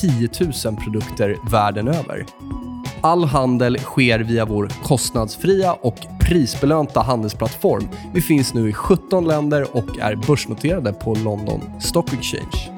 10 0.00 0.30
000 0.64 0.76
produkter 0.76 1.36
världen 1.50 1.88
över. 1.88 2.26
All 3.00 3.24
handel 3.24 3.78
sker 3.78 4.18
via 4.18 4.44
vår 4.44 4.68
kostnadsfria 4.82 5.72
och 5.72 5.96
prisbelönta 6.20 7.00
handelsplattform. 7.00 7.88
Vi 8.14 8.20
finns 8.20 8.54
nu 8.54 8.68
i 8.68 8.72
17 8.72 9.24
länder 9.24 9.76
och 9.76 9.98
är 9.98 10.16
börsnoterade 10.16 10.92
på 10.92 11.14
London 11.14 11.80
Stock 11.80 12.12
Exchange. 12.12 12.70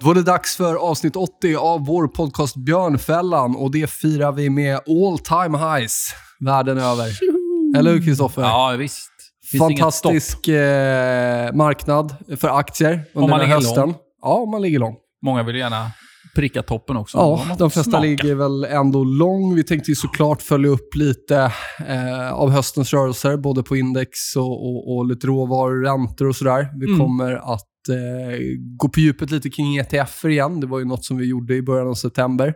Då 0.00 0.10
är 0.10 0.14
det 0.14 0.22
dags 0.22 0.56
för 0.56 0.74
avsnitt 0.74 1.16
80 1.16 1.56
av 1.56 1.86
vår 1.86 2.08
podcast 2.08 2.56
Björnfällan 2.56 3.56
och 3.56 3.70
det 3.70 3.90
firar 3.90 4.32
vi 4.32 4.50
med 4.50 4.74
all 4.76 5.18
time 5.18 5.58
highs 5.58 6.14
världen 6.40 6.78
över. 6.78 7.37
Eller 7.76 7.90
hur 7.92 8.02
Kristoffer? 8.02 8.42
Ja, 8.42 8.74
visst. 8.78 9.10
Fantastisk 9.58 10.48
eh, 10.48 11.52
marknad 11.54 12.14
för 12.40 12.48
aktier 12.58 13.04
under 13.14 13.38
den 13.38 13.48
här 13.48 13.54
hösten. 13.54 13.82
lång. 13.88 13.94
Ja, 14.22 14.28
om 14.34 14.50
man 14.50 14.62
ligger 14.62 14.78
lång. 14.78 14.96
Många 15.22 15.42
vill 15.42 15.56
gärna 15.56 15.90
pricka 16.34 16.62
toppen 16.62 16.96
också. 16.96 17.18
Ja, 17.18 17.42
de 17.58 17.70
flesta 17.70 17.90
smaka. 17.90 18.04
ligger 18.06 18.34
väl 18.34 18.64
ändå 18.64 19.04
lång. 19.04 19.54
Vi 19.54 19.64
tänkte 19.64 19.90
ju 19.90 19.94
såklart 19.94 20.42
följa 20.42 20.70
upp 20.70 20.94
lite 20.94 21.52
eh, 21.88 22.32
av 22.32 22.50
höstens 22.50 22.92
rörelser, 22.92 23.36
både 23.36 23.62
på 23.62 23.76
index 23.76 24.36
och, 24.36 24.66
och, 24.66 24.96
och 24.96 25.06
lite 25.06 25.26
råvaror, 25.26 25.82
räntor 25.84 26.28
och 26.28 26.36
sådär. 26.36 26.68
Vi 26.80 26.86
Mm. 26.86 26.98
kommer 27.00 27.32
att 27.54 27.88
eh, 27.90 28.38
gå 28.78 28.88
på 28.88 29.00
djupet 29.00 29.30
lite 29.30 29.50
kring 29.50 29.76
ETF 29.76 30.24
igen. 30.24 30.60
Det 30.60 30.66
var 30.66 30.78
ju 30.78 30.84
något 30.84 31.04
som 31.04 31.16
vi 31.16 31.24
gjorde 31.28 31.54
i 31.54 31.62
början 31.62 31.88
av 31.88 31.94
september. 31.94 32.54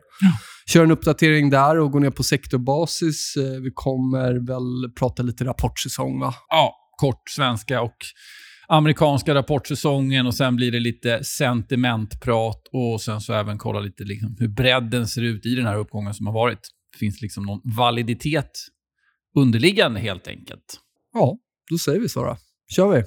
Kör 0.66 0.84
en 0.84 0.90
uppdatering 0.90 1.50
där 1.50 1.78
och 1.78 1.92
gå 1.92 1.98
ner 1.98 2.10
på 2.10 2.22
sektorbasis. 2.22 3.34
Eh, 3.36 3.60
vi 3.60 3.70
kommer 3.74 4.46
väl 4.46 4.92
prata 4.98 5.22
lite 5.22 5.44
rapportsäsong, 5.44 6.20
va? 6.20 6.34
Ja, 6.48 6.76
kort 6.96 7.30
svenska 7.30 7.82
och 7.82 7.96
amerikanska 8.68 9.34
rapportsäsongen 9.34 10.26
och 10.26 10.34
sen 10.34 10.56
blir 10.56 10.72
det 10.72 10.80
lite 10.80 11.24
sentimentprat 11.24 12.68
och 12.72 13.00
sen 13.00 13.20
så 13.20 13.32
även 13.32 13.58
kolla 13.58 13.80
lite 13.80 14.04
liksom 14.04 14.36
hur 14.38 14.48
bredden 14.48 15.08
ser 15.08 15.22
ut 15.22 15.46
i 15.46 15.54
den 15.54 15.66
här 15.66 15.76
uppgången 15.76 16.14
som 16.14 16.26
har 16.26 16.32
varit. 16.34 16.60
Det 16.92 16.98
finns 16.98 17.22
liksom 17.22 17.44
någon 17.44 17.60
validitet 17.64 18.50
underliggande 19.36 20.00
helt 20.00 20.28
enkelt. 20.28 20.80
Ja, 21.12 21.38
då 21.70 21.78
säger 21.78 22.00
vi 22.00 22.08
så 22.08 22.24
då. 22.24 22.36
kör 22.76 22.88
vi. 22.88 23.02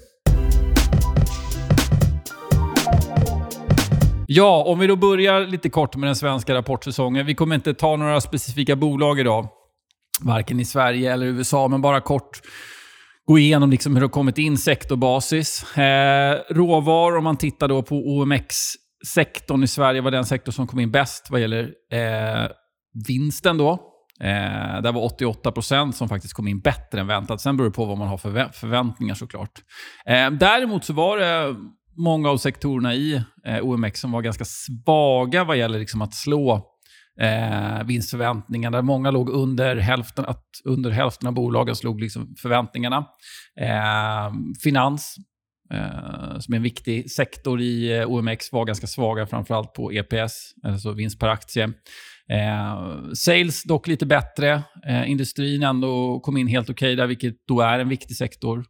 Ja, 4.27 4.63
om 4.63 4.79
vi 4.79 4.87
då 4.87 4.95
börjar 4.95 5.47
lite 5.47 5.69
kort 5.69 5.95
med 5.95 6.07
den 6.07 6.15
svenska 6.15 6.53
rapportsäsongen. 6.53 7.25
Vi 7.25 7.35
kommer 7.35 7.55
inte 7.55 7.73
ta 7.73 7.95
några 7.95 8.21
specifika 8.21 8.75
bolag 8.75 9.19
idag, 9.19 9.47
varken 10.21 10.59
i 10.59 10.65
Sverige 10.65 11.13
eller 11.13 11.25
USA, 11.25 11.67
men 11.67 11.81
bara 11.81 12.01
kort 12.01 12.41
gå 13.25 13.37
igenom 13.39 13.69
liksom 13.69 13.93
hur 13.93 13.99
det 13.99 14.05
har 14.05 14.11
kommit 14.11 14.37
in 14.37 14.57
sektorbasis. 14.57 15.77
Eh, 15.77 16.39
råvaror, 16.49 17.17
om 17.17 17.23
man 17.23 17.37
tittar 17.37 17.67
då 17.67 17.83
på 17.83 17.95
OMX-sektorn 17.95 19.63
i 19.63 19.67
Sverige, 19.67 20.01
var 20.01 20.11
den 20.11 20.25
sektor 20.25 20.51
som 20.51 20.67
kom 20.67 20.79
in 20.79 20.91
bäst 20.91 21.27
vad 21.29 21.41
gäller 21.41 21.63
eh, 21.91 22.49
vinsten 23.07 23.57
då. 23.57 23.71
Eh, 24.21 24.81
där 24.81 24.91
var 24.91 25.09
88% 25.09 25.91
som 25.91 26.09
faktiskt 26.09 26.33
kom 26.33 26.47
in 26.47 26.59
bättre 26.59 26.99
än 26.99 27.07
väntat. 27.07 27.41
Sen 27.41 27.57
beror 27.57 27.69
det 27.69 27.75
på 27.75 27.85
vad 27.85 27.97
man 27.97 28.07
har 28.07 28.17
för 28.17 28.49
förväntningar 28.53 29.15
såklart. 29.15 29.51
Eh, 30.05 30.31
däremot 30.31 30.85
så 30.85 30.93
var 30.93 31.17
det 31.17 31.55
många 31.97 32.29
av 32.29 32.37
sektorerna 32.37 32.93
i 32.93 33.21
eh, 33.45 33.59
OMX 33.61 33.99
som 33.99 34.11
var 34.11 34.21
ganska 34.21 34.45
svaga 34.45 35.43
vad 35.43 35.57
gäller 35.57 35.79
liksom 35.79 36.01
att 36.01 36.13
slå 36.13 36.75
eh, 37.21 37.83
vinstförväntningarna. 37.83 38.81
Många 38.81 39.11
låg 39.11 39.29
under 39.29 39.75
hälften, 39.75 40.25
att 40.25 40.45
under 40.63 40.91
hälften 40.91 41.27
av 41.27 41.33
bolagen 41.33 41.75
slog 41.75 42.01
liksom 42.01 42.35
förväntningarna. 42.41 42.97
Eh, 43.61 44.33
finans, 44.63 45.15
eh, 45.73 46.39
som 46.39 46.53
är 46.53 46.55
en 46.55 46.63
viktig 46.63 47.11
sektor 47.11 47.61
i 47.61 47.97
eh, 47.97 48.07
OMX, 48.07 48.51
var 48.51 48.65
ganska 48.65 48.87
svaga, 48.87 49.27
framförallt 49.27 49.73
på 49.73 49.91
EPS, 49.91 50.53
alltså 50.63 50.91
vinst 50.91 51.19
per 51.19 51.27
aktie. 51.27 51.73
Eh, 52.31 53.11
sales 53.13 53.63
dock 53.63 53.87
lite 53.87 54.05
bättre. 54.05 54.63
Eh, 54.87 55.11
industrin 55.11 55.63
ändå 55.63 56.19
kom 56.19 56.37
in 56.37 56.47
helt 56.47 56.69
okej 56.69 56.95
där, 56.95 57.07
vilket 57.07 57.35
då 57.47 57.61
är 57.61 57.79
en 57.79 57.89
viktig 57.89 58.17
sektor 58.17 58.59
eh, 58.59 58.63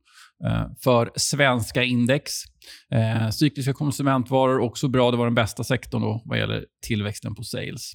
Eh, 0.43 0.65
för 0.83 1.11
svenska 1.15 1.83
index. 1.83 2.31
Eh, 2.91 3.29
cykliska 3.29 3.73
konsumentvaror 3.73 4.59
också 4.59 4.87
bra. 4.87 5.11
Det 5.11 5.17
var 5.17 5.25
den 5.25 5.35
bästa 5.35 5.63
sektorn 5.63 6.01
då 6.01 6.21
vad 6.25 6.39
gäller 6.39 6.65
tillväxten 6.87 7.35
på 7.35 7.43
sales. 7.43 7.91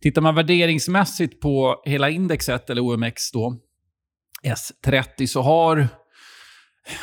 Tittar 0.00 0.22
man 0.22 0.34
värderingsmässigt 0.34 1.40
på 1.40 1.82
hela 1.84 2.10
indexet, 2.10 2.70
eller 2.70 2.82
OMX 2.82 3.30
då, 3.32 3.56
S30, 4.44 5.26
så 5.26 5.42
har... 5.42 5.88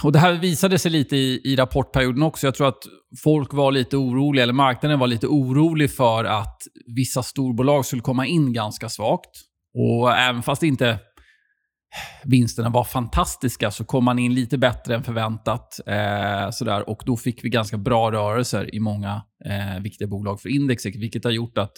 Och 0.03 0.11
Det 0.11 0.19
här 0.19 0.33
visade 0.33 0.79
sig 0.79 0.91
lite 0.91 1.15
i, 1.15 1.41
i 1.43 1.55
rapportperioden 1.55 2.23
också. 2.23 2.47
Jag 2.47 2.55
tror 2.55 2.67
att 2.67 2.83
folk 3.23 3.53
var 3.53 3.71
lite 3.71 3.97
oroliga, 3.97 4.43
eller 4.43 4.53
marknaden 4.53 4.99
var 4.99 5.07
lite 5.07 5.27
orolig 5.27 5.91
för 5.91 6.23
att 6.23 6.57
vissa 6.95 7.23
storbolag 7.23 7.85
skulle 7.85 8.01
komma 8.01 8.25
in 8.25 8.53
ganska 8.53 8.89
svagt. 8.89 9.29
Och 9.73 10.11
även 10.11 10.43
fast 10.43 10.61
det 10.61 10.67
inte 10.67 10.99
vinsterna 12.23 12.69
var 12.69 12.83
fantastiska 12.83 13.71
så 13.71 13.85
kom 13.85 14.05
man 14.05 14.19
in 14.19 14.33
lite 14.33 14.57
bättre 14.57 14.95
än 14.95 15.03
förväntat. 15.03 15.79
Eh, 15.87 16.49
sådär. 16.51 16.89
Och 16.89 17.03
då 17.05 17.17
fick 17.17 17.43
vi 17.43 17.49
ganska 17.49 17.77
bra 17.77 18.11
rörelser 18.11 18.75
i 18.75 18.79
många 18.79 19.21
eh, 19.45 19.81
viktiga 19.81 20.07
bolag 20.07 20.41
för 20.41 20.49
indexet, 20.49 20.95
vilket 20.95 21.23
har 21.23 21.31
gjort 21.31 21.57
att 21.57 21.73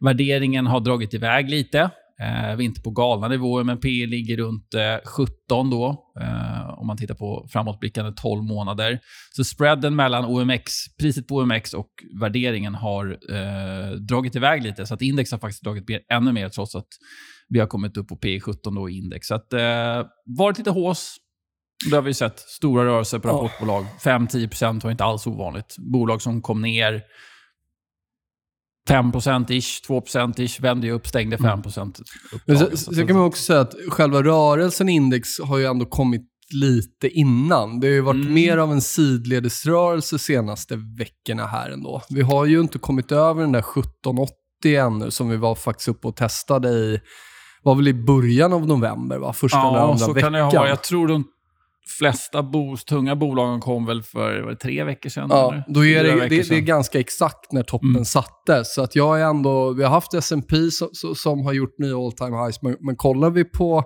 värderingen 0.00 0.66
har 0.66 0.80
dragit 0.80 1.14
iväg 1.14 1.50
lite. 1.50 1.90
Eh, 2.20 2.56
vi 2.56 2.64
är 2.64 2.68
inte 2.68 2.80
på 2.80 2.90
galna 2.90 3.28
nivåer, 3.28 3.64
men 3.64 3.80
P 3.80 3.88
ligger 3.88 4.36
runt 4.36 4.74
eh, 4.74 4.96
17 5.04 5.70
då, 5.70 6.12
eh, 6.20 6.78
om 6.78 6.86
man 6.86 6.96
tittar 6.96 7.14
på 7.14 7.48
framåtblickande 7.52 8.12
12 8.12 8.44
månader. 8.44 8.98
Så 9.36 9.44
spreaden 9.44 9.96
mellan 9.96 10.24
OMX, 10.24 10.72
priset 11.00 11.26
på 11.26 11.36
OMX 11.36 11.74
och 11.74 11.90
värderingen 12.20 12.74
har 12.74 13.18
eh, 13.30 13.90
dragit 13.90 14.36
iväg 14.36 14.62
lite, 14.62 14.86
så 14.86 14.94
att 14.94 15.02
index 15.02 15.32
har 15.32 15.38
faktiskt 15.38 15.64
dragit 15.64 15.88
ner 15.88 16.00
ännu 16.12 16.32
mer, 16.32 16.48
trots 16.48 16.74
att 16.74 16.88
vi 17.48 17.58
har 17.60 17.66
kommit 17.66 17.96
upp 17.96 18.08
på 18.08 18.16
P17 18.16 18.74
då 18.74 18.90
i 18.90 18.96
index. 18.98 19.26
Så 19.26 19.34
att, 19.34 19.52
eh, 19.52 19.60
varit 20.38 20.58
lite 20.58 20.70
hås. 20.70 21.16
Det 21.90 21.96
har 21.96 22.02
vi 22.02 22.14
sett. 22.14 22.38
Stora 22.38 22.84
rörelser 22.84 23.18
på 23.18 23.28
rapportbolag. 23.28 23.86
5-10% 24.04 24.84
var 24.84 24.90
inte 24.90 25.04
alls 25.04 25.26
ovanligt. 25.26 25.76
Bolag 25.78 26.22
som 26.22 26.42
kom 26.42 26.62
ner 26.62 27.02
5%-ish, 28.88 29.82
2%-ish, 29.88 30.60
vände 30.60 30.86
ju 30.86 30.92
upp, 30.92 31.06
stängde 31.06 31.36
5% 31.36 32.00
upp. 32.32 32.42
Men 32.46 32.56
dagen. 32.58 32.76
så, 32.76 32.94
Så 32.94 33.06
kan 33.06 33.16
man 33.16 33.24
också 33.24 33.42
säga 33.42 33.60
att 33.60 33.74
själva 33.88 34.22
rörelsen 34.22 34.88
index 34.88 35.28
har 35.40 35.58
ju 35.58 35.64
ändå 35.64 35.86
kommit 35.86 36.22
lite 36.54 37.08
innan. 37.08 37.80
Det 37.80 37.86
har 37.86 37.94
ju 37.94 38.00
varit 38.00 38.20
Mm. 38.22 38.34
mer 38.34 38.56
av 38.58 38.72
en 38.72 38.80
sidledesrörelse 38.80 40.18
senaste 40.18 40.76
veckorna 40.98 41.46
här 41.46 41.70
ändå. 41.70 42.02
Vi 42.10 42.22
har 42.22 42.44
ju 42.44 42.60
inte 42.60 42.78
kommit 42.78 43.12
över 43.12 43.40
den 43.42 43.52
där 43.52 43.62
1780 43.62 44.34
ännu 44.64 45.10
som 45.10 45.28
vi 45.28 45.36
var 45.36 45.54
faktiskt 45.54 45.88
uppe 45.88 46.08
och 46.08 46.16
testade 46.16 46.68
i, 46.68 47.00
var 47.62 47.74
väl 47.74 47.88
i 47.88 47.94
början 47.94 48.52
av 48.52 48.66
november 48.66 49.18
va? 49.18 49.32
Första 49.32 49.58
eller 49.60 49.78
Ja, 49.78 49.82
andra 49.84 49.96
så 49.98 50.12
veckan. 50.12 50.32
kan 50.32 50.52
det 50.52 50.58
ha. 50.58 50.68
Jag 50.68 50.82
tror 50.82 51.08
de 51.08 51.24
flesta 51.98 52.42
bo, 52.42 52.76
tunga 52.76 53.16
bolagen 53.16 53.60
kom 53.60 53.86
väl 53.86 54.02
för 54.02 54.40
var 54.42 54.50
det 54.50 54.56
tre 54.56 54.84
veckor 54.84 55.10
sedan? 55.10 55.26
Ja, 55.30 55.52
eller? 55.52 55.64
då 55.68 55.84
är 55.86 56.04
det, 56.04 56.28
det, 56.28 56.48
det 56.48 56.56
är 56.56 56.60
ganska 56.60 57.00
exakt 57.00 57.52
när 57.52 57.62
toppen 57.62 57.88
Mm. 57.90 58.04
sattes. 58.04 58.74
Så 58.74 58.82
att 58.82 58.96
jag 58.96 59.20
är 59.20 59.24
ändå, 59.24 59.72
vi 59.72 59.82
har 59.82 59.90
haft 59.90 60.14
S&P 60.14 60.70
som, 60.70 60.88
som- 60.92 61.14
som 61.14 61.44
har 61.46 61.52
gjort 61.52 61.78
nya 61.78 61.96
all 61.96 62.12
time 62.12 62.36
highs, 62.44 62.62
men, 62.62 62.76
men 62.80 62.96
kollar 62.96 63.30
vi 63.30 63.44
på 63.44 63.84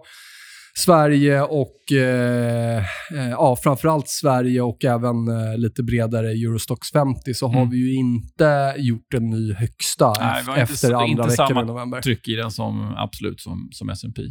Sverige 0.78 1.40
och 1.42 1.92
eh, 1.92 2.78
eh, 2.78 3.30
ja, 3.30 3.56
framförallt 3.62 4.08
Sverige 4.08 4.60
och 4.60 4.84
även 4.84 5.28
eh, 5.28 5.58
lite 5.58 5.82
bredare 5.82 6.28
Eurostox 6.30 6.90
50 6.92 7.34
så 7.34 7.46
har 7.46 7.56
Mm. 7.56 7.70
vi 7.70 7.76
ju 7.76 7.94
inte 7.94 8.74
gjort 8.78 9.14
en 9.14 9.30
ny 9.30 9.52
högsta 9.52 10.12
Nej, 10.20 10.28
har 10.28 10.38
inte 10.38 10.60
efter 10.60 10.74
så- 10.76 10.86
andra 10.96 11.06
inte 11.06 11.22
veckan 11.22 11.36
samma 11.48 11.62
i 11.62 11.64
november. 11.64 12.00
tryck 12.00 12.28
i 12.28 12.34
den 12.34 12.50
som 12.50 12.94
absolut 12.96 13.40
som, 13.40 13.68
som 13.72 13.88
S&P. 13.90 14.22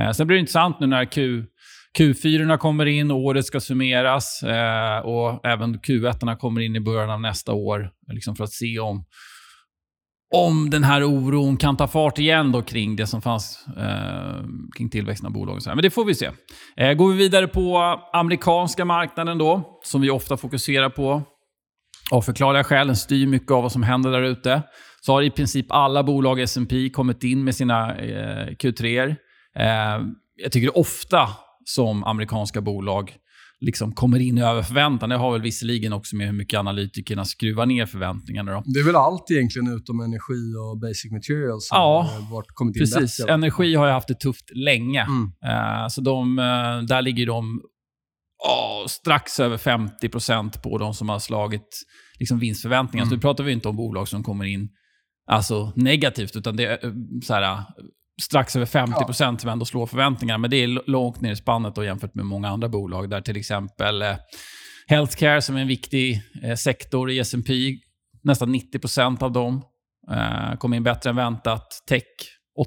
Eh, 0.00 0.10
sen 0.12 0.26
blir 0.26 0.34
det 0.36 0.40
intressant 0.40 0.80
nu 0.80 0.86
när 0.86 1.04
Q, 1.04 1.44
Q4 1.98 2.56
kommer 2.58 2.86
in, 2.86 3.10
året 3.10 3.46
ska 3.46 3.60
summeras 3.60 4.42
eh, 4.42 4.98
och 4.98 5.46
även 5.46 5.78
Q1 5.80 6.36
kommer 6.36 6.60
in 6.60 6.76
i 6.76 6.80
början 6.80 7.10
av 7.10 7.20
nästa 7.20 7.52
år 7.52 7.90
liksom 8.12 8.36
för 8.36 8.44
att 8.44 8.52
se 8.52 8.78
om 8.78 9.04
om 10.34 10.70
den 10.70 10.84
här 10.84 11.04
oron 11.04 11.56
kan 11.56 11.76
ta 11.76 11.88
fart 11.88 12.18
igen 12.18 12.52
då 12.52 12.62
kring 12.62 12.96
det 12.96 13.06
som 13.06 13.22
fanns 13.22 13.66
eh, 13.76 14.44
kring 14.76 14.90
tillväxten 14.90 15.26
av 15.26 15.32
bolagen. 15.32 15.62
Men 15.66 15.82
det 15.82 15.90
får 15.90 16.04
vi 16.04 16.14
se. 16.14 16.30
Eh, 16.76 16.92
går 16.92 17.10
vi 17.10 17.16
vidare 17.16 17.48
på 17.48 17.78
amerikanska 18.12 18.84
marknaden 18.84 19.38
då, 19.38 19.80
som 19.82 20.00
vi 20.00 20.10
ofta 20.10 20.36
fokuserar 20.36 20.90
på. 20.90 21.22
Av 22.10 22.22
förklarliga 22.22 22.64
skäl, 22.64 22.86
den 22.86 22.96
styr 22.96 23.26
mycket 23.26 23.50
av 23.50 23.62
vad 23.62 23.72
som 23.72 23.82
händer 23.82 24.10
där 24.10 24.22
ute. 24.22 24.62
Så 25.00 25.12
har 25.12 25.22
i 25.22 25.30
princip 25.30 25.66
alla 25.72 26.02
bolag 26.02 26.40
i 26.40 26.42
S&P 26.42 26.90
kommit 26.90 27.24
in 27.24 27.44
med 27.44 27.54
sina 27.54 27.96
eh, 27.96 28.46
Q3. 28.46 29.16
Eh, 29.56 29.66
jag 30.36 30.52
tycker 30.52 30.78
ofta 30.78 31.28
som 31.64 32.04
amerikanska 32.04 32.60
bolag 32.60 33.12
liksom 33.60 33.92
kommer 33.92 34.20
in 34.20 34.38
över 34.38 34.62
förväntan. 34.62 35.08
Det 35.08 35.16
har 35.16 35.32
väl 35.32 35.42
visserligen 35.42 35.92
också 35.92 36.16
med 36.16 36.26
hur 36.26 36.34
mycket 36.34 36.58
analytikerna 36.58 37.24
skruvar 37.24 37.66
ner 37.66 37.86
förväntningarna. 37.86 38.52
Då. 38.52 38.62
Det 38.66 38.80
är 38.80 38.84
väl 38.84 38.96
allt 38.96 39.30
egentligen 39.30 39.76
utom 39.76 40.00
energi 40.00 40.54
och 40.58 40.78
basic 40.78 41.12
materials 41.12 41.68
som 41.68 41.76
ja, 41.76 42.02
har 42.30 42.44
kommit 42.54 42.76
in 42.76 42.80
precis. 42.80 43.18
Bättre. 43.18 43.32
Energi 43.32 43.74
har 43.74 43.86
ju 43.86 43.92
haft 43.92 44.08
det 44.08 44.20
tufft 44.20 44.50
länge. 44.54 45.02
Mm. 45.02 45.22
Uh, 45.22 45.88
så 45.88 46.00
de, 46.00 46.38
uh, 46.38 46.82
där 46.82 47.02
ligger 47.02 47.26
de 47.26 47.60
oh, 48.44 48.86
strax 48.86 49.40
över 49.40 49.56
50% 49.56 50.62
på 50.62 50.78
de 50.78 50.94
som 50.94 51.08
har 51.08 51.18
slagit 51.18 51.82
liksom, 52.18 52.38
vinstförväntningar. 52.38 53.02
Mm. 53.02 53.10
Så 53.10 53.16
nu 53.16 53.20
pratar 53.20 53.44
vi 53.44 53.52
inte 53.52 53.68
om 53.68 53.76
bolag 53.76 54.08
som 54.08 54.22
kommer 54.22 54.44
in 54.44 54.68
alltså, 55.30 55.72
negativt, 55.76 56.36
utan 56.36 56.56
det 56.56 56.66
är 56.66 56.86
uh, 56.86 56.92
så 57.22 57.34
här, 57.34 57.64
strax 58.22 58.56
över 58.56 58.66
50 58.66 58.94
ja. 59.08 59.36
som 59.38 59.50
ändå 59.50 59.64
slår 59.64 59.86
förväntningarna. 59.86 60.38
Men 60.38 60.50
det 60.50 60.56
är 60.56 60.90
långt 60.90 61.20
ner 61.20 61.32
i 61.32 61.36
spannet 61.36 61.74
då, 61.74 61.84
jämfört 61.84 62.14
med 62.14 62.26
många 62.26 62.48
andra 62.48 62.68
bolag. 62.68 63.10
Där 63.10 63.20
till 63.20 63.36
exempel 63.36 64.02
eh, 64.02 64.16
healthcare, 64.86 65.42
som 65.42 65.56
är 65.56 65.60
en 65.60 65.68
viktig 65.68 66.22
eh, 66.42 66.54
sektor 66.54 67.10
i 67.10 67.18
S&P 67.18 67.52
nästan 68.22 68.54
90% 68.54 69.22
av 69.22 69.32
dem 69.32 69.62
eh, 70.10 70.56
kom 70.58 70.74
in 70.74 70.82
bättre 70.82 71.10
än 71.10 71.16
väntat. 71.16 71.82
Tech 71.88 72.02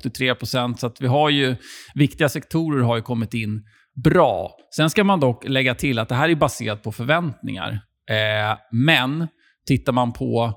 83% 0.06 0.76
Så 0.76 0.88
att 0.88 1.02
vi 1.02 1.08
har 1.08 1.30
ju, 1.30 1.56
viktiga 1.96 2.30
sektorer 2.30 2.84
har 2.84 2.96
ju 2.96 3.02
kommit 3.02 3.34
in 3.34 3.64
bra. 4.04 4.58
Sen 4.76 4.90
ska 4.90 5.04
man 5.04 5.20
dock 5.20 5.48
lägga 5.48 5.76
till 5.76 6.00
att 6.00 6.10
det 6.10 6.16
här 6.16 6.30
är 6.30 6.36
baserat 6.36 6.84
på 6.84 6.92
förväntningar. 6.92 7.72
Eh, 8.10 8.58
men 8.72 9.28
tittar 9.68 9.94
man 9.94 10.14
på 10.14 10.54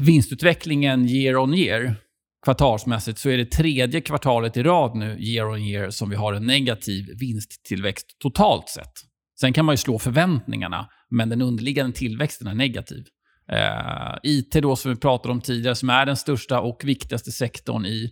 vinstutvecklingen 0.00 1.08
year 1.08 1.36
on 1.36 1.54
year 1.54 1.96
kvartalsmässigt 2.44 3.18
så 3.18 3.30
är 3.30 3.38
det 3.38 3.44
tredje 3.44 4.00
kvartalet 4.00 4.56
i 4.56 4.62
rad 4.62 4.96
nu, 4.96 5.18
year 5.20 5.50
on 5.50 5.62
year, 5.62 5.90
som 5.90 6.10
vi 6.10 6.16
har 6.16 6.32
en 6.32 6.46
negativ 6.46 7.04
vinsttillväxt 7.20 8.06
totalt 8.18 8.68
sett. 8.68 8.92
Sen 9.40 9.52
kan 9.52 9.64
man 9.64 9.72
ju 9.72 9.76
slå 9.76 9.98
förväntningarna, 9.98 10.88
men 11.10 11.28
den 11.28 11.42
underliggande 11.42 11.96
tillväxten 11.96 12.46
är 12.46 12.54
negativ. 12.54 13.04
Eh, 13.52 14.16
IT 14.22 14.52
då, 14.52 14.76
som 14.76 14.90
vi 14.90 14.96
pratade 14.96 15.32
om 15.32 15.40
tidigare, 15.40 15.74
som 15.74 15.90
är 15.90 16.06
den 16.06 16.16
största 16.16 16.60
och 16.60 16.80
viktigaste 16.84 17.32
sektorn 17.32 17.86
i 17.86 18.10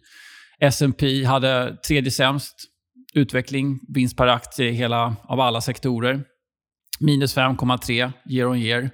S&P 0.60 1.24
hade 1.24 1.76
tredje 1.76 2.10
sämst 2.10 2.54
utveckling, 3.14 3.80
vinst 3.88 4.16
per 4.16 4.26
aktie 4.26 4.70
hela, 4.70 5.16
av 5.22 5.40
alla 5.40 5.60
sektorer. 5.60 6.24
Minus 7.00 7.36
5,3 7.36 8.12
year 8.30 8.48
on 8.48 8.58
year. 8.58 8.90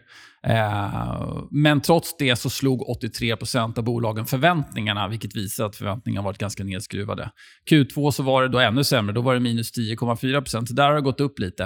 Eh, 0.48 1.44
men 1.50 1.80
trots 1.80 2.16
det 2.18 2.36
så 2.36 2.50
slog 2.50 2.82
83% 3.02 3.78
av 3.78 3.84
bolagen 3.84 4.26
förväntningarna, 4.26 5.08
vilket 5.08 5.36
visar 5.36 5.64
att 5.66 5.76
förväntningarna 5.76 6.24
varit 6.24 6.38
ganska 6.38 6.64
nedskruvade. 6.64 7.30
Q2 7.70 8.10
så 8.10 8.22
var 8.22 8.42
det 8.42 8.48
då 8.48 8.58
ännu 8.58 8.84
sämre. 8.84 9.14
Då 9.14 9.20
var 9.20 9.34
det 9.34 9.40
minus 9.40 9.78
10,4 9.78 10.66
så 10.66 10.74
där 10.74 10.88
har 10.88 10.94
det 10.94 11.00
gått 11.00 11.20
upp 11.20 11.38
lite. 11.38 11.64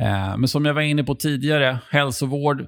Eh, 0.00 0.36
men 0.38 0.48
som 0.48 0.64
jag 0.64 0.74
var 0.74 0.82
inne 0.82 1.04
på 1.04 1.14
tidigare, 1.14 1.78
hälsovård 1.90 2.66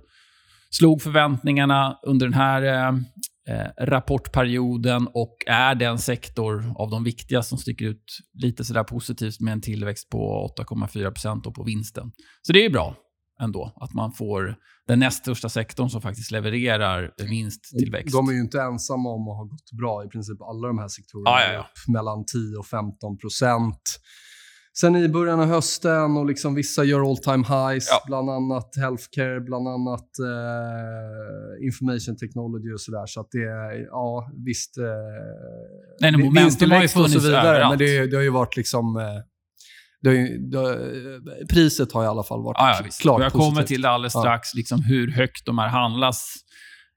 slog 0.71 1.03
förväntningarna 1.03 1.99
under 2.07 2.27
den 2.27 2.35
här 2.35 2.63
eh, 2.63 3.85
rapportperioden 3.87 5.09
och 5.15 5.37
är 5.47 5.75
den 5.75 5.99
sektor 5.99 6.73
av 6.77 6.91
de 6.91 7.05
viktiga 7.05 7.43
som 7.43 7.59
sticker 7.59 7.85
ut 7.85 8.19
lite 8.43 8.65
sådär 8.65 8.85
positivt 8.85 9.41
med 9.41 9.53
en 9.53 9.61
tillväxt 9.61 10.11
på 10.11 10.55
8,4% 10.59 11.53
på 11.53 11.63
vinsten. 11.63 12.13
Så 12.43 12.53
det 12.53 12.65
är 12.65 12.71
bra 12.71 12.97
ändå. 13.41 13.73
Att 13.77 13.95
man 13.95 14.13
får 14.13 14.57
den 14.87 14.99
näst 14.99 15.19
största 15.19 15.49
sektorn 15.49 15.91
som 15.91 16.03
faktiskt 16.03 16.31
levererar 16.31 17.15
minst 17.29 17.79
tillväxt. 17.79 18.13
De 18.13 18.29
är 18.29 18.33
ju 18.33 18.41
inte 18.41 18.61
ensamma 18.61 19.09
om 19.09 19.29
att 19.29 19.37
ha 19.37 19.45
gått 19.45 19.73
bra. 19.73 20.05
I 20.05 20.09
princip 20.09 20.43
alla 20.43 20.69
de 20.69 20.79
här 20.79 20.89
sektorerna 20.89 21.31
ah, 21.31 21.41
ja, 21.41 21.53
ja. 21.53 21.61
upp 21.61 21.95
mellan 21.95 22.25
10 22.25 22.57
och 22.59 22.67
15 22.67 23.19
procent. 23.19 24.01
Sen 24.81 24.97
i 24.97 25.09
början 25.09 25.41
av 25.41 25.47
hösten 25.47 26.17
och 26.17 26.27
liksom 26.27 26.55
vissa 26.55 26.85
gör 26.85 27.11
all 27.11 27.17
time 27.17 27.45
highs, 27.49 27.89
ja. 27.91 28.03
bland 28.07 28.31
annat 28.31 28.77
healthcare, 28.77 29.41
bland 29.41 29.69
annat 29.69 30.09
eh, 30.19 31.67
information 31.67 32.17
technology 32.17 32.73
och 32.75 32.81
sådär. 32.81 33.07
Så 33.07 33.21
att 33.21 33.29
det 33.31 33.43
är, 33.43 33.87
ja 33.87 34.31
visst, 34.47 34.79
eh, 34.79 34.85
Nej, 36.01 36.13
momentum 36.17 36.71
har 36.71 36.83
ju 36.83 36.89
funnits 36.89 37.17
och 37.17 37.23
så 37.23 37.27
vidare. 37.29 37.49
Överallt. 37.49 37.71
Men 37.71 37.79
det, 37.79 38.07
det 38.07 38.17
har 38.17 38.23
ju 38.23 38.31
varit 38.31 38.57
liksom 38.57 38.97
eh, 38.97 39.03
det, 40.03 40.39
det, 40.51 41.47
priset 41.49 41.93
har 41.93 42.05
i 42.05 42.07
alla 42.07 42.23
fall 42.23 42.43
varit 42.43 42.57
ja, 42.59 42.81
ja, 42.85 42.91
klart 43.01 43.19
och 43.19 43.25
Jag 43.25 43.33
positivt. 43.33 43.55
kommer 43.55 43.67
till 43.67 43.83
det 43.83 43.91
alldeles 43.91 44.13
strax, 44.13 44.55
ja. 44.55 44.59
liksom 44.59 44.83
hur 44.83 45.11
högt 45.13 45.47
de 45.47 45.59
här 45.59 45.69
handlas 45.69 46.35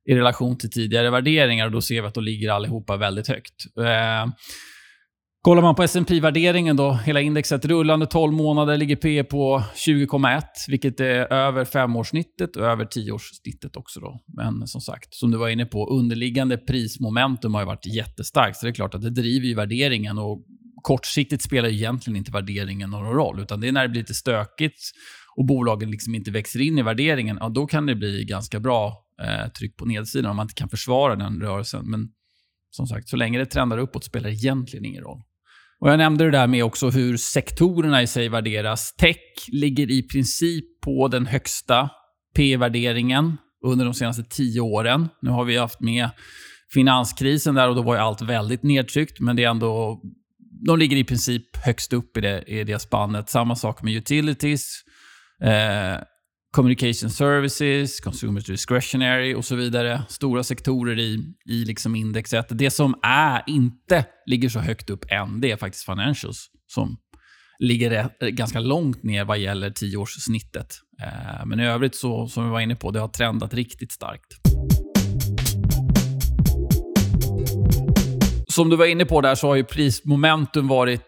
i 0.09 0.15
relation 0.15 0.57
till 0.57 0.71
tidigare 0.71 1.09
värderingar. 1.09 1.65
och 1.65 1.71
Då 1.71 1.81
ser 1.81 2.01
vi 2.01 2.07
att 2.07 2.13
de 2.13 2.23
ligger 2.23 2.51
allihopa 2.51 2.97
väldigt 2.97 3.27
högt. 3.27 3.65
Eh, 3.77 4.33
kollar 5.41 5.61
man 5.61 5.75
på 5.75 5.83
S&P 5.83 6.19
värderingen 6.19 6.75
då, 6.75 6.91
hela 6.91 7.21
indexet 7.21 7.65
rullande 7.65 8.05
12 8.05 8.33
månader 8.33 8.77
ligger 8.77 8.95
P 8.95 9.23
på 9.23 9.63
20,1, 9.75 10.41
vilket 10.67 10.99
är 10.99 11.33
över 11.33 11.65
femårssnittet 11.65 12.55
och 12.55 12.65
över 12.65 12.85
tioårssnittet 12.85 13.75
också. 13.75 13.99
Då. 13.99 14.19
Men 14.37 14.67
som 14.67 14.81
sagt, 14.81 15.13
som 15.13 15.31
du 15.31 15.37
var 15.37 15.49
inne 15.49 15.65
på, 15.65 15.89
underliggande 15.89 16.57
prismomentum 16.57 17.53
har 17.53 17.65
varit 17.65 17.85
jättestarkt, 17.85 18.57
så 18.57 18.65
det 18.65 18.69
är 18.69 18.73
klart 18.73 18.95
att 18.95 19.01
det 19.01 19.09
driver 19.09 19.47
ju 19.47 19.55
värderingen. 19.55 20.17
och 20.17 20.45
kortsiktigt 20.81 21.43
spelar 21.43 21.69
egentligen 21.69 22.17
inte 22.17 22.31
värderingen 22.31 22.89
någon 22.89 23.15
roll, 23.15 23.39
utan 23.39 23.61
det 23.61 23.67
är 23.67 23.71
när 23.71 23.81
det 23.81 23.89
blir 23.89 24.01
lite 24.01 24.13
stökigt 24.13 24.81
och 25.35 25.45
bolagen 25.45 25.91
liksom 25.91 26.15
inte 26.15 26.31
växer 26.31 26.61
in 26.61 26.77
i 26.77 26.81
värderingen, 26.81 27.37
ja, 27.41 27.49
då 27.49 27.67
kan 27.67 27.85
det 27.85 27.95
bli 27.95 28.25
ganska 28.25 28.59
bra 28.59 29.05
eh, 29.21 29.51
tryck 29.51 29.77
på 29.77 29.85
nedsidan 29.85 30.31
om 30.31 30.37
man 30.37 30.43
inte 30.43 30.53
kan 30.53 30.69
försvara 30.69 31.15
den 31.15 31.41
rörelsen. 31.41 31.89
Men 31.89 32.09
som 32.71 32.87
sagt, 32.87 33.09
så 33.09 33.17
länge 33.17 33.39
det 33.39 33.45
trendar 33.45 33.77
uppåt 33.77 34.03
spelar 34.03 34.29
det 34.29 34.35
egentligen 34.35 34.85
ingen 34.85 35.03
roll. 35.03 35.21
Och 35.79 35.89
Jag 35.89 35.97
nämnde 35.97 36.23
det 36.23 36.31
där 36.31 36.47
med 36.47 36.63
också 36.63 36.89
hur 36.89 37.17
sektorerna 37.17 38.01
i 38.01 38.07
sig 38.07 38.29
värderas. 38.29 38.95
Tech 38.95 39.17
ligger 39.51 39.91
i 39.91 40.03
princip 40.03 40.81
på 40.81 41.07
den 41.07 41.25
högsta 41.25 41.89
P-värderingen 42.35 43.37
under 43.65 43.85
de 43.85 43.93
senaste 43.93 44.23
tio 44.23 44.61
åren. 44.61 45.09
Nu 45.21 45.29
har 45.29 45.45
vi 45.45 45.57
haft 45.57 45.79
med 45.79 46.09
finanskrisen 46.73 47.55
där 47.55 47.69
och 47.69 47.75
då 47.75 47.81
var 47.81 47.95
ju 47.95 48.01
allt 48.01 48.21
väldigt 48.21 48.63
nedtryckt, 48.63 49.19
men 49.19 49.35
det 49.35 49.43
är 49.43 49.49
ändå 49.49 50.01
de 50.65 50.79
ligger 50.79 50.97
i 50.97 51.03
princip 51.03 51.57
högst 51.57 51.93
upp 51.93 52.17
i 52.17 52.21
det, 52.21 52.43
i 52.47 52.63
det 52.63 52.79
spannet. 52.79 53.29
Samma 53.29 53.55
sak 53.55 53.83
med 53.83 53.93
utilities, 53.93 54.83
eh, 55.43 56.03
communication 56.51 57.09
services, 57.09 57.99
consumer 57.99 58.41
discretionary 58.41 59.33
och 59.33 59.45
så 59.45 59.55
vidare. 59.55 60.01
Stora 60.09 60.43
sektorer 60.43 60.99
i, 60.99 61.35
i 61.45 61.65
liksom 61.65 61.95
indexet. 61.95 62.45
Det 62.49 62.71
som 62.71 62.95
är, 63.03 63.43
inte 63.47 64.05
ligger 64.25 64.49
så 64.49 64.59
högt 64.59 64.89
upp 64.89 65.05
än, 65.09 65.41
det 65.41 65.51
är 65.51 65.57
faktiskt 65.57 65.85
financials 65.85 66.47
som 66.67 66.97
ligger 67.59 68.09
ganska 68.29 68.59
långt 68.59 69.03
ner 69.03 69.25
vad 69.25 69.39
gäller 69.39 69.71
tioårssnittet. 69.71 70.75
Eh, 71.01 71.45
men 71.45 71.59
i 71.59 71.65
övrigt, 71.65 71.95
så, 71.95 72.27
som 72.27 72.45
vi 72.45 72.49
var 72.49 72.59
inne 72.59 72.75
på, 72.75 72.91
det 72.91 72.99
har 72.99 73.07
trendat 73.07 73.53
riktigt 73.53 73.91
starkt. 73.91 74.27
Som 78.51 78.69
du 78.69 78.75
var 78.75 78.85
inne 78.85 79.05
på 79.05 79.21
där 79.21 79.35
så 79.35 79.47
har 79.47 79.55
ju 79.55 79.63
prismomentum 79.63 80.67
varit 80.67 81.07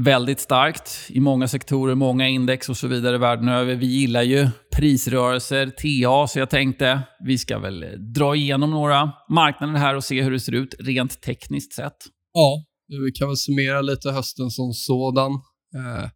väldigt 0.00 0.40
starkt 0.40 1.06
i 1.08 1.20
många 1.20 1.48
sektorer, 1.48 1.94
många 1.94 2.28
index 2.28 2.68
och 2.68 2.76
så 2.76 2.88
vidare 2.88 3.18
världen 3.18 3.48
över. 3.48 3.74
Vi 3.74 3.86
gillar 3.86 4.22
ju 4.22 4.48
prisrörelser, 4.76 5.66
TA, 5.66 6.28
så 6.28 6.38
jag 6.38 6.50
tänkte 6.50 7.02
vi 7.24 7.38
ska 7.38 7.58
väl 7.58 7.84
dra 8.14 8.36
igenom 8.36 8.70
några 8.70 9.12
marknader 9.30 9.74
här 9.74 9.96
och 9.96 10.04
se 10.04 10.22
hur 10.22 10.30
det 10.30 10.40
ser 10.40 10.54
ut 10.54 10.74
rent 10.78 11.20
tekniskt 11.20 11.72
sett. 11.72 11.96
Ja, 12.32 12.64
vi 12.88 13.12
kan 13.12 13.28
väl 13.28 13.36
summera 13.36 13.80
lite 13.80 14.10
hösten 14.10 14.50
som 14.50 14.72
sådan. 14.72 15.32
Eh, 15.74 16.08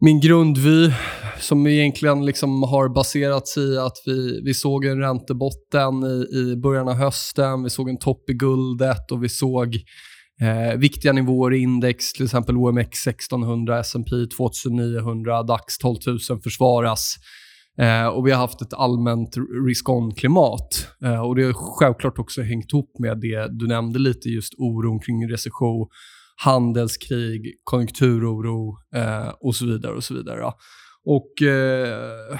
min 0.00 0.20
grundvy, 0.20 0.92
som 1.38 1.66
egentligen 1.66 2.24
liksom 2.24 2.62
har 2.62 2.88
baserats 2.88 3.56
i 3.56 3.78
att 3.78 4.02
vi, 4.06 4.40
vi 4.44 4.54
såg 4.54 4.84
en 4.84 4.98
räntebotten 4.98 6.04
i, 6.04 6.36
i 6.36 6.56
början 6.56 6.88
av 6.88 6.94
hösten, 6.94 7.62
vi 7.62 7.70
såg 7.70 7.88
en 7.88 7.98
topp 7.98 8.30
i 8.30 8.32
guldet 8.32 9.10
och 9.10 9.24
vi 9.24 9.28
såg 9.28 9.74
eh, 10.40 10.78
viktiga 10.78 11.12
nivåer 11.12 11.54
i 11.54 11.58
index, 11.58 12.12
till 12.12 12.24
exempel 12.24 12.56
OMX 12.56 13.06
1600, 13.06 13.78
S&P 13.78 14.10
2900, 14.36 15.42
DAX 15.42 15.78
12 15.78 15.96
000 16.30 16.40
försvaras. 16.44 17.14
Eh, 17.78 18.06
och 18.06 18.26
vi 18.26 18.30
har 18.30 18.38
haft 18.38 18.62
ett 18.62 18.74
allmänt 18.74 19.36
risk-on-klimat. 19.68 20.88
Eh, 21.04 21.20
och 21.20 21.36
det 21.36 21.44
har 21.44 21.52
självklart 21.52 22.18
också 22.18 22.42
hängt 22.42 22.72
ihop 22.72 22.98
med 22.98 23.20
det 23.20 23.58
du 23.58 23.66
nämnde 23.66 23.98
lite, 23.98 24.28
just 24.28 24.54
oron 24.58 25.00
kring 25.00 25.30
recession 25.30 25.86
handelskrig, 26.36 27.54
konjunkturoro 27.64 28.78
eh, 28.94 29.28
och 29.40 29.54
så 29.54 29.66
vidare. 29.66 29.92
och 29.92 30.04
så 30.04 30.14
vidare. 30.14 30.52
Och 31.08 31.42
eh, 31.42 32.38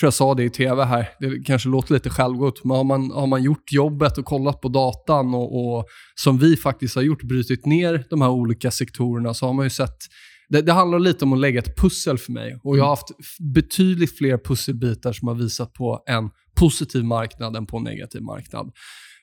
tror 0.00 0.06
jag 0.06 0.14
sa 0.14 0.34
det 0.34 0.44
i 0.44 0.50
tv 0.50 0.84
här, 0.84 1.08
det 1.20 1.44
kanske 1.46 1.68
låter 1.68 1.94
lite 1.94 2.10
självgott, 2.10 2.64
men 2.64 2.76
har 2.76 2.84
man, 2.84 3.10
har 3.10 3.26
man 3.26 3.42
gjort 3.42 3.72
jobbet 3.72 4.18
och 4.18 4.24
kollat 4.24 4.60
på 4.60 4.68
datan 4.68 5.34
och, 5.34 5.76
och 5.78 5.86
som 6.14 6.38
vi 6.38 6.56
faktiskt 6.56 6.94
har 6.94 7.02
gjort, 7.02 7.22
brutit 7.22 7.66
ner 7.66 8.04
de 8.10 8.22
här 8.22 8.30
olika 8.30 8.70
sektorerna, 8.70 9.34
så 9.34 9.46
har 9.46 9.52
man 9.52 9.66
ju 9.66 9.70
sett 9.70 9.96
det, 10.48 10.62
det, 10.62 10.72
handlar 10.72 10.98
lite 10.98 11.24
om 11.24 11.32
att 11.32 11.38
lägga 11.38 11.58
ett 11.58 11.76
pussel 11.76 12.18
för 12.18 12.32
mig. 12.32 12.60
Och 12.62 12.78
Jag 12.78 12.82
har 12.82 12.90
haft 12.90 13.08
betydligt 13.54 14.18
fler 14.18 14.38
pusselbitar 14.38 15.12
som 15.12 15.28
har 15.28 15.34
visat 15.34 15.72
på 15.72 16.02
en 16.06 16.30
positiv 16.56 17.04
marknad 17.04 17.56
än 17.56 17.66
på 17.66 17.76
en 17.76 17.84
negativ 17.84 18.22
marknad. 18.22 18.70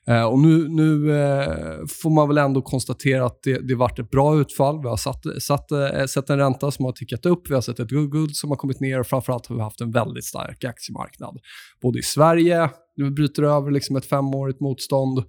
Eh, 0.08 0.24
och 0.24 0.38
nu, 0.38 0.68
nu 0.68 1.20
eh, 1.20 1.86
får 2.02 2.10
man 2.10 2.28
väl 2.28 2.38
ändå 2.38 2.62
konstatera 2.62 3.26
att 3.26 3.38
det, 3.42 3.68
det 3.68 3.74
varit 3.74 3.98
ett 3.98 4.10
bra 4.10 4.40
utfall. 4.40 4.82
Vi 4.82 4.88
har 4.88 4.96
satt, 4.96 5.42
satt, 5.42 5.70
eh, 5.70 6.04
sett 6.04 6.30
en 6.30 6.38
ränta 6.38 6.70
som 6.70 6.84
har 6.84 6.92
tickat 6.92 7.26
upp, 7.26 7.50
vi 7.50 7.54
har 7.54 7.60
sett 7.60 7.80
ett 7.80 7.88
guld 7.88 8.36
som 8.36 8.50
har 8.50 8.56
kommit 8.56 8.80
ner 8.80 9.00
och 9.00 9.06
framförallt 9.06 9.46
har 9.46 9.56
vi 9.56 9.62
haft 9.62 9.80
en 9.80 9.90
väldigt 9.90 10.24
stark 10.24 10.64
aktiemarknad. 10.64 11.38
Både 11.82 11.98
i 11.98 12.02
Sverige, 12.02 12.70
nu 12.96 13.10
bryter 13.10 13.42
över 13.42 13.70
liksom 13.70 13.96
ett 13.96 14.06
femårigt 14.06 14.60
motstånd, 14.60 15.24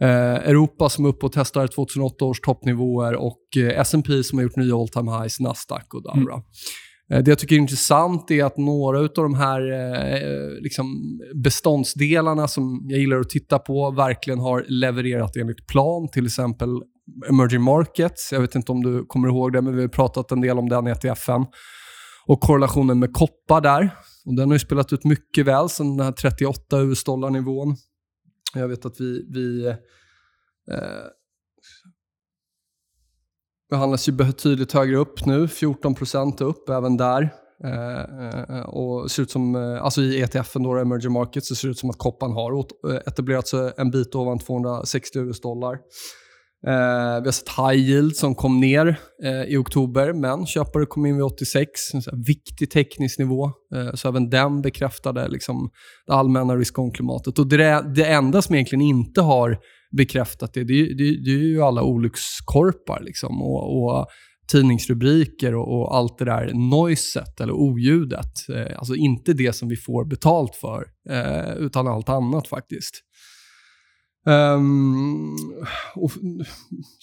Europa 0.00 0.88
som 0.88 1.04
är 1.04 1.08
uppe 1.08 1.26
och 1.26 1.32
testar 1.32 1.66
2008 1.66 2.24
års 2.24 2.40
toppnivåer 2.40 3.14
och 3.14 3.40
S&P 3.56 4.22
som 4.22 4.38
har 4.38 4.42
gjort 4.42 4.56
nya 4.56 4.76
all 4.76 4.88
time 4.88 5.12
highs, 5.18 5.40
Nasdaq 5.40 5.94
och 5.94 6.02
Dowra. 6.02 6.34
Mm. 6.34 6.44
Eh, 7.10 7.22
det 7.22 7.30
jag 7.30 7.38
tycker 7.38 7.56
är 7.56 7.60
intressant 7.60 8.30
är 8.30 8.44
att 8.44 8.56
några 8.56 8.98
av 8.98 9.08
de 9.14 9.34
här 9.34 9.72
eh, 9.72 10.60
liksom 10.60 11.18
beståndsdelarna 11.34 12.48
som 12.48 12.86
jag 12.88 13.00
gillar 13.00 13.20
att 13.20 13.30
titta 13.30 13.58
på 13.58 13.90
verkligen 13.90 14.38
har 14.38 14.64
levererat 14.68 15.36
enligt 15.36 15.66
plan. 15.66 16.08
Till 16.08 16.26
exempel 16.26 16.68
emerging 17.30 17.62
markets. 17.62 18.32
Jag 18.32 18.40
vet 18.40 18.54
inte 18.54 18.72
om 18.72 18.82
du 18.82 19.04
kommer 19.06 19.28
ihåg 19.28 19.52
det, 19.52 19.62
men 19.62 19.76
vi 19.76 19.82
har 19.82 19.88
pratat 19.88 20.32
en 20.32 20.40
del 20.40 20.58
om 20.58 20.68
den 20.68 20.86
i 20.86 20.90
ETFen. 20.90 21.46
Och 22.26 22.40
korrelationen 22.40 22.98
med 22.98 23.12
koppar 23.12 23.60
där. 23.60 23.90
Och 24.26 24.34
den 24.36 24.48
har 24.48 24.54
ju 24.54 24.58
spelat 24.58 24.92
ut 24.92 25.04
mycket 25.04 25.46
väl 25.46 25.68
sen 25.68 25.96
den 25.96 26.06
här 26.06 26.12
38 26.12 26.80
US-dollar-nivån. 26.80 27.76
Jag 28.54 28.68
vet 28.68 28.84
att 28.84 29.00
vi, 29.00 29.26
vi 29.30 29.66
eh, 29.66 29.74
behandlas 33.74 34.08
ju 34.08 34.12
betydligt 34.12 34.72
högre 34.72 34.96
upp 34.96 35.26
nu, 35.26 35.46
14% 35.46 36.42
upp 36.42 36.68
även 36.68 36.96
där. 36.96 37.30
Eh, 37.64 38.56
eh, 38.56 38.64
och 38.64 39.10
ser 39.10 39.22
ut 39.22 39.30
som, 39.30 39.54
eh, 39.54 39.84
alltså 39.84 40.02
I 40.02 40.20
ETFen, 40.20 40.62
då, 40.62 40.76
emerging 40.76 41.12
markets, 41.12 41.48
så 41.48 41.54
ser 41.54 41.68
det 41.68 41.72
ut 41.72 41.78
som 41.78 41.90
att 41.90 41.98
koppan 41.98 42.32
har 42.32 42.52
eh, 42.58 42.96
etablerat 43.06 43.48
sig 43.48 43.72
en 43.76 43.90
bit 43.90 44.14
ovan 44.14 44.38
260 44.38 45.18
US-dollar. 45.18 45.78
Eh, 46.66 47.20
vi 47.22 47.26
har 47.26 47.32
sett 47.32 47.48
high 47.48 47.90
yield 47.90 48.16
som 48.16 48.34
kom 48.34 48.60
ner 48.60 49.00
eh, 49.24 49.42
i 49.42 49.56
oktober, 49.56 50.12
men 50.12 50.46
köpare 50.46 50.86
kom 50.86 51.06
in 51.06 51.16
vid 51.16 51.24
86. 51.24 51.94
En 51.94 52.22
viktig 52.26 52.70
teknisk 52.70 53.18
nivå. 53.18 53.44
Eh, 53.74 53.94
så 53.94 54.08
även 54.08 54.30
den 54.30 54.62
bekräftade 54.62 55.28
liksom, 55.28 55.70
det 56.06 56.12
allmänna 56.12 56.56
risk-on-klimatet. 56.56 57.50
det, 57.50 57.84
det 57.94 58.04
enda 58.04 58.42
som 58.42 58.54
egentligen 58.54 58.82
inte 58.82 59.20
har 59.20 59.58
bekräftat 59.96 60.54
det, 60.54 60.64
det, 60.64 60.94
det, 60.94 61.24
det 61.24 61.30
är 61.30 61.44
ju 61.44 61.62
alla 61.62 61.82
olyckskorpar 61.82 63.02
liksom, 63.04 63.42
och, 63.42 63.84
och 63.84 64.06
tidningsrubriker 64.52 65.54
och, 65.54 65.80
och, 65.80 65.96
allt 65.96 66.18
det 66.18 66.24
där 66.24 66.52
noiset 66.54 67.40
eller 67.40 67.52
oljudet. 67.52 68.48
Eh, 68.48 68.78
alltså 68.78 68.94
inte 68.94 69.32
det 69.32 69.52
som 69.52 69.68
vi 69.68 69.76
får 69.76 70.04
betalt 70.04 70.56
för, 70.56 70.84
eh, 71.10 71.54
utan 71.56 71.88
allt 71.88 72.08
annat 72.08 72.48
faktiskt. 72.48 73.00
Um, 74.26 75.36
och 75.94 76.10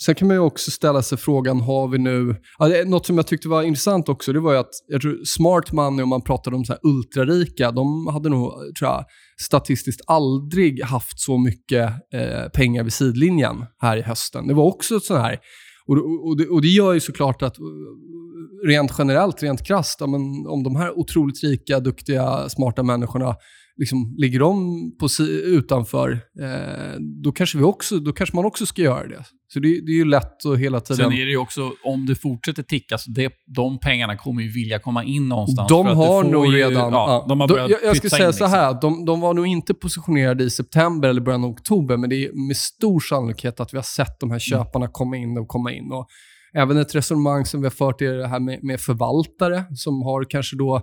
sen 0.05 0.15
kan 0.15 0.27
man 0.27 0.37
ju 0.37 0.41
också 0.41 0.71
ställa 0.71 1.01
sig 1.01 1.17
frågan, 1.17 1.61
har 1.61 1.87
vi 1.87 1.97
nu... 1.97 2.35
Ja, 2.59 2.67
något 2.85 3.05
som 3.05 3.17
jag 3.17 3.27
tyckte 3.27 3.49
var 3.49 3.63
intressant 3.63 4.09
också, 4.09 4.33
det 4.33 4.39
var 4.39 4.53
ju 4.53 4.59
att 4.59 4.69
jag 4.87 5.01
tror 5.01 5.19
smart 5.25 5.71
money, 5.71 6.03
om 6.03 6.09
man 6.09 6.21
pratade 6.21 6.55
om 6.55 6.65
så 6.65 6.73
här 6.73 6.79
ultrarika, 6.83 7.71
de 7.71 8.07
hade 8.07 8.29
nog, 8.29 8.51
tror 8.79 8.91
jag, 8.91 9.05
statistiskt 9.41 10.01
aldrig 10.07 10.83
haft 10.83 11.19
så 11.19 11.37
mycket 11.37 11.89
eh, 12.13 12.49
pengar 12.53 12.83
vid 12.83 12.93
sidlinjen 12.93 13.65
här 13.81 13.97
i 13.97 14.01
hösten. 14.01 14.47
Det 14.47 14.53
var 14.53 14.63
också 14.63 14.95
ett 14.95 15.03
sånt 15.03 15.21
här... 15.21 15.39
Och, 15.87 16.27
och, 16.27 16.37
det, 16.37 16.47
och 16.47 16.61
det 16.61 16.67
gör 16.67 16.93
ju 16.93 16.99
såklart 16.99 17.41
att 17.41 17.55
rent 18.67 18.91
generellt, 18.97 19.43
rent 19.43 19.67
krasst, 19.67 20.01
om 20.01 20.63
de 20.63 20.75
här 20.75 20.99
otroligt 20.99 21.43
rika, 21.43 21.79
duktiga, 21.79 22.49
smarta 22.49 22.83
människorna 22.83 23.35
liksom, 23.81 24.15
ligger 24.17 24.39
de 24.39 24.77
på, 24.99 25.07
utanför, 25.45 26.11
eh, 26.11 26.99
då, 27.23 27.31
kanske 27.31 27.57
vi 27.57 27.63
också, 27.63 27.99
då 27.99 28.13
kanske 28.13 28.35
man 28.35 28.45
också 28.45 28.65
ska 28.65 28.81
göra 28.81 29.07
det. 29.07 29.23
Så 29.53 29.59
det, 29.59 29.67
det 29.67 29.91
är 29.91 29.95
ju 29.95 30.05
lätt 30.05 30.45
att 30.45 30.59
hela 30.59 30.79
tiden... 30.79 30.97
Sen 30.97 31.13
är 31.13 31.25
det 31.25 31.31
ju 31.31 31.37
också, 31.37 31.71
om 31.83 32.05
det 32.05 32.15
fortsätter 32.15 32.63
ticka, 32.63 32.97
så 32.97 33.11
det, 33.11 33.33
de 33.55 33.79
pengarna 33.79 34.17
kommer 34.17 34.41
ju 34.41 34.51
vilja 34.51 34.79
komma 34.79 35.03
in 35.03 35.29
någonstans. 35.29 35.69
De 35.69 35.87
har 35.87 36.23
nog 36.23 36.45
ju, 36.45 36.57
redan... 36.57 36.93
Ja, 36.93 37.25
de 37.29 37.39
har 37.39 37.47
börjat 37.47 37.69
jag, 37.69 37.79
jag 37.83 37.97
ska 37.97 38.09
säga 38.09 38.27
in, 38.27 38.33
så 38.33 38.45
här, 38.45 38.71
liksom. 38.71 38.95
de, 38.95 39.05
de 39.05 39.21
var 39.21 39.33
nog 39.33 39.47
inte 39.47 39.73
positionerade 39.73 40.43
i 40.43 40.49
september 40.49 41.09
eller 41.09 41.21
början 41.21 41.43
av 41.43 41.49
oktober, 41.49 41.97
men 41.97 42.09
det 42.09 42.15
är 42.15 42.47
med 42.47 42.57
stor 42.57 42.99
sannolikhet 42.99 43.59
att 43.59 43.73
vi 43.73 43.77
har 43.77 43.83
sett 43.83 44.19
de 44.19 44.31
här 44.31 44.35
mm. 44.35 44.39
köparna 44.39 44.87
komma 44.87 45.17
in 45.17 45.37
och 45.37 45.47
komma 45.47 45.71
in. 45.71 45.91
Och 45.91 46.07
även 46.53 46.77
ett 46.77 46.95
resonemang 46.95 47.45
som 47.45 47.61
vi 47.61 47.65
har 47.65 47.71
fört 47.71 48.01
är 48.01 48.13
det 48.13 48.27
här 48.27 48.39
med, 48.39 48.63
med 48.63 48.79
förvaltare 48.79 49.63
som 49.75 50.01
har 50.01 50.29
kanske 50.29 50.55
då 50.55 50.81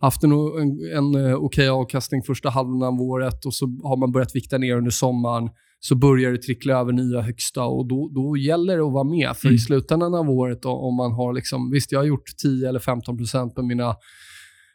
haft 0.00 0.24
en, 0.24 0.32
en, 0.32 0.96
en 0.96 1.14
eh, 1.14 1.34
okej 1.34 1.34
okay 1.34 1.68
avkastning 1.68 2.22
första 2.22 2.50
halvan 2.50 2.82
av 2.82 3.00
året 3.00 3.44
och 3.46 3.54
så 3.54 3.66
har 3.82 3.96
man 3.96 4.12
börjat 4.12 4.36
vikta 4.36 4.58
ner 4.58 4.76
under 4.76 4.90
sommaren 4.90 5.50
så 5.80 5.94
börjar 5.94 6.32
det 6.32 6.38
trickla 6.38 6.80
över 6.80 6.92
nya 6.92 7.20
högsta 7.20 7.64
och 7.64 7.88
då, 7.88 8.10
då 8.14 8.36
gäller 8.36 8.76
det 8.76 8.86
att 8.86 8.92
vara 8.92 9.04
med. 9.04 9.36
För 9.36 9.46
mm. 9.46 9.54
i 9.54 9.58
slutändan 9.58 10.14
av 10.14 10.30
året, 10.30 10.62
då, 10.62 10.70
om 10.70 10.96
man 10.96 11.12
har 11.12 11.32
liksom, 11.32 11.70
visst 11.70 11.92
jag 11.92 12.00
har 12.00 12.04
gjort 12.04 12.36
10 12.42 12.68
eller 12.68 12.80
15 12.80 13.16
procent 13.16 13.54
på 13.54 13.62
mina 13.62 13.96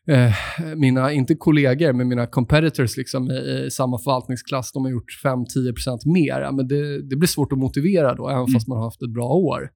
Eh, 0.08 0.34
mina, 0.76 1.12
inte 1.12 1.36
kollegor, 1.36 1.94
men 1.94 2.08
mina 2.08 2.28
competitors 2.28 2.98
liksom, 2.98 3.32
i, 3.32 3.66
i 3.66 3.72
samma 3.72 3.98
förvaltningsklass, 3.98 4.72
de 4.72 4.84
har 4.84 4.92
gjort 4.92 5.22
5-10% 5.24 6.14
mer. 6.14 6.52
Men 6.52 6.68
det, 6.68 7.10
det, 7.10 7.16
blir 7.16 7.28
svårt 7.28 7.52
att 7.52 7.58
motivera 7.58 8.16
då, 8.16 8.30
även 8.30 8.40
mm. 8.40 8.54
fast 8.54 8.68
man 8.68 8.78
har 8.78 8.86
haft 8.86 9.02
ett 9.02 9.14
bra 9.14 9.28
år. 9.28 9.70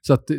Så 0.00 0.14
att 0.14 0.26
det, 0.26 0.38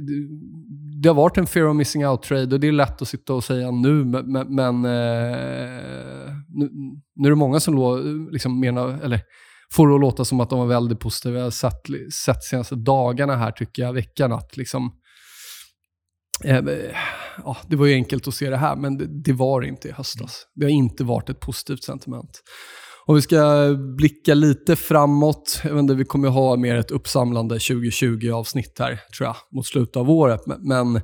det, 1.02 1.10
har 1.10 1.16
varit 1.16 1.38
en 1.38 1.48
fear 1.48 1.68
of 1.68 1.76
missing 1.76 2.06
out-trade 2.06 2.54
och 2.54 2.60
det 2.60 2.68
är 2.68 2.72
lätt 2.72 3.02
att 3.02 3.08
sitta 3.08 3.34
och 3.34 3.44
säga 3.44 3.72
nu, 3.72 4.06
men, 4.06 4.56
men 4.56 4.86
eh, 4.86 6.34
nu, 6.48 6.70
nu, 7.16 7.28
är 7.28 7.30
det 7.30 7.36
många 7.36 7.60
som 7.60 7.76
lå, 7.76 7.98
liksom 8.32 8.60
menar, 8.60 9.00
eller 9.04 9.22
får 9.74 9.88
det 9.88 9.96
att 9.96 10.02
låta 10.02 10.26
som 10.26 10.40
att 10.40 10.50
de 10.50 10.60
var 10.60 10.66
väldigt 10.66 11.00
positiva. 11.00 11.38
Jag 11.38 11.44
har 11.44 11.52
sett, 11.52 11.82
sett 12.26 12.44
senaste 12.44 12.76
dagarna 12.76 13.36
här, 13.36 13.52
tycker 13.52 13.82
jag, 13.82 13.94
veckan, 13.94 14.32
att 14.32 14.58
liksom, 14.58 14.92
eh, 16.44 16.62
ja, 17.44 17.58
det 17.68 17.76
var 17.76 17.86
ju 17.86 17.94
enkelt 17.94 18.28
att 18.28 18.36
se 18.36 18.50
det 18.50 18.58
här, 18.58 18.76
men 18.76 18.98
det, 18.98 19.24
det 19.24 19.34
var 19.34 19.62
det 19.62 19.68
inte 19.68 19.88
i 19.88 19.92
höstas. 19.92 20.48
Det 20.56 20.66
har 20.66 20.72
inte 20.72 21.04
varit 21.04 21.30
ett 21.30 21.40
positivt 21.40 21.84
sentiment. 21.84 22.42
Om 23.10 23.16
vi 23.16 23.22
ska 23.22 23.76
blicka 23.98 24.34
lite 24.34 24.76
framåt, 24.76 25.62
jag 25.64 25.74
vet 25.74 25.80
inte, 25.80 25.94
vi 25.94 26.06
kommer 26.06 26.28
ha 26.28 26.56
mer 26.56 26.76
ett 26.76 26.92
uppsamlande 26.92 27.58
2020-avsnitt 27.58 28.80
här, 28.80 29.00
tror 29.18 29.28
jag, 29.28 29.36
mot 29.52 29.66
slutet 29.66 29.96
av 29.96 30.12
året. 30.12 30.42
Men, 30.46 30.68
men 30.68 31.02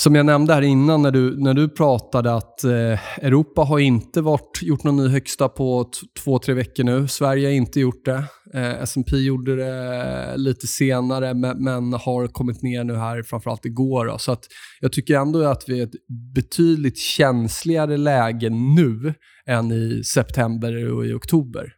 som 0.00 0.14
jag 0.14 0.26
nämnde 0.26 0.54
här 0.54 0.62
innan 0.62 1.02
när 1.02 1.10
du, 1.10 1.42
när 1.42 1.54
du 1.54 1.68
pratade 1.68 2.34
att 2.34 2.64
eh, 2.64 3.24
Europa 3.24 3.62
har 3.62 3.78
inte 3.78 4.20
varit, 4.20 4.62
gjort 4.62 4.84
någon 4.84 4.96
ny 4.96 5.08
högsta 5.08 5.48
på 5.48 5.90
två, 6.24 6.38
tre 6.38 6.54
veckor 6.54 6.84
nu. 6.84 7.08
Sverige 7.08 7.46
har 7.46 7.52
inte 7.52 7.80
gjort 7.80 8.04
det. 8.04 8.24
Eh, 8.56 8.82
S&P 8.82 9.16
gjorde 9.16 9.56
det 9.56 10.36
lite 10.36 10.66
senare 10.66 11.34
men, 11.34 11.64
men, 11.64 11.92
har 11.92 12.26
kommit 12.26 12.62
ner 12.62 12.84
nu 12.84 12.94
här 12.94 13.22
framförallt 13.22 13.64
igår. 13.64 14.06
Då. 14.06 14.18
Så 14.18 14.32
att 14.32 14.44
jag 14.80 14.92
tycker 14.92 15.18
ändå 15.18 15.44
att 15.44 15.64
vi 15.66 15.72
är 15.72 15.78
i 15.78 15.82
ett 15.82 16.06
betydligt 16.34 16.98
känsligare 16.98 17.96
läge 17.96 18.50
nu 18.50 19.14
än 19.46 19.72
i 19.72 20.04
september 20.04 20.92
och 20.92 21.06
i 21.06 21.12
oktober. 21.12 21.72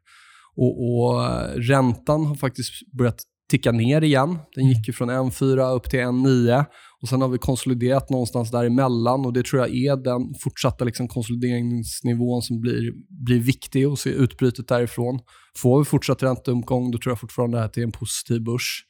Och, 0.56 1.04
och 1.04 1.24
eh, 1.24 1.54
Räntan 1.54 2.26
har 2.26 2.34
faktiskt 2.34 2.92
börjat 2.98 3.22
ticka 3.50 3.72
ner 3.72 4.04
igen. 4.04 4.38
Den 4.54 4.68
gick 4.68 4.88
ju 4.88 4.92
från 4.92 5.10
1,4 5.10 5.74
upp 5.74 5.90
till 5.90 6.00
1,9 6.00 6.64
och 7.02 7.08
sen 7.08 7.22
har 7.22 7.28
vi 7.28 7.38
konsoliderat 7.38 8.10
någonstans 8.10 8.50
däremellan 8.50 9.26
och 9.26 9.32
det 9.32 9.44
tror 9.44 9.62
jag 9.62 9.76
är 9.76 9.96
den 9.96 10.34
fortsatta 10.40 10.84
liksom 10.84 11.08
konsolideringsnivån 11.08 12.42
som 12.42 12.60
blir, 12.60 12.92
blir 13.24 13.40
viktig 13.40 13.88
och 13.88 13.98
se 13.98 14.10
utbrytet 14.10 14.68
därifrån. 14.68 15.20
Får 15.56 15.78
vi 15.78 15.84
fortsatt 15.84 16.22
ränteuppgång 16.22 16.90
då 16.90 16.98
tror 16.98 17.10
jag 17.10 17.20
fortfarande 17.20 17.56
det 17.56 17.60
här 17.60 17.68
till 17.68 17.82
en 17.82 17.92
positiv 17.92 18.44
börs. 18.44 18.84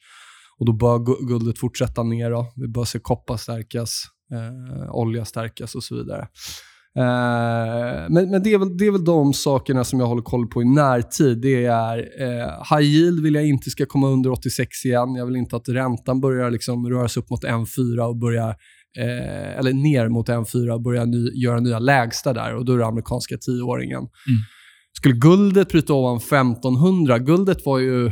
Och 0.59 0.65
då 0.65 0.73
bör 0.73 1.27
guldet 1.27 1.59
fortsätta 1.59 2.03
ner. 2.03 2.31
Då. 2.31 2.53
Vi 2.55 2.67
bör 2.67 2.85
se 2.85 2.99
koppar 2.99 3.37
stärkas, 3.37 4.03
eh, 4.31 4.95
olja 4.95 5.25
stärkas 5.25 5.75
och 5.75 5.83
så 5.83 5.95
vidare. 5.95 6.27
Eh, 6.97 8.09
men, 8.09 8.29
men 8.31 8.43
det, 8.43 8.53
är 8.53 8.57
väl, 8.57 8.77
det 8.77 8.85
är 8.85 8.91
väl 8.91 9.03
de 9.03 9.33
sakerna 9.33 9.83
som 9.83 9.99
jag 9.99 10.07
håller 10.07 10.21
koll 10.21 10.47
på 10.47 10.61
i 10.61 10.65
närtid. 10.65 11.41
Det 11.41 11.65
är 11.65 11.97
uh, 11.97 12.77
High 12.77 12.87
yield 12.87 13.23
vill 13.23 13.35
jag 13.35 13.47
inte 13.47 13.69
ska 13.69 13.85
komma 13.85 14.07
under 14.07 14.31
86 14.31 14.85
igen. 14.85 15.15
Jag 15.15 15.25
vill 15.25 15.35
inte 15.35 15.55
att 15.55 15.69
räntan 15.69 16.21
börjar 16.21 16.51
liksom 16.51 16.89
röra 16.89 17.07
sig 17.07 17.23
upp 17.23 17.29
mot 17.29 17.43
1,4 17.43 17.99
och 17.99 18.17
börja 18.17 18.47
uh, 18.47 19.59
eller 19.59 19.73
ner 19.73 20.09
mot 20.09 20.29
1,4 20.29 20.69
och 20.69 20.81
börja 20.81 21.05
ny, 21.05 21.29
göra 21.43 21.59
nya 21.59 21.79
lägsta 21.79 22.33
där. 22.33 22.55
Och 22.55 22.65
Då 22.65 22.73
är 22.73 22.77
det 22.77 22.85
amerikanska 22.85 23.37
tioåringen. 23.37 23.99
Mm. 23.99 24.09
Skulle 24.97 25.15
guldet 25.15 25.69
bryta 25.69 25.93
ovan 25.93 26.17
1500, 26.17 27.19
guldet 27.19 27.65
var 27.65 27.79
ju 27.79 28.07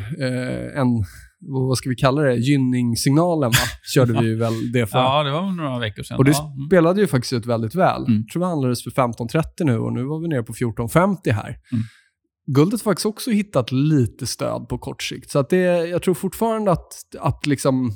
en 0.76 1.06
vad 1.40 1.78
ska 1.78 1.90
vi 1.90 1.96
kalla 1.96 2.22
det, 2.22 2.36
gynningssignalen 2.36 3.50
va? 3.50 3.58
körde 3.94 4.22
vi 4.22 4.28
ju 4.28 4.36
väl 4.38 4.72
det 4.72 4.88
för. 4.88 5.00
Ja, 5.00 5.24
det 5.24 5.32
var 5.32 5.52
några 5.52 5.80
veckor 5.80 6.04
sedan. 6.04 6.18
Och 6.18 6.26
det 6.26 6.32
ja. 6.32 6.54
spelade 6.68 7.02
ju 7.02 7.08
faktiskt 7.08 7.34
ut 7.34 7.46
väldigt 7.46 7.76
väl. 7.76 8.06
Mm. 8.06 8.16
Jag 8.18 8.30
tror 8.30 8.40
vi 8.40 8.46
handlades 8.46 8.84
för 8.84 8.92
15.30 8.92 9.44
nu 9.60 9.78
och 9.78 9.94
nu 9.94 10.04
var 10.04 10.20
vi 10.22 10.28
nere 10.28 10.44
på 10.44 10.54
14.50 10.54 11.32
här. 11.32 11.48
Mm. 11.72 11.84
Guldet 12.48 12.82
har 12.82 12.92
faktiskt 12.92 13.06
också 13.06 13.32
hittat 13.32 13.72
lite 13.72 14.28
stöd 14.28 14.70
på 14.70 14.78
kort 14.78 15.04
sikt. 15.04 15.32
Så 15.32 15.40
att 15.40 15.50
det, 15.50 15.88
jag 15.88 16.02
tror 16.02 16.14
fortfarande 16.14 16.72
att, 16.72 16.94
att 17.20 17.46
liksom 17.46 17.92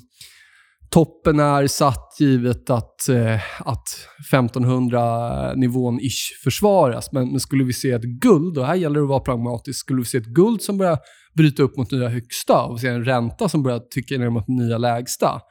toppen 0.89 1.39
är 1.39 1.67
satt 1.67 2.15
givet 2.19 2.69
att, 2.69 3.10
eh, 3.10 3.41
att 3.60 3.88
1500-nivån 4.31 6.00
ish 6.00 6.43
försvaras. 6.43 7.12
Men, 7.12 7.31
men 7.31 7.39
skulle 7.39 7.63
vi 7.63 7.74
se 7.74 7.91
ett 7.91 8.03
guld, 8.03 8.57
och 8.57 8.65
här 8.65 8.75
gäller 8.75 9.00
det 9.00 9.03
att 9.03 9.10
vara 9.10 9.19
pragmatisk, 9.19 9.79
skulle 9.79 10.00
vi 10.00 10.05
se 10.05 10.17
ett 10.17 10.25
guld 10.25 10.62
som 10.62 10.77
börjar 10.77 10.98
bryta 11.33 11.63
upp 11.63 11.77
mot 11.77 11.91
nya 11.91 12.09
högsta 12.09 12.63
och 12.63 12.79
se 12.79 12.88
en 12.88 13.05
ränta 13.05 13.50
som 13.50 13.63
börjar 13.63 13.79
tycka 13.79 14.17
ner 14.17 14.29
mot 14.29 14.47
nya 14.47 14.77
lägsta, 14.77 15.41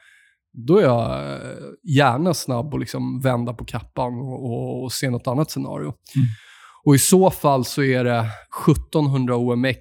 då 0.67 0.77
är 0.77 0.83
jag 0.83 1.33
eh, 1.33 1.57
gärna 1.97 2.33
snabb 2.33 2.73
att 2.73 2.79
liksom 2.79 3.19
vända 3.21 3.53
på 3.53 3.65
kappan 3.65 4.13
och, 4.13 4.45
och, 4.45 4.83
och 4.83 4.91
se 4.91 5.09
något 5.09 5.27
annat 5.27 5.51
scenario. 5.51 5.93
Och 6.83 6.95
i 6.95 6.99
så 6.99 7.31
fall 7.31 7.65
så 7.65 7.83
är 7.83 8.03
det 8.03 8.25
1700 8.67 9.35
OMX, 9.35 9.79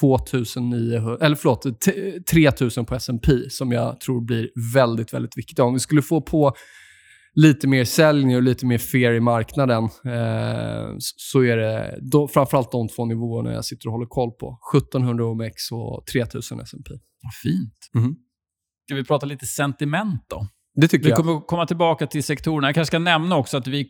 2900, 0.00 1.18
eller 1.20 1.36
förlåt, 1.36 1.80
t- 1.80 2.20
3000 2.30 2.84
på 2.84 2.94
S&P 2.94 3.32
som 3.50 3.72
jag 3.72 4.00
tror 4.00 4.20
blir 4.20 4.48
väldigt, 4.74 5.14
väldigt 5.14 5.38
viktiga. 5.38 5.64
Om 5.64 5.74
vi 5.74 5.80
skulle 5.80 6.02
få 6.02 6.20
på 6.20 6.52
lite 7.34 7.66
mer 7.66 7.84
säljning 7.84 8.36
och 8.36 8.42
lite 8.42 8.66
mer 8.66 8.78
fair 8.78 9.12
i 9.12 9.20
marknaden 9.20 9.84
eh, 9.84 10.94
så 10.98 11.42
är 11.44 11.56
det 11.56 11.98
då, 12.02 12.28
framförallt 12.28 12.72
de 12.72 12.88
två 12.88 13.04
nivåerna 13.04 13.52
jag 13.52 13.64
sitter 13.64 13.86
och 13.86 13.92
håller 13.92 14.06
koll 14.06 14.30
på. 14.30 14.58
1700 14.76 15.24
OMX 15.24 15.72
och 15.72 16.06
3000 16.12 16.60
S&P. 16.60 16.94
Vad 17.22 17.34
fint. 17.34 17.90
Mhm. 17.94 18.16
Ska 18.86 18.94
vi 18.94 19.04
prata 19.04 19.26
lite 19.26 19.46
sentiment 19.46 20.24
då? 20.28 20.46
Det 20.74 20.88
tycker 20.88 21.04
Vi 21.04 21.10
jag. 21.10 21.18
kommer 21.18 21.40
komma 21.40 21.66
tillbaka 21.66 22.06
till 22.06 22.24
sektorerna. 22.24 22.68
Jag 22.68 22.74
kanske 22.74 22.90
ska 22.90 22.98
nämna 22.98 23.36
också 23.36 23.56
att 23.56 23.66
vi 23.66 23.88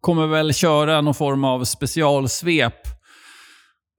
kommer 0.00 0.26
väl 0.26 0.54
köra 0.54 1.00
någon 1.00 1.14
form 1.14 1.44
av 1.44 1.64
specialsvep. 1.64 2.97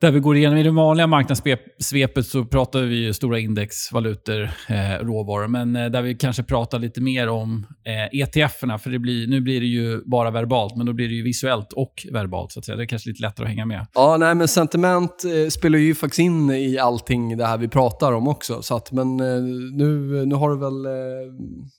Där 0.02 0.12
vi 0.12 0.20
går 0.20 0.38
igenom 0.38 0.58
i 0.58 0.64
det 0.64 0.72
vanliga 0.72 1.08
marknadssvepet 1.08 2.26
så 2.26 2.46
pratar 2.46 2.82
vi 2.82 2.96
ju 2.96 3.14
stora 3.14 3.40
index, 3.40 3.92
valutor, 3.92 4.42
eh, 4.68 5.06
råvaror. 5.06 5.48
Men 5.48 5.76
eh, 5.76 5.86
där 5.86 6.02
vi 6.02 6.16
kanske 6.16 6.44
pratar 6.44 6.80
lite 6.80 7.02
mer 7.02 7.30
om 7.30 7.66
eh, 7.86 8.22
ETF-erna. 8.22 8.78
För 8.78 8.90
det 8.90 9.00
blir, 9.00 9.28
nu 9.28 9.42
blir 9.42 9.60
det 9.60 9.68
ju 9.68 10.02
bara 10.06 10.32
verbalt, 10.32 10.76
men 10.76 10.86
då 10.86 10.94
blir 10.94 11.08
det 11.08 11.14
ju 11.14 11.24
visuellt 11.24 11.74
och 11.74 12.08
verbalt. 12.12 12.52
så 12.52 12.60
att 12.60 12.66
säga. 12.66 12.76
Det 12.76 12.84
är 12.84 12.88
kanske 12.88 13.10
lite 13.10 13.22
lättare 13.22 13.46
att 13.46 13.50
hänga 13.50 13.66
med. 13.66 13.88
Ja, 13.94 14.18
nej, 14.20 14.36
men 14.36 14.48
sentiment 14.48 15.24
eh, 15.26 15.50
spelar 15.50 15.80
ju 15.80 15.96
faktiskt 15.96 16.20
in 16.20 16.50
i 16.50 16.78
allting 16.78 17.38
det 17.38 17.46
här 17.46 17.58
vi 17.58 17.68
pratar 17.68 18.14
om 18.14 18.28
också. 18.28 18.62
Så 18.62 18.76
att, 18.76 18.92
men 18.92 19.20
eh, 19.20 19.42
nu, 19.74 20.26
nu 20.26 20.36
har 20.36 20.50
du 20.50 20.58
väl 20.58 20.86
eh, 20.86 20.92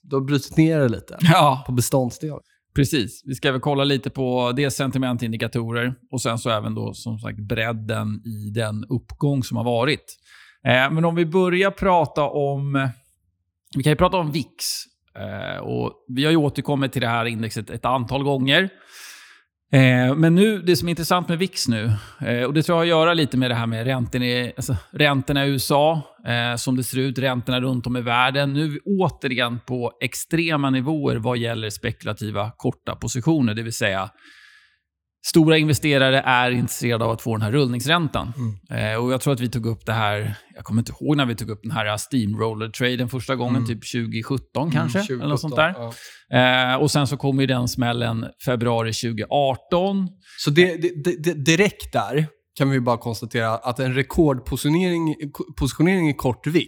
du 0.03 0.15
har 0.15 0.21
brutit 0.21 0.57
ner 0.57 0.79
det 0.79 0.89
lite 0.89 1.17
Ja, 1.21 1.63
på 1.65 1.71
beståndsdelar. 1.71 2.39
Precis. 2.75 3.23
Vi 3.25 3.35
ska 3.35 3.51
väl 3.51 3.61
kolla 3.61 3.83
lite 3.83 4.09
på 4.09 4.51
dels 4.51 4.75
sentimentindikatorer 4.75 5.93
och 6.11 6.21
sen 6.21 6.37
så 6.37 6.49
även 6.49 6.75
då 6.75 6.93
som 6.93 7.19
sagt 7.19 7.39
bredden 7.39 8.21
i 8.25 8.49
den 8.49 8.85
uppgång 8.89 9.43
som 9.43 9.57
har 9.57 9.63
varit. 9.63 10.17
Eh, 10.65 10.91
men 10.91 11.05
om 11.05 11.15
vi 11.15 11.25
börjar 11.25 11.71
prata 11.71 12.23
om... 12.23 12.89
Vi 13.75 13.83
kan 13.83 13.91
ju 13.91 13.95
prata 13.95 14.17
om 14.17 14.31
VIX. 14.31 14.47
Eh, 15.15 15.61
och 15.61 15.93
vi 16.07 16.23
har 16.23 16.31
ju 16.31 16.37
återkommit 16.37 16.91
till 16.91 17.01
det 17.01 17.07
här 17.07 17.25
indexet 17.25 17.69
ett 17.69 17.85
antal 17.85 18.23
gånger. 18.23 18.69
Eh, 19.73 20.15
men 20.15 20.35
nu, 20.35 20.61
det 20.61 20.75
som 20.75 20.87
är 20.87 20.89
intressant 20.89 21.29
med 21.29 21.37
VIX 21.37 21.67
nu, 21.67 21.91
eh, 22.19 22.43
och 22.43 22.53
det 22.53 22.63
tror 22.63 22.75
jag 22.75 22.77
har 22.77 22.83
att 22.83 22.87
göra 22.87 23.13
lite 23.13 23.37
med 23.37 23.51
det 23.51 23.55
här 23.55 23.67
med 23.67 23.85
räntorna 23.85 24.25
i, 24.25 24.53
alltså, 24.57 24.75
räntorna 24.91 25.45
i 25.45 25.49
USA, 25.49 26.01
eh, 26.27 26.55
som 26.55 26.77
det 26.77 26.83
ser 26.83 26.99
ut, 26.99 27.19
räntorna 27.19 27.61
runt 27.61 27.87
om 27.87 27.97
i 27.97 28.01
världen. 28.01 28.53
Nu 28.53 28.65
är 28.65 28.69
vi 28.69 28.79
återigen 28.79 29.59
på 29.59 29.91
extrema 30.01 30.69
nivåer 30.69 31.15
vad 31.15 31.37
gäller 31.37 31.69
spekulativa 31.69 32.51
korta 32.57 32.95
positioner, 32.95 33.53
det 33.53 33.63
vill 33.63 33.73
säga 33.73 34.09
Stora 35.25 35.57
investerare 35.57 36.19
är 36.25 36.51
intresserade 36.51 37.05
av 37.05 37.11
att 37.11 37.21
få 37.21 37.35
den 37.35 37.41
här 37.41 37.51
rullningsräntan. 37.51 38.33
Eh, 38.69 39.03
och 39.03 39.13
Jag 39.13 39.21
tror 39.21 39.33
att 39.33 39.39
vi 39.39 39.49
tog 39.49 39.65
upp 39.65 39.85
det 39.85 39.93
här, 39.93 40.35
jag 40.55 40.63
kommer 40.65 40.81
inte 40.81 40.91
ihåg 41.01 41.17
när 41.17 41.25
vi 41.25 41.35
tog 41.35 41.49
upp 41.49 41.59
den 41.63 41.71
här 41.71 41.97
steamroller-traden 41.97 43.09
första 43.09 43.35
gången, 43.35 43.55
Mm. 43.55 43.67
typ 43.67 43.91
2017 43.91 44.71
kanske? 44.71 44.99
Mm, 45.13 45.21
eller 45.21 45.35
sånt 45.35 45.55
2017, 45.55 45.93
där. 46.29 46.37
ja. 46.37 46.73
Eh, 46.73 46.81
och 46.81 46.91
sen 46.91 47.07
så 47.07 47.17
kom 47.17 47.39
ju 47.39 47.47
den 47.47 47.67
smällen 47.67 48.25
februari 48.45 48.93
2018. 48.93 50.07
Så 50.37 50.49
det, 50.49 50.75
det, 50.81 51.03
det, 51.03 51.23
det, 51.23 51.33
direkt 51.33 51.93
där 51.93 52.27
kan 52.57 52.69
vi 52.69 52.79
bara 52.79 52.97
konstatera 52.97 53.49
att 53.49 53.79
en 53.79 53.93
rekordpositionering 53.93 55.15
positionering 55.59 56.09
i 56.09 56.13
kort 56.13 56.47
VIX, 56.47 56.67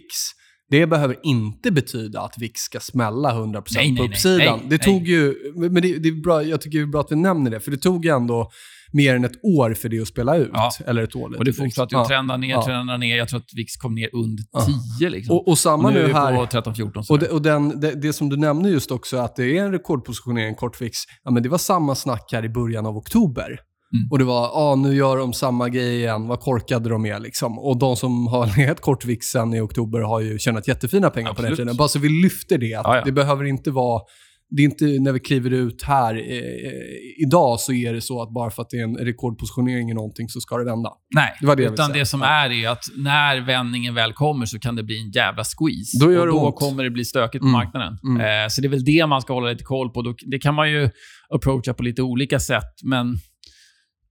det 0.70 0.86
behöver 0.86 1.16
inte 1.22 1.70
betyda 1.70 2.20
att 2.20 2.38
VIX 2.38 2.60
ska 2.60 2.80
smälla 2.80 3.32
100% 3.32 3.64
Nej, 3.74 3.90
nej, 3.90 3.96
på 3.96 4.02
nej, 4.02 4.10
uppsidan. 4.10 4.58
nej, 4.58 4.66
det 4.70 4.78
tog 4.78 5.02
nej. 5.02 5.10
ju, 5.10 5.34
men 5.56 5.74
det, 5.82 5.98
det 5.98 6.08
är 6.08 6.22
bra, 6.22 6.42
jag 6.42 6.60
tycker 6.60 6.78
det 6.78 6.84
är 6.84 6.86
bra 6.86 7.00
att 7.00 7.12
vi 7.12 7.16
nämner 7.16 7.50
det, 7.50 7.60
för 7.60 7.70
det 7.70 7.76
tog 7.76 8.04
ju 8.04 8.10
ändå 8.10 8.50
mer 8.92 9.14
än 9.16 9.24
ett 9.24 9.44
år 9.44 9.74
för 9.74 9.88
det 9.88 10.00
att 10.00 10.08
spela 10.08 10.36
ut. 10.36 10.50
Ja. 10.52 10.70
Eller 10.86 11.02
ett 11.02 11.16
år. 11.16 11.36
Och 11.38 11.44
det 11.44 11.52
fortsatte 11.52 11.94
Ja. 11.94 12.06
trenda 12.08 12.36
ner, 12.36 12.50
Ja. 12.50 12.64
trenda 12.66 12.96
ner. 12.96 13.16
Jag 13.16 13.28
tror 13.28 13.40
att 13.40 13.54
VIX 13.56 13.76
kom 13.76 13.94
ner 13.94 14.08
under 14.12 14.44
Ja. 14.52 14.66
10. 14.98 15.08
Liksom. 15.10 15.36
Och, 15.36 15.48
och 15.48 15.58
samma 15.58 15.90
nu 15.90 15.98
är 15.98 16.02
nu 16.02 16.06
vi 16.08 16.12
här. 16.12 16.36
på 16.36 16.44
13-14. 16.46 17.10
Och, 17.10 17.18
det, 17.18 17.28
och 17.28 17.42
den, 17.42 17.80
det, 17.80 17.90
det 18.02 18.12
som 18.12 18.28
du 18.28 18.36
nämnde 18.36 18.68
just 18.70 18.90
också, 18.90 19.16
att 19.16 19.36
det 19.36 19.58
är 19.58 19.64
en 19.64 19.72
rekordpositionering 19.72 20.54
kort 20.54 20.80
VIX, 20.80 20.98
ja, 21.24 21.30
men 21.30 21.42
det 21.42 21.48
var 21.48 21.58
samma 21.58 21.94
snack 21.94 22.28
här 22.32 22.44
i 22.44 22.48
början 22.48 22.86
av 22.86 22.96
oktober. 22.96 23.58
Mm. 23.94 24.08
Och 24.10 24.18
det 24.18 24.24
var, 24.24 24.50
ah, 24.54 24.74
nu 24.76 24.94
gör 24.94 25.16
de 25.16 25.32
samma 25.32 25.68
grej 25.68 25.96
igen, 25.96 26.26
vad 26.28 26.40
korkade 26.40 26.88
de 26.88 27.06
är 27.06 27.20
liksom. 27.20 27.58
Och 27.58 27.78
de 27.78 27.96
som 27.96 28.26
har 28.26 28.46
legat 28.58 28.80
kort 28.80 29.04
VIX 29.04 29.26
sen 29.26 29.54
i 29.54 29.60
oktober 29.60 30.00
har 30.00 30.20
ju 30.20 30.38
tjänat 30.38 30.68
jättefina 30.68 31.10
pengar 31.10 31.28
på 31.34 31.42
den 31.42 31.50
Absolut. 31.52 31.56
tiden. 31.68 31.76
Bara 31.76 31.88
så 31.88 31.98
vi 31.98 32.08
lyfter 32.08 32.58
det, 32.58 32.74
att 32.74 32.84
Ja, 32.86 32.96
ja. 32.96 33.02
det 33.04 33.12
behöver 33.12 33.44
inte 33.44 33.70
vara 33.70 34.02
det 34.50 34.62
är 34.62 34.64
inte 34.64 34.84
när 34.84 35.12
vi 35.12 35.20
kliver 35.20 35.50
ut 35.50 35.82
här 35.82 36.14
eh, 36.14 37.22
idag 37.26 37.60
så 37.60 37.72
är 37.72 37.92
det 37.92 38.00
så 38.00 38.22
att 38.22 38.30
bara 38.34 38.50
för 38.50 38.62
att 38.62 38.70
det 38.70 38.76
är 38.76 38.84
en 38.84 38.96
rekordpositionering 38.96 39.90
i 39.90 39.94
någonting 39.94 40.28
så 40.28 40.40
ska 40.40 40.56
det 40.56 40.64
vända. 40.64 40.90
Nej, 41.14 41.32
Det 41.40 41.46
var 41.46 41.56
det 41.56 41.62
utan 41.64 41.92
det 41.92 42.06
som 42.06 42.22
är 42.22 42.50
är 42.50 42.68
att 42.68 42.84
när 42.96 43.40
vändningen 43.46 43.94
väl 43.94 44.12
kommer 44.12 44.46
så 44.46 44.58
kan 44.58 44.76
det 44.76 44.82
bli 44.82 45.00
en 45.02 45.10
jävla 45.10 45.44
squeeze. 45.44 45.98
Då 46.04 46.12
gör 46.12 46.20
och 46.20 46.26
det 46.26 46.32
då 46.32 46.46
ont. 46.46 46.56
kommer 46.56 46.84
det 46.84 46.90
bli 46.90 47.04
stökigt 47.04 47.42
på 47.42 47.48
Mm. 47.48 47.52
marknaden. 47.52 47.98
Mm. 48.08 48.20
Eh, 48.44 48.48
så 48.48 48.60
det 48.60 48.66
är 48.66 48.70
väl 48.70 48.84
det 48.84 49.06
man 49.06 49.22
ska 49.22 49.32
hålla 49.32 49.48
lite 49.50 49.64
koll 49.64 49.90
på. 49.90 50.02
Då, 50.02 50.14
det 50.26 50.38
kan 50.38 50.54
man 50.54 50.70
ju 50.70 50.90
approacha 51.28 51.74
på 51.74 51.82
lite 51.82 52.02
olika 52.02 52.40
sätt, 52.40 52.72
men 52.84 53.16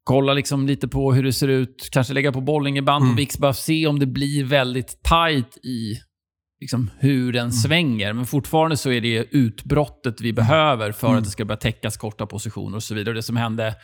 kolla 0.04 0.34
liksom 0.34 0.68
lite 0.68 0.88
på 0.88 1.14
hur 1.14 1.24
det 1.24 1.34
ser 1.34 1.48
ut. 1.48 1.90
Kanske 1.92 2.14
lägga 2.14 2.32
på 2.32 2.42
bollingeband 2.42 3.04
Mm. 3.04 3.16
på 3.16 3.18
VIX, 3.18 3.38
bara 3.38 3.54
se 3.54 3.88
om 3.88 4.00
det 4.00 4.06
blir 4.06 4.44
väldigt 4.44 4.88
tight 5.04 5.58
i 5.66 6.00
liksom, 6.62 6.90
hur 7.00 7.22
Mm. 7.22 7.34
den 7.34 7.52
svänger. 7.52 8.14
Men 8.14 8.26
fortfarande 8.26 8.78
så 8.78 8.92
är 8.92 9.02
det 9.02 9.26
utbrottet 9.32 10.22
vi 10.22 10.34
behöver 10.34 10.92
för 10.92 11.08
Mm. 11.08 11.18
att 11.18 11.24
det 11.24 11.30
ska 11.30 11.46
börja 11.46 11.58
täckas 11.58 11.98
korta 11.98 12.26
positioner 12.26 12.76
och 12.76 12.84
så 12.84 12.96
vidare. 12.96 13.10
Och 13.10 13.16
det 13.16 13.24
som 13.24 13.38
hände 13.38 13.76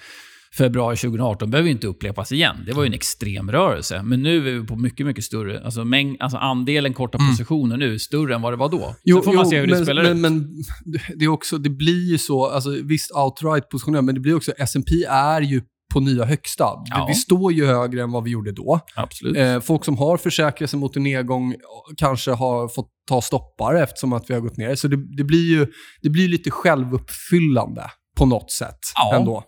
februari 0.58 0.96
2018 0.98 1.52
behöver 1.52 1.70
inte 1.70 1.88
upprepas 1.88 2.32
igen. 2.32 2.56
Det 2.66 2.74
var 2.74 2.84
ju 2.84 2.88
en 2.88 2.94
extrem 2.94 3.52
rörelse. 3.52 4.02
Men 4.04 4.22
nu 4.24 4.38
är 4.38 4.60
vi 4.60 4.68
på 4.68 4.76
mycket, 4.76 5.06
mycket 5.06 5.24
större... 5.24 5.64
Alltså, 5.66 5.86
mäng, 5.86 6.18
alltså 6.20 6.38
andelen 6.38 6.94
korta 6.94 7.18
positioner 7.18 7.78
nu 7.78 7.94
är 7.94 7.98
större 7.98 8.36
än 8.36 8.42
vad 8.42 8.54
det 8.54 8.58
var 8.58 8.70
då. 8.70 8.96
så 9.06 9.22
får 9.22 9.34
man 9.34 9.46
se 9.46 9.60
hur 9.60 9.68
det 9.68 9.74
men, 9.76 9.86
spelar 9.86 10.04
men, 10.04 10.12
ut. 10.16 10.22
Men 10.22 10.48
det, 11.20 11.26
är 11.26 11.30
också, 11.30 11.58
det 11.58 11.70
blir 11.70 12.12
ju 12.12 12.18
så, 12.18 12.46
alltså, 12.46 12.70
visst 12.84 13.12
outright 13.16 13.70
positionering, 13.70 14.06
men 14.06 14.16
det 14.16 14.22
blir 14.22 14.36
också, 14.36 14.52
S&P 14.58 15.04
är 15.10 15.42
ju 15.42 15.62
på 15.94 16.00
nya 16.00 16.26
högsta. 16.26 16.64
Ja. 16.86 17.06
Vi 17.08 17.14
står 17.14 17.54
ju 17.54 17.66
högre 17.66 18.02
än 18.04 18.12
vad 18.12 18.24
vi 18.24 18.32
gjorde 18.32 18.52
då. 18.52 18.80
Absolut. 18.96 19.38
Eh, 19.38 19.60
folk 19.60 19.86
som 19.86 19.98
har 19.98 20.18
försäkrat 20.18 20.70
sig 20.70 20.80
mot 20.80 20.96
en 20.96 21.04
nedgång 21.04 21.56
kanske 21.98 22.32
har 22.32 22.68
fått 22.68 22.90
ta 23.08 23.22
stoppare 23.22 23.84
eftersom 23.84 24.14
att 24.14 24.30
vi 24.30 24.34
har 24.34 24.42
gått 24.42 24.58
ner. 24.58 24.76
Så 24.76 24.88
det, 24.88 25.16
det 25.18 25.24
blir 25.24 25.50
ju 25.52 25.68
det 26.02 26.10
blir 26.10 26.28
lite 26.28 26.52
självuppfyllande 26.52 27.92
på 28.18 28.26
något 28.26 28.52
sätt 28.52 28.80
Ja. 28.96 29.16
ändå. 29.16 29.44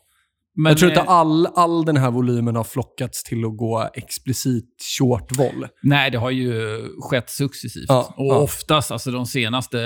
Men, 0.56 0.70
jag 0.70 0.78
tror 0.80 0.92
inte 0.92 1.02
eh, 1.02 1.10
all, 1.10 1.48
all 1.56 1.86
den 1.86 1.98
här 1.98 2.12
volymen 2.12 2.56
har 2.56 2.64
flockats 2.64 3.24
till 3.24 3.46
att 3.46 3.58
gå 3.58 3.90
explicit 3.94 4.66
short 4.98 5.38
vol. 5.38 5.68
Nej, 5.84 6.12
det 6.12 6.18
har 6.18 6.30
ju 6.32 6.82
skett 7.02 7.30
successivt. 7.30 7.86
Ja, 7.88 8.14
och 8.18 8.26
ja. 8.26 8.36
oftast, 8.38 8.92
alltså 8.92 9.12
de 9.12 9.26
senaste, 9.26 9.78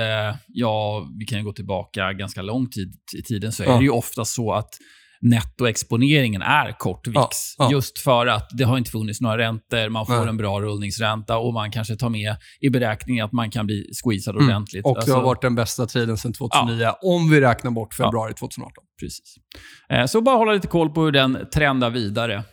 ja, 0.47 1.07
vi 1.19 1.25
kan 1.25 1.39
ju 1.39 1.45
gå 1.45 1.53
tillbaka 1.53 2.13
ganska 2.13 2.41
lång 2.41 2.69
tid 2.69 2.93
i 3.17 3.21
tiden, 3.23 3.51
så 3.51 3.63
är 3.63 3.67
Ja. 3.67 3.77
det 3.77 3.83
ju 3.83 3.89
ofta 3.89 4.25
så 4.25 4.53
att 4.53 4.69
nettoexponeringen 5.21 6.41
är 6.41 6.71
kort 6.71 7.07
VIX. 7.07 7.17
Ja, 7.17 7.29
ja. 7.57 7.71
Just 7.71 7.99
för 7.99 8.27
att 8.27 8.49
det 8.57 8.63
har 8.63 8.77
inte 8.77 8.91
funnits 8.91 9.21
några 9.21 9.37
räntor, 9.37 9.89
man 9.89 10.05
får 10.05 10.19
Nej. 10.19 10.27
en 10.29 10.37
bra 10.37 10.61
rullningsränta 10.61 11.37
och 11.37 11.53
man 11.53 11.71
kanske 11.71 11.95
tar 11.95 12.09
med 12.09 12.35
i 12.61 12.69
beräkningen 12.69 13.25
att 13.25 13.31
man 13.31 13.51
kan 13.51 13.65
bli 13.65 13.85
squeezad 14.03 14.35
Mm. 14.35 14.47
ordentligt. 14.47 14.85
Och 14.85 14.97
Alltså, 14.97 15.11
det 15.11 15.17
har 15.17 15.23
varit 15.23 15.41
den 15.41 15.55
bästa 15.55 15.85
tiden 15.85 16.17
sedan 16.17 16.33
2009, 16.33 16.91
om 17.01 17.29
vi 17.29 17.41
räknar 17.41 17.71
bort 17.71 17.93
februari 17.93 18.33
2018. 18.33 18.83
Precis. 18.99 19.35
Eh, 19.89 20.05
Så 20.05 20.21
bara 20.21 20.35
hålla 20.37 20.51
lite 20.53 20.67
koll 20.67 20.89
på 20.89 21.01
hur 21.03 21.11
den 21.11 21.37
trendar 21.53 21.89
vidare. 21.89 22.43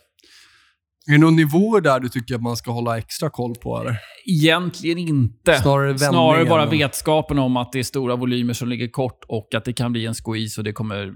Är 1.07 1.11
det 1.11 1.17
någon 1.17 1.35
nivå 1.35 1.79
där 1.79 1.99
du 1.99 2.09
tycker 2.09 2.35
att 2.35 2.41
man 2.41 2.57
ska 2.57 2.71
hålla 2.71 2.97
extra 2.97 3.29
koll 3.29 3.55
på? 3.55 3.79
Eller? 3.79 3.99
Egentligen 4.25 4.97
inte. 4.97 5.61
Snarare. 5.61 5.99
Snarare 5.99 6.45
bara 6.45 6.65
vetskapen 6.65 7.39
om 7.39 7.57
att 7.57 7.71
det 7.71 7.79
är 7.79 7.83
stora 7.83 8.15
volymer 8.15 8.53
som 8.53 8.67
ligger 8.67 8.87
kort 8.87 9.23
och 9.27 9.55
att 9.55 9.65
det 9.65 9.73
kan 9.73 9.91
bli 9.91 10.05
en 10.05 10.13
squeeze 10.13 10.61
och 10.61 10.65
det 10.65 10.73
kommer 10.73 11.13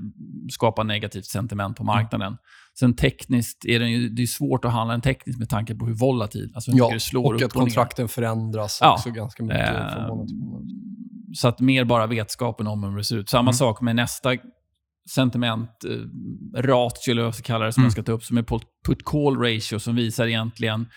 skapar 0.52 0.84
negativt 0.84 1.26
sentiment 1.26 1.78
på 1.78 1.84
marknaden. 1.84 2.28
Mm. 2.28 2.38
Sen 2.80 2.95
tekniskt 2.95 3.65
är 3.65 3.80
det, 3.80 3.89
ju, 3.89 4.10
det 4.10 4.21
är 4.21 4.26
svårt 4.26 4.65
att 4.65 4.71
handla 4.71 4.91
den 4.91 5.02
tekniskt 5.02 5.39
med 5.39 5.50
tanke 5.50 5.76
på 5.76 5.86
hur 5.86 5.93
volatil, 5.93 6.52
alltså 6.56 6.71
hur 6.71 6.80
ja, 6.80 6.89
det 6.93 7.00
slår 7.00 7.34
och 7.34 7.41
att 7.41 7.54
kontrakten 7.54 8.08
förändras 8.08 8.80
ja. 8.82 8.93
också 8.93 9.12
ganska 9.12 9.43
mycket. 9.43 9.69
Eh, 9.69 10.08
så 11.34 11.47
att 11.47 11.60
mer 11.60 11.84
bara 11.84 12.08
vetskapen 12.08 12.67
om 12.67 12.84
hur 12.84 12.97
det 12.97 13.04
ser 13.04 13.17
ut. 13.17 13.30
Samma 13.30 13.41
mm. 13.41 13.54
sak 13.54 13.82
med 13.82 13.95
nästa 13.95 14.36
sentiment, 15.10 15.70
eh, 15.86 16.62
ratio 16.62 17.12
eller 17.12 17.22
vad 17.22 17.28
jag 17.28 17.36
ska 17.36 17.43
kalla 17.43 17.65
det, 17.65 17.74
som 17.74 17.82
mm. 17.82 17.86
jag 17.86 17.91
ska 17.91 18.04
ta 18.04 18.12
upp, 18.12 18.24
som 18.24 18.38
är 18.38 18.43
put-call 18.88 19.38
ratio, 19.38 19.80
som 19.80 19.96
visar 19.96 20.28
egentligen 20.28 20.88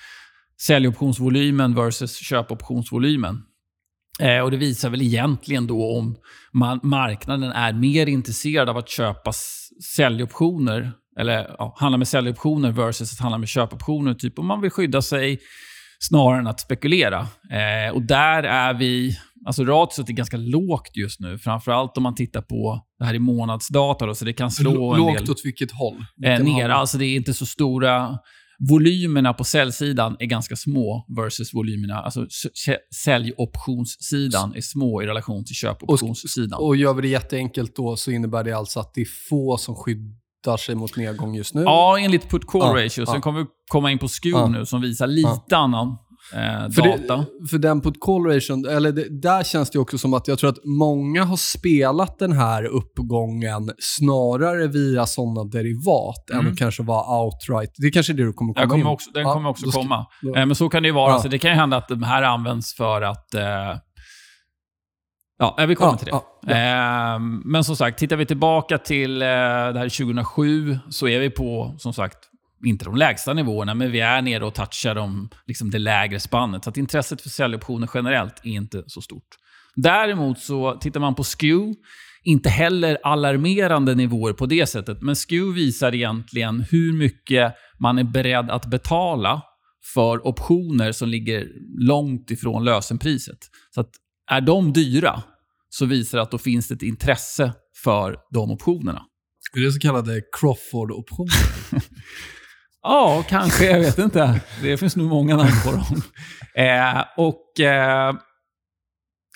säljoptionsvolymen 0.66 1.74
versus 1.74 2.16
köpoptionsvolymen. 2.16 3.42
Eh, 4.20 4.40
och 4.40 4.50
Det 4.50 4.56
visar 4.56 4.90
väl 4.90 5.02
egentligen 5.02 5.66
då 5.66 5.98
om 5.98 6.16
man, 6.52 6.80
marknaden 6.82 7.52
är 7.52 7.72
mer 7.72 8.06
intresserad 8.06 8.68
av 8.68 8.76
att 8.76 8.88
köpa 8.88 9.32
säljoptioner, 9.96 10.92
eller 11.18 11.54
ja, 11.58 11.76
handla 11.78 11.98
med 11.98 12.08
säljoptioner 12.08 12.72
versus 12.72 13.12
att 13.12 13.20
handla 13.20 13.38
med 13.38 13.48
köpoptioner. 13.48 14.14
Typ 14.14 14.38
om 14.38 14.46
man 14.46 14.60
vill 14.60 14.70
skydda 14.70 15.02
sig 15.02 15.40
snarare 15.98 16.38
än 16.38 16.46
att 16.46 16.60
spekulera. 16.60 17.18
Eh, 17.50 17.94
och 17.94 18.02
där 18.02 18.42
är 18.42 18.74
vi... 18.74 19.18
Alltså 19.46 19.64
ratiot 19.64 20.08
är 20.08 20.12
ganska 20.12 20.36
lågt 20.36 20.96
just 20.96 21.20
nu. 21.20 21.38
Framförallt 21.38 21.96
om 21.96 22.02
man 22.02 22.14
tittar 22.14 22.42
på 22.42 22.80
det 22.98 23.04
här 23.04 23.14
i 23.14 23.18
månadsdata. 23.18 24.06
Då, 24.06 24.14
så 24.14 24.24
det 24.24 24.32
kan 24.32 24.50
slå 24.50 24.94
L- 24.94 25.00
en 25.00 25.06
del... 25.06 25.14
Lågt 25.14 25.30
åt 25.30 25.44
vilket 25.44 25.72
håll? 25.72 26.04
Eh, 26.24 26.44
ner. 26.44 26.68
Alltså 26.68 26.98
det 26.98 27.04
är 27.04 27.16
inte 27.16 27.34
så 27.34 27.46
stora 27.46 28.18
volymerna 28.68 29.32
på 29.32 29.44
säljsidan 29.44 30.16
är 30.18 30.26
ganska 30.26 30.56
små 30.56 31.06
versus 31.16 31.54
volymerna, 31.54 31.94
alltså 31.94 32.26
säljoptionssidan 33.04 34.54
är 34.54 34.60
små 34.60 35.02
i 35.02 35.06
relation 35.06 35.44
till 35.44 35.54
köpoptionssidan. 35.54 36.60
Och, 36.60 36.66
och 36.66 36.76
gör 36.76 36.94
vi 36.94 37.02
det 37.02 37.08
jätteenkelt 37.08 37.76
då 37.76 37.96
så 37.96 38.10
innebär 38.10 38.44
det 38.44 38.52
alltså 38.52 38.80
att 38.80 38.94
det 38.94 39.00
är 39.00 39.08
få 39.28 39.56
som 39.56 39.74
skyddar 39.74 40.56
sig 40.56 40.74
mot 40.74 40.96
nedgång 40.96 41.34
just 41.34 41.54
nu? 41.54 41.62
Ja, 41.62 41.98
enligt 41.98 42.28
put 42.28 42.46
call 42.46 42.60
ja, 42.78 42.84
ratio. 42.84 43.06
Sen 43.06 43.14
ja. 43.14 43.20
kommer 43.20 43.40
vi 43.40 43.46
komma 43.68 43.90
in 43.90 43.98
på 43.98 44.08
SKU 44.08 44.30
ja. 44.30 44.48
nu 44.48 44.66
som 44.66 44.80
visar 44.80 45.06
lite 45.06 45.40
ja. 45.48 45.56
annan 45.56 45.96
eh, 46.32 46.70
för 46.70 46.82
data. 46.82 47.16
Det, 47.16 47.48
för 47.50 47.58
den 47.58 47.80
put 47.80 48.00
call 48.00 48.26
ration, 48.26 48.68
eller 48.68 48.92
det, 48.92 49.20
där 49.20 49.42
känns 49.42 49.70
det 49.70 49.78
också 49.78 49.98
som 49.98 50.14
att 50.14 50.28
jag 50.28 50.38
tror 50.38 50.50
att 50.50 50.64
många 50.64 51.24
har 51.24 51.36
spelat 51.36 52.18
den 52.18 52.32
här 52.32 52.64
uppgången 52.64 53.70
snarare 53.78 54.66
via 54.66 55.06
sådana 55.06 55.44
derivat 55.44 56.30
mm. 56.30 56.46
än 56.46 56.52
att 56.52 56.58
kanske 56.58 56.82
vara 56.82 57.22
outright. 57.22 57.70
Det 57.76 57.86
är 57.86 57.92
kanske 57.92 58.12
är 58.12 58.14
det 58.14 58.24
du 58.24 58.32
kommer 58.32 58.54
komma 58.54 58.66
kommer 58.66 58.80
in. 58.80 58.86
Också, 58.86 59.10
den 59.10 59.22
ja, 59.22 59.34
kommer 59.34 59.50
också 59.50 59.70
ska, 59.70 59.80
komma. 59.80 60.06
Då, 60.22 60.34
eh, 60.34 60.46
men 60.46 60.54
så 60.54 60.68
kan 60.68 60.82
det 60.82 60.86
ju 60.86 60.94
vara. 60.94 61.10
Ja. 61.10 61.14
Alltså, 61.14 61.28
det 61.28 61.38
kan 61.38 61.50
ju 61.50 61.56
hända 61.56 61.76
att 61.76 61.88
de 61.88 62.02
här 62.02 62.22
används 62.22 62.74
för 62.74 63.02
att 63.02 63.34
eh, 63.34 63.42
Ja, 65.40 65.64
vi 65.68 65.74
kommer 65.74 65.92
ja, 65.92 65.96
till 65.96 66.06
det. 66.06 66.10
Ja, 66.12 66.24
ja. 66.42 67.14
Eh, 67.14 67.18
men 67.44 67.64
som 67.64 67.76
sagt, 67.76 67.98
tittar 67.98 68.16
vi 68.16 68.26
tillbaka 68.26 68.78
till 68.78 69.22
eh, 69.22 69.26
det 69.26 69.78
här 69.78 69.98
2007 69.98 70.78
så 70.90 71.08
är 71.08 71.20
vi 71.20 71.30
på, 71.30 71.74
som 71.78 71.92
sagt, 71.92 72.18
inte 72.64 72.84
de 72.84 72.96
lägsta 72.96 73.32
nivåerna, 73.32 73.74
men 73.74 73.92
vi 73.92 74.00
är 74.00 74.22
nere 74.22 74.44
och 74.44 74.54
touchar 74.54 74.94
de, 74.94 75.28
liksom 75.46 75.70
det 75.70 75.78
lägre 75.78 76.20
spannet. 76.20 76.64
Så 76.64 76.70
att 76.70 76.76
intresset 76.76 77.22
för 77.22 77.28
säljoptioner 77.28 77.90
generellt 77.94 78.40
är 78.44 78.50
inte 78.50 78.84
så 78.86 79.00
stort. 79.00 79.28
Däremot 79.76 80.38
så 80.38 80.78
tittar 80.80 81.00
man 81.00 81.14
på 81.14 81.24
SKEW, 81.24 81.74
inte 82.24 82.48
heller 82.48 82.98
alarmerande 83.02 83.94
nivåer 83.94 84.32
på 84.32 84.46
det 84.46 84.66
sättet, 84.66 85.02
men 85.02 85.14
SKEW 85.14 85.54
visar 85.54 85.94
egentligen 85.94 86.64
hur 86.70 86.92
mycket 86.92 87.54
man 87.78 87.98
är 87.98 88.04
beredd 88.04 88.50
att 88.50 88.66
betala 88.66 89.42
för 89.94 90.26
optioner 90.26 90.92
som 90.92 91.08
ligger 91.08 91.48
långt 91.78 92.30
ifrån 92.30 92.64
lösenpriset. 92.64 93.38
Så 93.74 93.80
att 93.80 93.90
är 94.30 94.40
de 94.40 94.72
dyra 94.72 95.22
så 95.68 95.86
visar 95.86 96.18
det 96.18 96.22
att 96.22 96.30
då 96.30 96.38
finns 96.38 96.68
det 96.68 96.74
ett 96.74 96.82
intresse 96.82 97.52
för 97.84 98.16
de 98.30 98.50
optionerna. 98.50 99.02
Är 99.56 99.60
det 99.60 99.72
så 99.72 99.78
kallade 99.78 100.20
Crawford-optioner? 100.40 101.82
Ja, 102.82 103.24
kanske. 103.28 103.64
Jag 103.70 103.80
vet 103.80 103.98
inte. 103.98 104.40
Det 104.62 104.76
finns 104.76 104.96
nog 104.96 105.08
många 105.08 105.36
namn 105.36 105.62
på 105.64 105.72
dem. 105.72 106.02
Eh, 106.54 107.04
och 107.16 107.60
eh, 107.60 108.14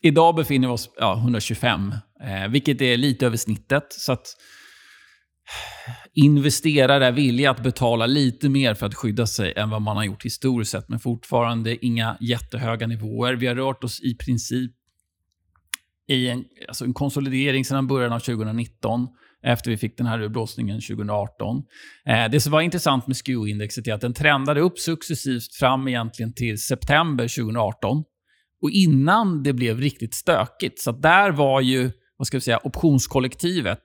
idag 0.02 0.34
befinner 0.34 0.68
vi 0.68 0.74
oss 0.74 0.90
ja, 0.96 1.16
125, 1.18 1.94
eh, 2.22 2.48
vilket 2.48 2.80
är 2.80 2.96
lite 2.96 3.26
över 3.26 3.36
snittet. 3.36 3.92
Så 3.92 4.12
att 4.12 4.26
investerare 6.14 7.06
är 7.06 7.12
villiga 7.12 7.50
att 7.50 7.62
betala 7.62 8.06
lite 8.06 8.48
mer 8.48 8.74
för 8.74 8.86
att 8.86 8.94
skydda 8.94 9.26
sig 9.26 9.52
än 9.56 9.70
vad 9.70 9.82
man 9.82 9.96
har 9.96 10.04
gjort 10.04 10.24
historiskt 10.24 10.70
sett, 10.70 10.88
men 10.88 11.00
fortfarande 11.00 11.86
inga 11.86 12.16
jättehöga 12.20 12.86
nivåer. 12.86 13.34
Vi 13.34 13.46
har 13.46 13.54
rört 13.54 13.84
oss 13.84 14.00
i 14.00 14.14
princip 14.14 14.72
i 16.08 16.28
en, 16.28 16.44
alltså 16.68 16.84
en 16.84 16.94
konsolidering 16.94 17.64
sedan 17.64 17.86
början 17.86 18.12
av 18.12 18.20
2019 18.20 19.08
efter 19.44 19.70
vi 19.70 19.76
fick 19.76 19.98
den 19.98 20.06
här 20.06 20.22
urblåsningen 20.22 20.80
2018. 20.80 21.62
Eh, 22.08 22.30
det 22.30 22.40
som 22.40 22.52
var 22.52 22.60
intressant 22.60 23.06
med 23.06 23.16
SKEW-indexet 23.16 23.88
är 23.88 23.92
att 23.92 24.00
den 24.00 24.14
trendade 24.14 24.60
upp 24.60 24.78
successivt 24.78 25.54
fram 25.54 25.88
egentligen 25.88 26.34
till 26.34 26.58
september 26.58 27.24
2018. 27.24 28.04
Och 28.62 28.70
innan 28.70 29.42
det 29.42 29.52
blev 29.52 29.80
riktigt 29.80 30.14
stökigt. 30.14 30.80
Så 30.80 30.92
där 30.92 31.30
var 31.30 31.60
ju, 31.60 31.90
vad 32.16 32.26
ska 32.26 32.36
vi 32.36 32.40
säga, 32.40 32.60
optionskollektivet 32.62 33.82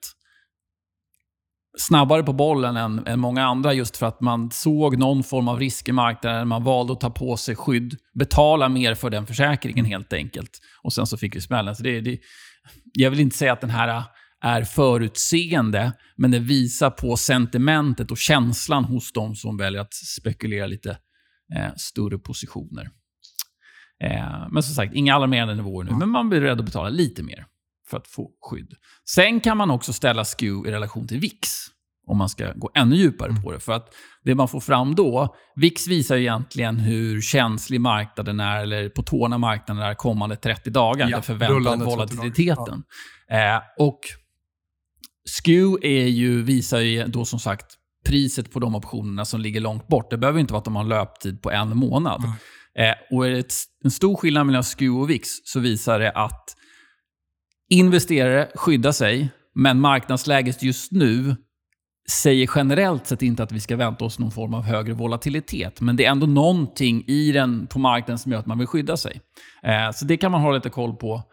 snabbare 1.78 2.24
på 2.24 2.34
bollen 2.34 2.78
än, 2.78 3.08
än 3.08 3.20
många 3.20 3.46
andra 3.46 3.74
just 3.74 3.98
för 3.98 4.06
att 4.06 4.22
man 4.22 4.52
såg 4.52 4.98
någon 4.98 5.24
form 5.24 5.48
av 5.48 5.60
risk 5.60 5.90
i 5.90 5.92
marknaden. 5.92 6.48
Man 6.48 6.64
valde 6.64 6.94
att 6.94 7.02
ta 7.02 7.10
på 7.10 7.38
sig 7.38 7.56
skydd, 7.56 7.98
betala 8.14 8.70
mer 8.70 8.96
för 8.96 9.10
den 9.10 9.28
försäkringen 9.28 9.86
helt 9.86 10.14
enkelt. 10.14 10.50
Och 10.84 10.94
sen 10.94 11.08
så 11.08 11.18
fick 11.18 11.36
vi 11.36 11.42
smällen. 11.42 11.76
Så 11.76 11.84
det, 11.84 12.02
det, 12.02 12.20
jag 12.94 13.10
vill 13.10 13.20
inte 13.20 13.38
säga 13.38 13.54
att 13.54 13.62
den 13.62 13.70
här 13.70 14.04
är 14.42 14.64
förutseende, 14.64 15.94
men 16.16 16.32
det 16.32 16.40
visar 16.40 16.90
på 16.90 17.18
sentimentet 17.18 18.12
och 18.12 18.18
känslan 18.18 18.86
hos 18.86 19.14
de 19.14 19.36
som 19.36 19.58
väljer 19.58 19.82
att 19.82 19.94
spekulera 19.94 20.68
lite 20.68 20.90
eh, 21.56 21.76
större 21.78 22.18
positioner. 22.20 22.90
Eh, 24.04 24.48
men 24.52 24.64
som 24.64 24.76
sagt, 24.76 24.94
inga 24.94 25.16
alarmerande 25.16 25.56
nivåer 25.56 25.84
nu, 25.84 25.92
men 25.92 26.10
man 26.10 26.30
blir 26.30 26.42
beredd 26.42 26.60
att 26.60 26.66
betala 26.66 26.90
lite 26.90 27.24
mer 27.24 27.46
för 27.90 27.98
att 27.98 28.08
få 28.08 28.32
skydd. 28.42 28.74
Sen 29.10 29.40
kan 29.40 29.58
man 29.58 29.72
också 29.72 29.94
ställa 29.94 30.26
SKEW 30.26 30.70
i 30.70 30.72
relation 30.72 31.08
till 31.08 31.20
VIX, 31.20 31.50
om 32.08 32.18
man 32.18 32.30
ska 32.30 32.54
gå 32.56 32.72
ännu 32.76 32.96
djupare 32.96 33.34
på 33.44 33.52
det. 33.52 33.60
För 33.60 33.74
att 33.74 33.94
det 34.24 34.36
man 34.36 34.48
får 34.48 34.60
fram 34.60 34.96
då, 34.96 35.36
VIX 35.56 35.88
visar 35.88 36.18
egentligen 36.18 36.78
hur 36.78 37.22
känslig 37.22 37.82
marknaden 37.82 38.40
är, 38.40 38.62
eller 38.64 38.90
på 38.90 39.04
tårna 39.04 39.38
marknaden 39.38 39.84
är 39.84 39.94
kommande 39.94 40.36
30 40.36 40.70
dagar, 40.70 41.10
ja, 41.10 41.16
den 41.16 41.24
förväntade 41.24 41.86
volatiliteten. 41.86 42.84
Ja. 43.28 43.56
Eh, 43.56 43.62
och 43.78 44.00
SKEW 45.30 45.78
är 45.82 46.08
ju, 46.08 46.44
visar 46.44 46.80
ju 46.80 47.04
då 47.04 47.26
som 47.26 47.40
sagt 47.40 47.66
priset 48.06 48.52
på 48.52 48.60
de 48.60 48.76
optionerna 48.76 49.26
som 49.26 49.42
ligger 49.42 49.62
långt 49.62 49.88
bort. 49.88 50.10
Det 50.10 50.18
behöver 50.18 50.40
inte 50.40 50.54
vara 50.54 50.60
att 50.60 50.66
de 50.66 50.76
har 50.76 50.84
en 50.84 50.90
löptid 50.90 51.42
på 51.42 51.52
en 51.52 51.78
månad. 51.78 52.24
Mm. 52.24 52.36
Eh, 52.80 52.96
och 53.12 53.28
är 53.28 53.32
det 53.32 53.54
en 53.84 53.92
stor 53.92 54.16
skillnad 54.16 54.46
mellan 54.46 54.64
SKEW 54.64 55.02
och 55.02 55.10
VIX 55.10 55.30
så 55.44 55.60
visar 55.60 56.00
det 56.00 56.12
att 56.12 56.56
investerare 57.70 58.48
skyddar 58.56 58.92
sig, 58.92 59.30
men 59.56 59.80
marknadsläget 59.80 60.64
just 60.64 60.92
nu 60.92 61.36
säger 62.10 62.50
generellt 62.56 63.08
sett 63.08 63.22
inte 63.22 63.44
att 63.44 63.52
vi 63.52 63.60
ska 63.60 63.76
vänta 63.76 64.06
oss 64.06 64.20
någon 64.20 64.32
form 64.32 64.54
av 64.54 64.64
högre 64.64 64.94
volatilitet. 64.94 65.82
Men 65.82 65.96
det 65.96 66.06
är 66.06 66.12
ändå 66.12 66.28
någonting 66.28 67.04
i 67.08 67.32
den 67.32 67.68
på 67.68 67.80
marknaden 67.80 68.20
som 68.20 68.32
gör 68.32 68.40
att 68.40 68.46
man 68.46 68.58
vill 68.58 68.68
skydda 68.68 68.98
sig. 68.98 69.22
Eh, 69.64 69.92
så 69.94 70.06
det 70.06 70.18
kan 70.18 70.32
man 70.32 70.42
ha 70.42 70.52
lite 70.52 70.70
koll 70.70 70.96
på. 70.96 71.24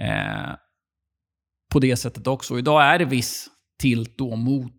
Eh, 0.00 0.52
på 1.74 1.80
det 1.80 1.96
sättet 1.96 2.26
också. 2.26 2.58
Idag 2.58 2.82
är 2.82 2.98
det 2.98 3.04
viss 3.04 3.46
tilt 3.80 4.18
då 4.18 4.36
mot 4.36 4.72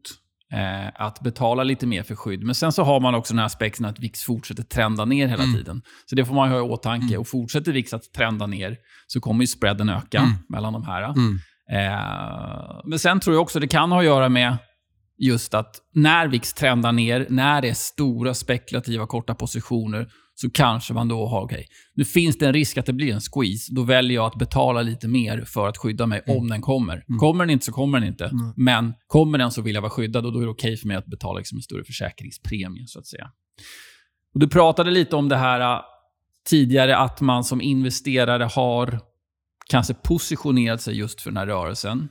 eh, 0.53 0.87
att 0.95 1.21
betala 1.21 1.63
lite 1.63 1.87
mer 1.87 2.03
för 2.03 2.15
skydd. 2.15 2.43
Men 2.43 2.55
sen 2.55 2.71
så 2.71 2.83
har 2.83 2.99
man 2.99 3.15
också 3.15 3.33
den 3.33 3.39
här 3.39 3.45
aspekten 3.45 3.85
att 3.85 3.99
VIX 3.99 4.23
fortsätter 4.23 4.63
trenda 4.63 5.05
ner 5.05 5.27
hela 5.27 5.43
mm. 5.43 5.55
tiden. 5.55 5.81
Så 6.05 6.15
det 6.15 6.25
får 6.25 6.35
man 6.35 6.49
ha 6.49 6.57
i 6.57 6.61
åtanke. 6.61 7.07
Mm. 7.07 7.19
Och 7.19 7.27
fortsätter 7.27 7.71
VIX 7.71 7.93
att 7.93 8.13
trenda 8.13 8.47
ner 8.47 8.77
så 9.07 9.19
kommer 9.19 9.43
ju 9.43 9.47
spreaden 9.47 9.89
öka 9.89 10.19
mm. 10.19 10.31
mellan 10.49 10.73
de 10.73 10.83
här. 10.83 11.03
Mm. 11.03 11.39
Eh, 11.71 12.81
men 12.85 12.99
sen 12.99 13.19
tror 13.19 13.35
jag 13.35 13.41
också 13.41 13.59
det 13.59 13.67
kan 13.67 13.91
ha 13.91 13.99
att 13.99 14.05
göra 14.05 14.29
med 14.29 14.57
just 15.17 15.53
att 15.53 15.75
när 15.93 16.27
VIX 16.27 16.53
trendar 16.53 16.91
ner, 16.91 17.27
när 17.29 17.61
det 17.61 17.69
är 17.69 17.73
stora 17.73 18.33
spekulativa 18.33 19.07
korta 19.07 19.35
positioner, 19.35 20.07
så 20.37 20.49
kanske 20.49 20.93
man 20.93 21.07
då 21.07 21.25
har, 21.25 21.41
okej, 21.41 21.55
okay, 21.55 21.67
nu 21.93 22.05
finns 22.05 22.37
det 22.37 22.47
en 22.47 22.53
risk 22.53 22.77
att 22.77 22.85
det 22.85 22.93
blir 22.93 23.13
en 23.13 23.21
squeeze. 23.21 23.73
Då 23.75 23.83
väljer 23.83 24.15
jag 24.15 24.25
att 24.25 24.35
betala 24.35 24.81
lite 24.81 25.07
mer 25.07 25.45
för 25.45 25.67
att 25.67 25.77
skydda 25.77 26.05
mig 26.05 26.21
mm. 26.25 26.39
om 26.39 26.49
den 26.49 26.61
kommer. 26.61 27.05
Mm. 27.09 27.19
Kommer 27.19 27.45
den 27.45 27.49
inte 27.49 27.65
så 27.65 27.71
kommer 27.71 27.99
den 27.99 28.07
inte. 28.07 28.25
Mm. 28.25 28.53
Men 28.55 28.93
kommer 29.07 29.37
den 29.37 29.51
så 29.51 29.61
vill 29.61 29.75
jag 29.75 29.81
vara 29.81 29.91
skyddad 29.91 30.25
och 30.25 30.33
då 30.33 30.39
är 30.39 30.43
det 30.43 30.49
okej 30.49 30.69
okay 30.69 30.77
för 30.77 30.87
mig 30.87 30.97
att 30.97 31.05
betala 31.05 31.37
liksom 31.37 31.57
en 31.57 31.61
större 31.61 31.83
försäkringspremie, 31.83 32.87
så 32.87 32.99
att 32.99 33.07
säga. 33.07 33.31
Och 34.33 34.39
du 34.39 34.47
pratade 34.47 34.91
lite 34.91 35.15
om 35.15 35.29
det 35.29 35.37
här 35.37 35.75
äh, 35.75 35.81
tidigare, 36.49 36.97
att 36.97 37.21
man 37.21 37.43
som 37.43 37.61
investerare 37.61 38.43
har 38.43 38.99
kanske 39.69 39.93
positionerat 39.93 40.81
sig 40.81 40.97
just 40.97 41.21
för 41.21 41.29
den 41.29 41.37
här 41.37 41.47
rörelsen. 41.47 42.09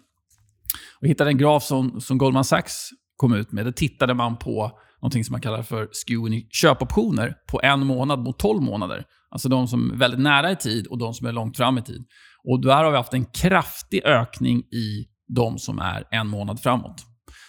Jag 1.00 1.08
hittade 1.08 1.30
en 1.30 1.38
graf 1.38 1.64
som, 1.64 2.00
som 2.00 2.18
Goldman 2.18 2.44
Sachs 2.44 2.90
kom 3.16 3.34
ut 3.34 3.52
med. 3.52 3.64
Där 3.64 3.72
tittade 3.72 4.14
man 4.14 4.37
på 4.37 4.80
någonting 5.04 5.24
som 5.24 5.32
man 5.32 5.40
kallar 5.40 5.62
för 5.62 5.88
skewen 5.92 6.32
i 6.32 6.46
köpoptioner 6.50 7.34
på 7.50 7.60
en 7.62 7.86
månad 7.86 8.18
mot 8.18 8.38
12 8.38 8.62
månader. 8.62 9.04
Alltså 9.30 9.48
de 9.48 9.68
som 9.68 9.90
är 9.90 9.96
väldigt 9.96 10.20
nära 10.20 10.50
i 10.50 10.56
tid 10.56 10.86
och 10.86 10.98
de 10.98 11.14
som 11.14 11.26
är 11.26 11.32
långt 11.32 11.56
fram 11.56 11.78
i 11.78 11.82
tid. 11.82 12.04
Och 12.44 12.62
där 12.62 12.84
har 12.84 12.90
vi 12.90 12.96
haft 12.96 13.14
en 13.14 13.24
kraftig 13.24 14.04
ökning 14.04 14.58
i 14.58 15.06
de 15.28 15.58
som 15.58 15.78
är 15.78 16.04
en 16.10 16.28
månad 16.28 16.60
framåt. 16.60 16.96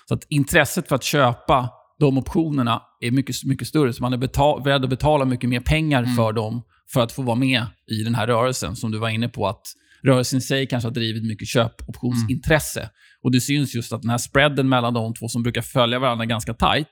Så 0.08 0.14
att 0.14 0.24
intresset 0.30 0.88
för 0.88 0.96
att 0.96 1.04
köpa 1.04 1.70
de 2.00 2.18
optionerna 2.18 2.82
är 3.00 3.12
mycket, 3.12 3.36
mycket 3.44 3.68
större. 3.68 3.94
Så 3.94 4.02
man 4.02 4.14
är 4.14 4.18
betal, 4.18 4.64
beredd 4.64 4.84
att 4.84 4.90
betala 4.90 5.26
mycket 5.26 5.50
mer 5.50 5.60
pengar 5.60 6.04
Mm. 6.04 6.16
för 6.16 6.34
dem 6.34 6.62
för 6.94 7.02
att 7.02 7.12
få 7.12 7.22
vara 7.22 7.36
med 7.36 7.66
i 7.92 8.04
den 8.04 8.16
här 8.16 8.28
rörelsen. 8.28 8.76
Som 8.76 8.92
du 8.92 8.98
var 8.98 9.10
inne 9.10 9.30
på, 9.30 9.48
att 9.48 9.62
rörelsen 10.04 10.40
i 10.40 10.42
sig 10.42 10.68
kanske 10.68 10.88
har 10.88 10.94
drivit 10.94 11.24
mycket 11.24 11.48
köpoptionsintresse. 11.48 12.80
Mm. 12.80 12.92
Och 13.24 13.32
det 13.32 13.42
syns 13.42 13.76
just 13.76 13.94
att 13.94 14.02
den 14.02 14.12
här 14.12 14.18
spreaden 14.18 14.70
mellan 14.70 14.94
de 14.94 15.14
två 15.14 15.28
som 15.28 15.44
brukar 15.44 15.62
följa 15.62 16.00
varandra 16.00 16.26
ganska 16.26 16.54
tight 16.54 16.92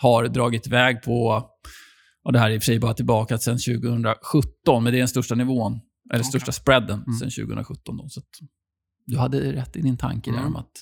har 0.00 0.28
dragit 0.28 0.66
iväg 0.66 1.02
på, 1.02 1.44
och 2.24 2.32
det 2.32 2.38
här 2.38 2.50
är 2.50 2.54
i 2.54 2.58
och 2.58 2.62
för 2.62 2.66
sig 2.66 2.78
bara 2.78 2.94
tillbaka 2.94 3.38
sedan 3.38 3.58
2017, 3.58 4.84
men 4.84 4.92
det 4.92 4.96
är 4.96 5.00
den 5.00 5.08
största 5.08 5.34
nivån, 5.34 5.80
eller 6.14 6.24
största 6.24 6.52
spreaden 6.52 7.02
Mm. 7.06 7.12
sedan 7.18 7.30
2017. 7.30 7.96
Då, 7.96 8.08
så 8.08 8.20
att 8.20 8.26
du 9.06 9.18
hade 9.18 9.52
rätt 9.52 9.76
i 9.76 9.80
din 9.80 9.96
tanke 9.96 10.30
där 10.30 10.38
Mm. 10.38 10.48
om 10.50 10.56
att 10.56 10.72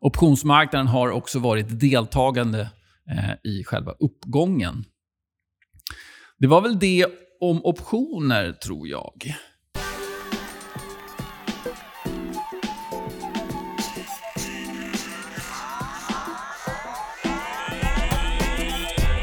optionsmarknaden 0.00 0.86
har 0.86 1.10
också 1.10 1.38
varit 1.38 1.80
deltagande 1.80 2.60
eh, 3.10 3.50
i 3.50 3.64
själva 3.64 3.92
uppgången. 3.92 4.84
Det 6.38 6.46
var 6.46 6.60
väl 6.60 6.78
det 6.78 7.06
om 7.40 7.64
optioner, 7.64 8.52
tror 8.52 8.88
jag. 8.88 9.34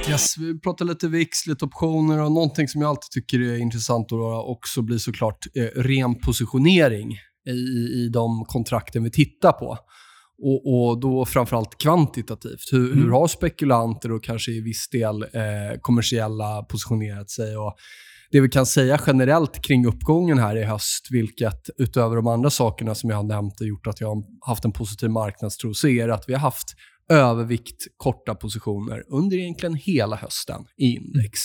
Yes, 0.09 0.37
vi 0.37 0.59
pratar 0.59 0.85
lite 0.85 1.07
VIX, 1.07 1.47
lite 1.47 1.65
optioner 1.65 2.21
och 2.21 2.31
någonting 2.31 2.67
som 2.67 2.81
jag 2.81 2.89
alltid 2.89 3.11
tycker 3.11 3.39
är 3.39 3.57
intressant 3.57 4.11
att 4.11 4.45
också 4.45 4.81
blir 4.81 4.97
såklart 4.97 5.45
eh, 5.55 5.81
ren 5.81 6.15
positionering 6.19 7.11
i, 7.47 7.51
i 8.03 8.09
de 8.13 8.45
kontrakten 8.45 9.03
vi 9.03 9.11
tittar 9.11 9.51
på. 9.51 9.77
Och, 10.43 10.89
och 10.89 10.99
då 10.99 11.25
framförallt 11.25 11.77
kvantitativt. 11.77 12.71
Hur, 12.71 12.91
Mm. 12.91 13.03
hur 13.03 13.11
har 13.11 13.27
spekulanter 13.27 14.11
och 14.11 14.23
kanske 14.23 14.51
i 14.51 14.61
viss 14.61 14.89
del 14.89 15.23
eh, 15.23 15.79
kommersiella 15.81 16.63
positionerat 16.63 17.29
sig? 17.29 17.57
Och 17.57 17.75
det 18.31 18.41
vi 18.41 18.49
kan 18.49 18.65
säga 18.65 18.99
generellt 19.07 19.63
kring 19.63 19.85
uppgången 19.85 20.37
här 20.39 20.55
i 20.55 20.63
höst, 20.63 21.07
vilket 21.11 21.69
utöver 21.77 22.15
de 22.15 22.27
andra 22.27 22.49
sakerna 22.49 22.95
som 22.95 23.09
jag 23.09 23.17
har 23.17 23.23
nämnt 23.23 23.59
har 23.59 23.65
gjort 23.67 23.87
att 23.87 24.01
jag 24.01 24.07
har 24.07 24.23
haft 24.47 24.65
en 24.65 24.71
positiv 24.71 25.09
marknadstro, 25.09 25.73
så 25.73 25.87
är 25.87 26.07
det 26.07 26.13
att 26.13 26.25
vi 26.27 26.33
har 26.33 26.39
haft 26.39 26.67
övervikt 27.09 27.87
korta 27.97 28.35
positioner 28.35 29.03
under 29.07 29.37
egentligen 29.37 29.75
hela 29.75 30.15
hösten 30.15 30.65
i 30.77 30.85
index. 30.85 31.39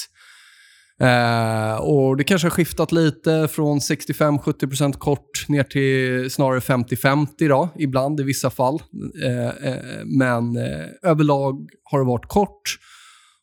Eh, 1.01 1.75
och 1.75 2.17
Det 2.17 2.25
kanske 2.25 2.47
har 2.47 2.51
skiftat 2.51 2.93
lite 2.93 3.49
från 3.49 3.79
65-70% 3.79 4.93
kort 4.93 5.49
ner 5.49 5.63
till 5.63 6.31
snarare 6.31 6.61
50-50 6.61 7.69
ibland 7.79 8.21
i 8.21 8.23
vissa 8.23 8.51
fall. 8.51 8.83
Eh, 9.25 9.69
eh, 9.69 10.05
men 10.05 10.57
eh, 10.57 10.87
överlag 11.11 11.69
har 11.85 11.99
det 11.99 12.05
varit 12.07 12.29
kort. 12.29 12.63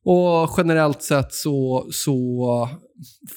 Och 0.05 0.49
generellt 0.57 1.03
sett 1.03 1.33
så, 1.33 1.87
så 1.91 2.69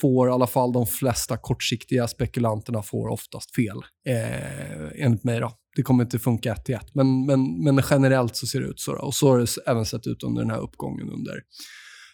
får 0.00 0.28
i 0.28 0.32
alla 0.32 0.46
fall 0.46 0.72
de 0.72 0.86
flesta 0.86 1.36
kortsiktiga 1.36 2.08
spekulanterna 2.08 2.82
får 2.82 3.08
oftast 3.08 3.54
fel. 3.54 3.76
Eh, 4.08 5.04
enligt 5.04 5.24
mig 5.24 5.40
då. 5.40 5.52
Det 5.76 5.82
kommer 5.82 6.04
inte 6.04 6.18
funka 6.18 6.52
ett 6.52 6.64
till 6.64 6.74
ett. 6.74 6.94
Men, 6.94 7.26
men, 7.26 7.64
men 7.64 7.82
generellt 7.90 8.36
så 8.36 8.46
ser 8.46 8.60
det 8.60 8.66
ut 8.66 8.80
så. 8.80 8.94
Då. 8.94 9.02
Och 9.02 9.14
så 9.14 9.28
har 9.28 9.38
det 9.38 9.46
även 9.66 9.86
sett 9.86 10.06
ut 10.06 10.22
under 10.22 10.42
den 10.42 10.50
här 10.50 10.60
uppgången 10.60 11.10
under 11.10 11.34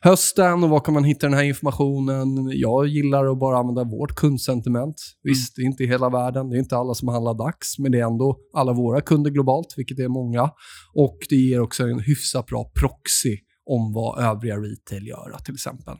hösten. 0.00 0.64
Och 0.64 0.70
var 0.70 0.80
kan 0.80 0.94
man 0.94 1.04
hitta 1.04 1.26
den 1.26 1.34
här 1.34 1.44
informationen? 1.44 2.50
Jag 2.52 2.86
gillar 2.86 3.26
att 3.26 3.38
bara 3.38 3.58
använda 3.58 3.84
vårt 3.84 4.14
kundsentiment. 4.14 4.94
Visst, 5.22 5.56
det 5.56 5.62
är 5.62 5.66
inte 5.66 5.84
hela 5.84 6.10
världen. 6.10 6.50
Det 6.50 6.56
är 6.56 6.58
inte 6.58 6.76
alla 6.76 6.94
som 6.94 7.08
handlar 7.08 7.34
dags. 7.34 7.78
Men 7.78 7.92
det 7.92 8.00
är 8.00 8.06
ändå 8.06 8.36
alla 8.54 8.72
våra 8.72 9.00
kunder 9.00 9.30
globalt, 9.30 9.74
vilket 9.76 9.98
är 9.98 10.08
många. 10.08 10.50
Och 10.94 11.18
det 11.28 11.36
ger 11.36 11.60
också 11.60 11.82
en 11.82 12.00
hyfsat 12.00 12.46
bra 12.46 12.70
proxy 12.80 13.36
om 13.70 13.92
vad 13.92 14.24
övriga 14.24 14.56
retail 14.56 15.06
gör, 15.06 15.38
till 15.44 15.54
exempel. 15.54 15.94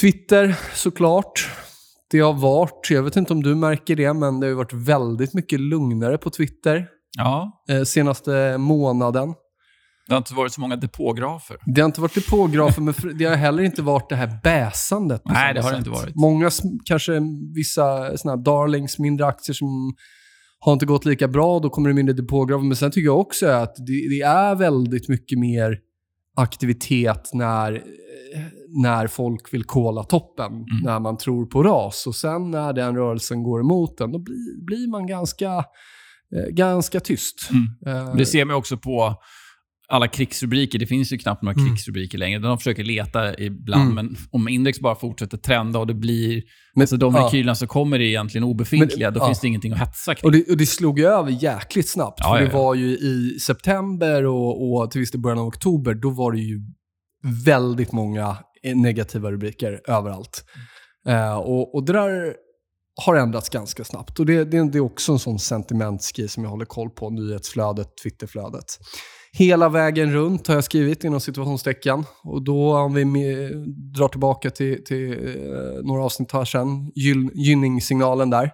Twitter, 0.00 0.56
såklart. 0.74 1.48
Det 2.10 2.20
har 2.20 2.32
varit, 2.32 2.88
jag 2.90 3.02
vet 3.02 3.16
inte 3.16 3.32
om 3.32 3.42
du 3.42 3.54
märker 3.54 3.96
det, 3.96 4.14
men 4.14 4.40
det 4.40 4.46
har 4.46 4.54
varit 4.54 4.72
väldigt 4.72 5.34
mycket 5.34 5.60
lugnare 5.60 6.18
på 6.18 6.30
Twitter 6.30 6.86
Ja, 7.16 7.64
eh, 7.68 7.82
senaste 7.82 8.58
månaden. 8.58 9.34
det 10.06 10.14
har 10.14 10.18
inte 10.18 10.34
varit 10.34 10.52
så 10.52 10.60
många 10.60 10.76
depågrafer. 10.76 11.56
Det 11.66 11.80
har 11.80 11.86
inte 11.86 12.00
varit 12.00 12.14
depågrafer, 12.14 12.82
men 12.82 12.94
det 13.18 13.24
har 13.24 13.36
heller 13.36 13.62
inte 13.62 13.82
varit 13.82 14.08
det 14.08 14.16
här 14.16 14.40
bäsandet. 14.42 15.22
Nej, 15.24 15.54
det 15.54 15.62
har 15.62 15.72
det 15.72 15.78
inte 15.78 15.90
varit. 15.90 16.14
Många, 16.14 16.50
kanske 16.84 17.20
vissa 17.54 18.16
såna 18.16 18.36
darlings, 18.36 18.98
mindre 18.98 19.26
aktier 19.26 19.54
som 19.54 19.94
har 20.60 20.72
inte 20.72 20.86
gått 20.86 21.04
lika 21.04 21.28
bra, 21.28 21.58
då 21.58 21.70
kommer 21.70 21.88
det 21.88 21.94
mindre 21.94 22.14
depågrafer. 22.14 22.64
Men 22.64 22.76
sen 22.76 22.90
tycker 22.90 23.06
jag 23.06 23.20
också 23.20 23.46
att 23.46 23.76
det, 23.76 24.08
det 24.10 24.20
är 24.20 24.54
väldigt 24.54 25.08
mycket 25.08 25.38
mer 25.38 25.78
aktivitet 26.40 27.30
när, 27.32 27.72
eh, 27.72 28.40
när 28.82 29.06
folk 29.06 29.54
vill 29.54 29.64
kolla 29.64 30.04
toppen, 30.04 30.52
Mm. 30.52 30.66
när 30.84 30.98
man 31.00 31.18
tror 31.18 31.46
på 31.46 31.62
ras. 31.62 32.06
Och 32.06 32.14
sen 32.14 32.50
när 32.50 32.72
den 32.72 32.96
rörelsen 32.96 33.42
går 33.42 33.60
emot 33.60 33.98
den, 33.98 34.12
då 34.12 34.18
blir, 34.18 34.64
blir 34.66 34.90
man 34.90 35.06
ganska, 35.06 35.54
eh, 36.36 36.48
ganska 36.50 37.00
tyst. 37.00 37.50
Mm. 37.50 37.96
Eh, 38.08 38.14
Det 38.14 38.26
ser 38.26 38.44
man 38.44 38.56
också 38.56 38.76
på 38.76 39.14
alla 39.90 40.08
krigsrubriker. 40.08 40.78
Det 40.78 40.86
finns 40.86 41.12
ju 41.12 41.18
knappt 41.18 41.42
några 41.42 41.60
Mm. 41.60 41.68
krigsrubriker 41.68 42.18
längre. 42.18 42.38
De 42.38 42.58
försöker 42.58 42.84
leta 42.84 43.38
ibland, 43.38 43.92
Mm. 43.92 43.94
men 43.94 44.16
om 44.30 44.48
index 44.48 44.80
bara 44.80 44.94
fortsätter 44.94 45.36
trenda 45.38 45.78
och 45.78 45.86
det 45.86 45.94
blir... 45.94 46.42
Men- 46.74 46.82
alltså 46.82 46.96
de 46.96 47.14
ja. 47.14 47.26
rekylerna 47.26 47.54
som 47.54 47.68
kommer 47.68 47.96
är 48.00 48.04
egentligen 48.04 48.44
obefintliga. 48.44 49.06
Men- 49.06 49.14
då 49.14 49.20
ja. 49.20 49.26
finns 49.26 49.40
det 49.40 49.48
ingenting 49.48 49.72
att 49.72 49.78
hetsa 49.78 50.14
kring. 50.14 50.26
Och 50.28 50.32
det, 50.32 50.50
och 50.50 50.56
det 50.56 50.66
slog 50.66 50.98
ju 50.98 51.06
över 51.06 51.30
jäkligt 51.30 51.88
snabbt. 51.90 52.18
Ja, 52.22 52.36
för 52.38 52.44
det 52.46 52.52
var 52.52 52.74
ju 52.74 52.86
i 52.98 53.38
september 53.40 54.26
och, 54.26 54.72
och 54.72 54.90
till 54.90 55.00
viss 55.00 55.10
del 55.10 55.20
början 55.20 55.38
av 55.38 55.46
oktober, 55.46 55.94
då 55.94 56.10
var 56.10 56.32
det 56.32 56.38
ju 56.40 56.60
väldigt 57.44 57.92
många 57.92 58.36
negativa 58.74 59.30
rubriker 59.32 59.80
överallt. 59.88 60.44
Eh, 61.06 61.36
och, 61.36 61.74
och 61.74 61.86
det 61.86 61.92
där 61.92 62.34
har 63.06 63.16
ändrats 63.16 63.48
ganska 63.48 63.84
snabbt. 63.84 64.18
Och 64.20 64.26
det, 64.26 64.44
det, 64.44 64.70
det 64.70 64.78
är 64.78 64.82
också 64.82 65.12
en 65.12 65.18
sån 65.18 65.38
sentimentsgrej 65.38 66.28
som 66.28 66.42
jag 66.44 66.50
håller 66.50 66.64
koll 66.64 66.90
på, 66.90 67.10
nyhetsflödet, 67.10 67.88
Twitterflödet. 68.02 68.64
Hela 69.32 69.68
vägen 69.68 70.12
runt 70.12 70.46
har 70.46 70.54
jag 70.54 70.64
skrivit 70.64 71.04
inom 71.04 71.20
situationstecken. 71.20 72.04
Och 72.24 72.44
då 72.44 72.76
om 72.76 72.94
vi 72.94 73.04
drar 73.96 74.08
tillbaka 74.08 74.50
till, 74.50 74.84
till 74.84 75.12
eh, 75.12 75.82
några 75.82 76.04
avsnitt 76.04 76.32
här 76.32 76.44
sen, 76.44 76.92
gyll- 76.94 77.30
gynningssignalen 77.34 78.30
där. 78.30 78.50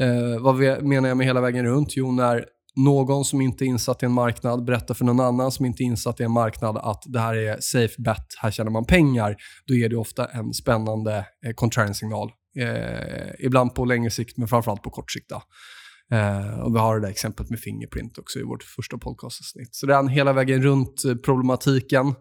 Eh, 0.00 0.42
vad 0.42 0.56
vi, 0.56 0.80
menar 0.82 1.08
jag 1.08 1.16
med 1.16 1.26
hela 1.26 1.40
vägen 1.40 1.64
runt? 1.64 1.96
Jo, 1.96 2.12
när 2.12 2.44
någon 2.76 3.24
som 3.24 3.40
inte 3.40 3.64
är 3.64 3.66
insatt 3.66 4.02
i 4.02 4.06
en 4.06 4.12
marknad 4.12 4.64
berättar 4.64 4.94
för 4.94 5.04
någon 5.04 5.20
annan 5.20 5.52
som 5.52 5.66
inte 5.66 5.82
är 5.82 5.84
insatt 5.84 6.20
i 6.20 6.22
en 6.22 6.30
marknad 6.30 6.76
att 6.76 7.02
det 7.06 7.20
här 7.20 7.34
är 7.34 7.56
safe 7.60 8.02
bet, 8.02 8.26
här 8.42 8.50
tjänar 8.50 8.70
man 8.70 8.84
pengar, 8.84 9.36
då 9.66 9.74
är 9.74 9.88
det 9.88 9.96
ofta 9.96 10.26
en 10.26 10.52
spännande 10.52 11.26
eh, 11.46 11.52
contrarian-signal. 11.54 12.30
Eh, 12.58 13.46
ibland 13.46 13.74
på 13.74 13.84
längre 13.84 14.10
sikt, 14.10 14.36
men 14.36 14.48
framförallt 14.48 14.82
på 14.82 14.90
kort 14.90 15.12
sikt. 15.12 15.28
då. 15.28 15.42
Eh, 16.14 16.60
och 16.60 16.74
vi 16.74 16.78
har 16.78 16.94
det 16.94 17.00
där 17.06 17.10
exemplet 17.10 17.50
med 17.50 17.60
Fingerprint 17.60 18.18
också 18.18 18.38
i 18.38 18.42
vårt 18.42 18.62
första 18.62 18.98
podcastavsnitt. 18.98 19.74
Så 19.74 19.86
den 19.86 20.08
hela 20.08 20.32
vägen 20.32 20.62
runt 20.62 21.04
eh, 21.04 21.14
problematiken. 21.14 22.14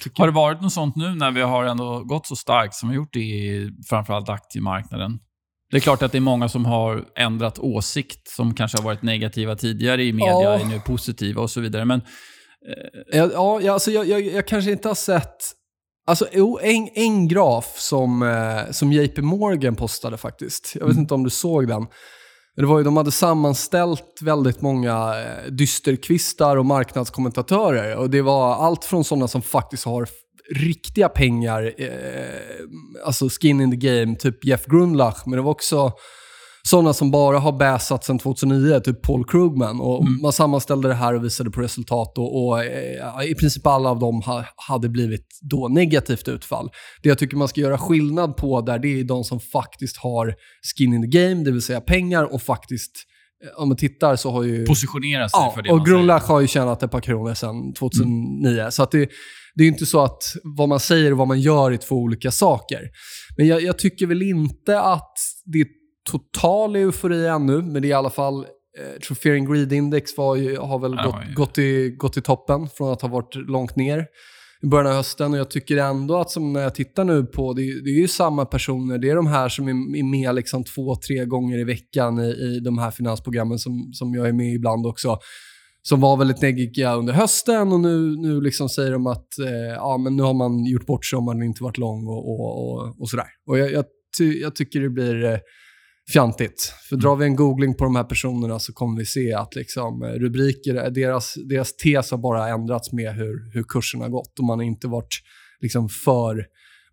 Tycker 0.00 0.18
Har 0.18 0.26
det 0.26 0.32
varit 0.32 0.62
något 0.62 0.72
sånt 0.72 0.96
nu 0.96 1.14
när 1.14 1.30
vi 1.30 1.40
har 1.40 1.64
ändå 1.64 2.04
gått 2.04 2.26
så 2.26 2.36
starkt 2.36 2.74
som 2.74 2.88
vi 2.88 2.94
gjort 2.96 3.16
i 3.16 3.70
framförallt 3.88 4.28
aktiemarknaden? 4.28 5.18
Det 5.70 5.76
är 5.76 5.80
klart 5.80 6.02
att 6.02 6.12
det 6.12 6.18
är 6.18 6.20
många 6.20 6.48
som 6.48 6.64
har 6.64 7.04
ändrat 7.16 7.58
åsikt, 7.58 8.28
som 8.28 8.54
kanske 8.54 8.78
har 8.78 8.84
varit 8.84 9.02
negativa 9.02 9.56
tidigare 9.56 10.04
i 10.04 10.12
media, 10.12 10.32
Ja. 10.32 10.58
är 10.58 10.64
nu 10.64 10.80
positiva 10.80 11.42
och 11.42 11.50
så 11.50 11.60
vidare. 11.60 11.84
Men 11.84 12.00
Ja, 13.12 13.28
ja, 13.32 13.60
ja, 13.62 13.72
alltså 13.72 13.90
jag, 13.90 14.06
jag, 14.08 14.20
jag 14.20 14.46
kanske 14.48 14.70
inte 14.70 14.88
har 14.88 14.94
sett... 14.94 15.36
Alltså, 16.06 16.26
en, 16.62 16.88
en 16.94 17.28
graf 17.28 17.74
som, 17.78 18.66
som 18.70 18.92
JP 18.92 19.22
Morgan 19.22 19.76
postade 19.76 20.16
faktiskt. 20.16 20.72
Jag 20.74 20.86
vet 20.86 20.92
Mm. 20.92 21.00
inte 21.02 21.14
om 21.14 21.24
du 21.24 21.30
såg 21.30 21.68
den. 21.68 21.86
Det 22.56 22.66
var 22.66 22.78
ju, 22.78 22.84
de 22.84 22.96
hade 22.96 23.10
sammanställt 23.10 24.18
väldigt 24.20 24.60
många 24.60 25.14
eh, 25.20 25.50
dysterkvistar 25.50 26.56
och 26.56 26.66
marknadskommentatörer. 26.66 27.96
Och 27.96 28.10
det 28.10 28.22
var 28.22 28.54
allt 28.54 28.84
från 28.84 29.04
sådana 29.04 29.28
som 29.28 29.42
faktiskt 29.42 29.84
har 29.84 30.08
riktiga 30.50 31.08
pengar, 31.08 31.74
eh, 31.78 31.88
alltså 33.04 33.28
skin 33.28 33.60
in 33.60 33.70
the 33.70 33.76
game, 33.76 34.16
typ 34.16 34.44
Jeff 34.44 34.66
Grundlach. 34.66 35.22
Men 35.26 35.36
det 35.36 35.42
var 35.42 35.50
också 35.50 35.92
sådana 36.68 36.92
som 36.92 37.10
bara 37.10 37.38
har 37.38 37.52
bäsat 37.52 38.04
sedan 38.04 38.18
2009, 38.18 38.80
typ 38.80 39.02
Paul 39.02 39.24
Krugman. 39.24 39.80
Och 39.80 39.94
Mm. 40.04 40.22
Man 40.22 40.32
sammanställde 40.32 40.88
det 40.88 40.94
här 40.94 41.14
och 41.14 41.24
visade 41.24 41.50
på 41.50 41.60
resultat 41.60 42.18
och, 42.18 42.46
och 42.46 42.64
eh, 42.64 43.30
i 43.30 43.34
princip 43.34 43.66
alla 43.66 43.90
av 43.90 43.98
dem 43.98 44.22
ha, 44.22 44.44
hade 44.56 44.88
blivit 44.88 45.26
då 45.40 45.68
negativt 45.68 46.28
utfall. 46.28 46.70
Det 47.02 47.08
jag 47.08 47.18
tycker 47.18 47.36
man 47.36 47.48
ska 47.48 47.60
göra 47.60 47.78
skillnad 47.78 48.36
på 48.36 48.60
där, 48.60 48.78
det 48.78 49.00
är 49.00 49.04
de 49.04 49.24
som 49.24 49.40
faktiskt 49.40 49.96
har 49.96 50.34
skin 50.76 50.94
in 50.94 51.02
the 51.02 51.18
game, 51.18 51.44
det 51.44 51.50
vill 51.50 51.62
säga 51.62 51.80
pengar 51.80 52.34
och 52.34 52.42
faktiskt, 52.42 52.92
eh, 53.44 53.62
om 53.62 53.68
man 53.68 53.76
tittar 53.76 54.16
så 54.16 54.30
har 54.30 54.42
ju... 54.42 54.66
positionera 54.66 55.28
sig 55.28 55.40
Ja, 55.40 55.52
för 55.54 55.62
det 55.62 55.72
och. 55.72 55.86
Grundlach 55.86 56.28
har 56.28 56.40
ju 56.40 56.46
tjänat 56.46 56.82
ett 56.82 56.90
par 56.90 57.00
kronor 57.00 57.34
sedan 57.34 57.72
2009. 57.72 58.70
Så 58.70 58.82
att 58.82 58.90
det, 58.90 59.08
det 59.54 59.64
är 59.64 59.68
inte 59.68 59.86
så 59.86 60.00
att 60.00 60.22
vad 60.56 60.68
man 60.68 60.80
säger 60.80 61.12
och 61.12 61.18
vad 61.18 61.28
man 61.28 61.40
gör 61.40 61.72
är 61.72 61.76
två 61.76 61.96
olika 61.96 62.30
saker. 62.30 62.80
Men 63.36 63.46
jag, 63.46 63.62
jag 63.62 63.78
tycker 63.78 64.06
väl 64.06 64.22
inte 64.22 64.80
att 64.80 65.12
det 65.44 65.60
är 65.60 65.66
total 66.10 66.76
eufori 66.76 67.26
ännu, 67.26 67.62
men 67.62 67.82
det 67.82 67.88
är 67.88 67.90
i 67.90 67.92
alla 67.92 68.10
fall 68.10 68.34
eh, 68.78 69.00
tror 69.06 69.14
Fear 69.14 69.36
and 69.36 69.48
Greed 69.52 69.72
Index 69.72 70.16
var 70.16 70.36
ju, 70.36 70.56
har 70.58 70.78
väl 70.78 70.94
gått, 71.04 71.14
gått, 71.34 71.58
i, 71.58 71.90
gått 71.98 72.16
i 72.16 72.20
toppen 72.20 72.68
från 72.68 72.92
att 72.92 73.02
ha 73.02 73.08
varit 73.08 73.34
långt 73.34 73.76
ner 73.76 74.06
i 74.62 74.66
början 74.66 74.86
av 74.86 74.92
hösten. 74.96 75.32
Och 75.32 75.38
jag 75.38 75.50
tycker 75.50 75.76
ändå 75.76 76.16
att 76.16 76.30
som 76.30 76.52
när 76.52 76.60
jag 76.60 76.74
tittar 76.74 77.04
nu 77.04 77.22
på, 77.24 77.52
det, 77.52 77.62
är- 77.62 77.84
det 77.84 77.90
är 77.90 78.00
ju 78.00 78.08
samma 78.08 78.44
personer, 78.46 78.98
det 78.98 79.10
är 79.10 79.16
de 79.16 79.26
här 79.26 79.48
som 79.48 79.68
är, 79.68 79.70
är 79.98 80.04
med 80.10 80.34
liksom 80.34 80.64
två, 80.64 80.94
tre 80.96 81.24
gånger 81.24 81.58
i 81.58 81.64
veckan 81.64 82.18
i, 82.20 82.28
i 82.28 82.60
de 82.60 82.78
här 82.78 82.90
finansprogrammen 82.90 83.58
som, 83.58 83.90
som 83.92 84.14
jag 84.14 84.28
är 84.28 84.32
med 84.32 84.46
i 84.46 84.54
ibland 84.54 84.86
också. 84.86 85.18
Som 85.86 86.00
var 86.00 86.16
väldigt 86.16 86.42
neggiga 86.42 86.94
under 86.94 87.12
hösten 87.12 87.72
och 87.72 87.80
nu, 87.80 88.16
nu 88.16 88.40
liksom 88.40 88.68
säger 88.68 88.92
de 88.92 89.06
att 89.06 89.38
eh, 89.38 89.74
ja, 89.76 89.98
men 89.98 90.16
nu 90.16 90.22
har 90.22 90.34
man 90.34 90.64
gjort 90.64 90.86
bort 90.86 91.04
sig 91.04 91.16
om 91.16 91.24
man 91.24 91.42
inte 91.42 91.62
varit 91.62 91.78
lång 91.78 92.06
och, 92.06 92.28
och, 92.30 92.72
och, 92.72 93.00
och 93.00 93.10
sådär. 93.10 93.26
Och 93.46 93.58
jag, 93.58 93.72
jag, 93.72 93.84
ty, 94.18 94.40
jag 94.40 94.56
tycker 94.56 94.80
det 94.80 94.90
blir 94.90 95.24
eh, 95.24 95.38
fjantigt. 96.12 96.72
För 96.88 96.96
drar 96.96 97.16
vi 97.16 97.24
en 97.24 97.36
googling 97.36 97.74
på 97.74 97.84
de 97.84 97.96
här 97.96 98.04
personerna 98.04 98.58
så 98.58 98.72
kommer 98.72 98.98
vi 98.98 99.06
se 99.06 99.32
att 99.32 99.54
liksom, 99.54 100.02
eh, 100.02 100.08
rubriker, 100.08 100.90
deras, 100.90 101.34
deras 101.48 101.76
tes 101.76 102.10
har 102.10 102.18
bara 102.18 102.48
ändrats 102.48 102.92
med 102.92 103.14
hur, 103.14 103.52
hur 103.52 103.64
kursen 103.68 104.00
har 104.00 104.08
gått. 104.08 104.38
Och 104.38 104.44
man 104.44 104.58
har 104.58 104.66
inte 104.66 104.88
varit 104.88 105.22
liksom 105.60 105.88
för 105.88 106.46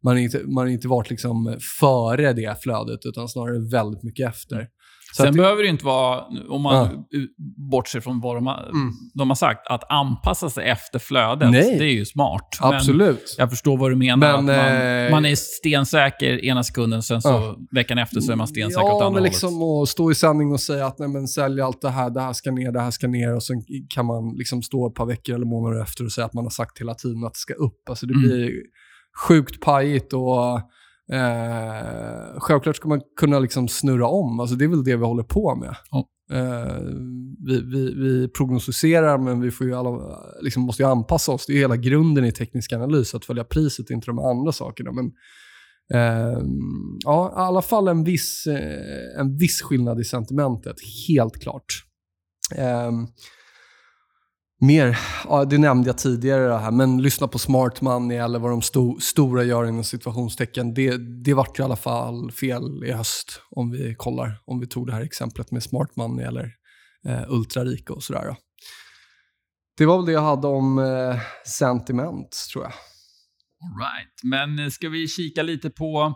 man 0.04 0.16
har 0.16 0.22
inte, 0.22 0.40
man 0.40 0.64
har 0.64 0.68
inte 0.68 0.88
varit 0.88 1.10
liksom 1.10 1.58
före 1.80 2.34
det 2.34 2.64
flödet 2.64 3.00
utan 3.06 3.30
snarare 3.30 3.70
väldigt 3.72 4.04
mycket 4.04 4.30
efter. 4.30 4.68
Så 5.14 5.24
Sen 5.24 5.30
att, 5.30 5.36
behöver 5.36 5.64
det 5.64 5.70
inte 5.70 5.86
vara, 5.86 6.24
om 6.50 6.62
man 6.62 6.76
Ja. 7.12 7.20
bortser 7.72 8.00
från 8.00 8.22
vad 8.22 8.36
de 8.38 8.48
har, 8.48 8.64
Mm. 8.70 8.92
de 9.14 9.30
har 9.30 9.36
sagt, 9.36 9.68
att 9.68 9.92
anpassa 9.92 10.50
sig 10.50 10.70
efter 10.70 11.00
flödet. 11.00 11.52
Nej. 11.52 11.78
Det 11.80 11.86
är 11.86 11.94
ju 11.94 12.06
smart. 12.06 12.58
Men 12.62 12.74
absolut. 12.74 13.36
jag 13.38 13.50
förstår 13.50 13.78
vad 13.78 13.92
du 13.92 13.96
menar. 13.96 14.42
Men, 14.42 14.46
man, 14.46 15.06
eh, 15.06 15.12
man 15.12 15.26
är 15.26 15.36
stensäker 15.36 16.46
ena 16.46 16.64
sekunden, 16.64 17.04
sen 17.04 17.22
så 17.22 17.30
Ja. 17.30 17.56
veckan 17.72 17.98
efter 17.98 18.22
så 18.22 18.32
är 18.32 18.36
man 18.36 18.48
stensäker 18.48 18.84
åt 18.86 18.90
Ja, 18.90 18.94
andra 18.94 19.06
men 19.10 19.14
hållet. 19.14 19.32
liksom 19.32 19.62
att 19.64 19.90
stå 19.90 20.12
i 20.12 20.16
sändning 20.16 20.52
och 20.52 20.60
säga 20.60 20.86
att 20.86 21.00
nej, 21.00 21.08
men 21.10 21.28
sälj 21.28 21.62
allt 21.62 21.82
det 21.82 21.90
här, 21.90 22.10
det 22.10 22.22
här 22.22 22.34
ska 22.34 22.52
ner, 22.52 22.72
det 22.72 22.80
här 22.82 22.92
ska 22.92 23.08
ner 23.08 23.36
och 23.36 23.44
sen 23.44 23.64
kan 23.90 24.06
man 24.06 24.34
liksom 24.38 24.62
stå 24.62 24.88
ett 24.88 24.96
par 24.96 25.06
veckor 25.06 25.36
eller 25.36 25.46
månader 25.46 25.82
efter 25.82 26.06
och 26.06 26.12
säga 26.12 26.26
att 26.26 26.34
man 26.34 26.46
har 26.46 26.50
sagt 26.50 26.80
hela 26.82 26.94
tiden 26.94 27.24
att 27.24 27.34
det 27.34 27.40
ska 27.40 27.54
upp. 27.54 27.90
Alltså 27.90 28.06
det 28.06 28.14
Mm. 28.14 28.24
blir 28.30 28.52
sjukt 29.28 29.62
pajigt 29.62 30.14
och 30.14 30.62
eh, 31.12 32.40
självklart 32.40 32.76
ska 32.76 32.90
man 32.90 33.02
kunna 33.20 33.40
liksom 33.40 33.68
snurra 33.68 34.08
om. 34.08 34.40
Alltså 34.40 34.56
det 34.56 34.66
är 34.66 34.70
väl 34.70 34.84
det 34.84 34.96
vi 34.96 35.06
håller 35.06 35.24
på 35.24 35.56
med. 35.56 35.76
Ja. 35.92 36.08
Eh, 36.32 36.82
vi, 37.48 37.62
vi, 37.62 37.94
vi 37.94 38.28
prognostiserar 38.28 39.18
men 39.18 39.42
vi 39.42 39.52
får 39.52 39.68
ju 39.68 39.76
alla, 39.76 40.20
liksom 40.42 40.64
måste 40.64 40.84
ju 40.84 40.90
anpassa 40.90 41.32
oss. 41.32 41.46
Det 41.46 41.54
är 41.54 41.56
ju 41.56 41.62
hela 41.62 41.78
grunden 41.78 42.26
i 42.26 42.32
teknisk 42.32 42.74
analys, 42.74 43.16
att 43.16 43.26
följa 43.26 43.44
priset, 43.44 43.90
inte 43.90 44.08
de 44.08 44.20
andra 44.20 44.52
sakerna. 44.52 44.92
Men 44.92 45.12
Eh, 45.94 46.44
ja, 47.04 47.30
i 47.30 47.34
alla 47.36 47.62
fall 47.62 47.88
en 47.88 48.04
viss, 48.04 48.48
eh, 48.48 49.20
en 49.20 49.38
viss 49.38 49.62
skillnad 49.62 50.00
i 50.00 50.04
sentimentet, 50.04 50.76
helt 51.08 51.42
klart. 51.42 51.66
Mer, 54.64 55.00
ja, 55.30 55.46
det 55.46 55.58
nämnde 55.58 55.90
jag 55.90 55.98
tidigare 55.98 56.48
det 56.48 56.58
här, 56.58 56.72
men 56.72 57.02
lyssna 57.02 57.28
på 57.28 57.40
smart 57.40 57.82
money 57.82 58.18
eller 58.18 58.40
vad 58.40 58.52
de 58.52 58.62
sto, 58.62 59.00
stora 59.00 59.44
gör 59.44 59.66
inom 59.66 59.84
situationstecken. 59.84 60.74
Det, 60.74 60.98
det 60.98 61.34
vart 61.34 61.60
i 61.60 61.62
alla 61.62 61.76
fall 61.76 62.32
fel 62.32 62.84
i 62.84 62.92
höst 62.92 63.42
om 63.50 63.72
vi 63.72 63.96
kollar, 63.98 64.42
om 64.46 64.60
vi 64.60 64.68
tog 64.68 64.88
det 64.88 64.94
här 64.94 65.02
exemplet 65.02 65.52
med 65.52 65.64
smart 65.64 65.96
money 65.96 66.26
eller 66.26 66.54
eh, 67.08 67.22
ultrarika 67.28 67.94
och 67.94 68.04
sådär. 68.04 68.26
Då. 68.28 68.36
Det 69.78 69.86
var 69.86 69.98
väl 69.98 70.06
det 70.06 70.12
jag 70.12 70.22
hade 70.22 70.48
om 70.48 70.80
eh, 70.80 71.20
sentiment, 71.46 72.38
tror 72.54 72.64
jag. 72.64 72.74
All 72.74 73.78
right. 73.80 74.24
Men 74.24 74.66
eh, 74.66 74.70
ska 74.70 74.90
vi 74.90 75.08
kika 75.08 75.44
lite 75.44 75.70
på... 75.70 76.14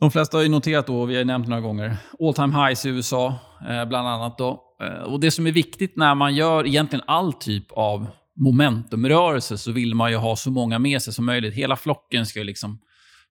De 0.00 0.10
flesta 0.10 0.36
har 0.36 0.42
ju 0.42 0.48
noterat 0.48 0.86
då, 0.86 1.04
vi 1.04 1.14
har 1.14 1.18
ju 1.18 1.24
nämnt 1.24 1.48
några 1.48 1.62
gånger, 1.62 1.96
all 2.20 2.34
time 2.34 2.66
highs 2.66 2.86
i 2.86 2.88
USA, 2.88 3.38
eh, 3.68 3.84
bland 3.84 4.08
annat. 4.08 4.38
Då. 4.38 4.65
Eh, 4.82 5.02
och 5.02 5.20
det 5.20 5.30
som 5.30 5.46
är 5.46 5.52
viktigt 5.52 5.96
när 5.96 6.14
man 6.14 6.34
gör 6.34 6.66
egentligen 6.66 7.04
all 7.06 7.32
typ 7.32 7.72
av 7.72 8.06
momentumrörelse 8.36 9.58
så 9.58 9.72
vill 9.72 9.94
man 9.94 10.10
ju 10.10 10.16
ha 10.16 10.36
så 10.36 10.50
många 10.50 10.78
med 10.78 11.02
sig 11.02 11.12
som 11.12 11.26
möjligt. 11.26 11.54
Hela 11.54 11.76
flocken 11.76 12.26
ska 12.26 12.38
ju 12.38 12.44
liksom 12.44 12.78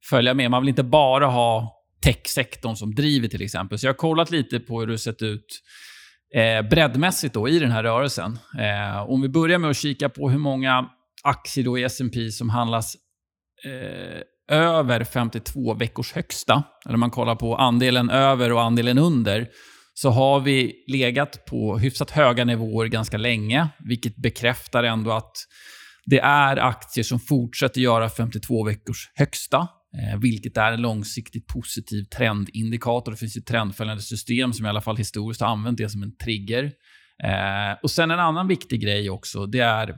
följa 0.10 0.34
med. 0.34 0.52
Man 0.52 0.62
vill 0.62 0.70
inte 0.70 0.84
bara 0.84 1.26
ha 1.26 1.82
techsektorn 2.04 2.76
som 2.76 2.96
driver 2.96 3.28
till 3.28 3.42
exempel. 3.42 3.80
Så 3.80 3.86
jag 3.86 3.94
har 3.94 3.98
kollat 3.98 4.32
lite 4.32 4.60
på 4.60 4.80
hur 4.80 4.88
det 4.88 4.98
sett 4.98 5.22
ut 5.22 5.62
eh, 6.36 6.70
breddmässigt 6.70 7.34
då 7.34 7.50
i 7.50 7.60
den 7.60 7.72
här 7.72 7.84
rörelsen. 7.84 8.40
Eh, 8.60 9.10
om 9.10 9.22
vi 9.22 9.30
börjar 9.30 9.60
med 9.60 9.70
att 9.70 9.78
kika 9.78 10.10
på 10.10 10.30
hur 10.30 10.40
många 10.40 10.90
aktier 11.24 11.66
då 11.66 11.78
i 11.78 11.84
S&P 11.84 12.32
som 12.32 12.50
handlas 12.50 12.96
eh, 13.66 14.22
över 14.58 15.04
52 15.04 15.74
veckors 15.74 16.14
högsta, 16.14 16.64
eller 16.86 16.94
om 16.94 17.00
man 17.00 17.12
kollar 17.12 17.36
på 17.36 17.56
andelen 17.56 18.10
över 18.10 18.52
och 18.52 18.62
andelen 18.62 18.98
under, 18.98 19.48
så 19.98 20.10
har 20.10 20.40
vi 20.40 20.84
legat 20.88 21.46
på 21.46 21.78
hyfsat 21.78 22.12
höga 22.12 22.46
nivåer 22.46 22.88
ganska 22.88 23.18
länge, 23.18 23.68
vilket 23.80 24.16
bekräftar 24.16 24.84
ändå 24.84 25.12
att 25.12 25.38
det 26.06 26.20
är 26.20 26.58
aktier 26.58 27.04
som 27.04 27.20
fortsätter 27.20 27.82
göra 27.82 28.10
52 28.10 28.64
veckors 28.64 29.12
högsta, 29.16 29.58
eh, 29.98 30.20
vilket 30.20 30.58
är 30.58 30.72
en 30.72 30.82
långsiktigt 30.82 31.48
positiv 31.48 32.04
trendindikator. 32.04 33.12
Det 33.12 33.18
finns 33.18 33.38
ju 33.38 33.42
trendföljande 33.42 34.04
system 34.04 34.54
som 34.54 34.66
i 34.66 34.70
alla 34.70 34.82
fall 34.82 34.98
historiskt 34.98 35.42
har 35.42 35.48
använt 35.48 35.78
det 35.78 35.90
som 35.90 36.04
en 36.04 36.18
trigger. 36.18 36.64
Eh, 37.24 37.80
och 37.84 37.92
sen 37.92 38.12
en 38.12 38.20
annan 38.20 38.48
viktig 38.48 38.82
grej 38.82 39.10
också, 39.10 39.46
det 39.46 39.60
är 39.60 39.96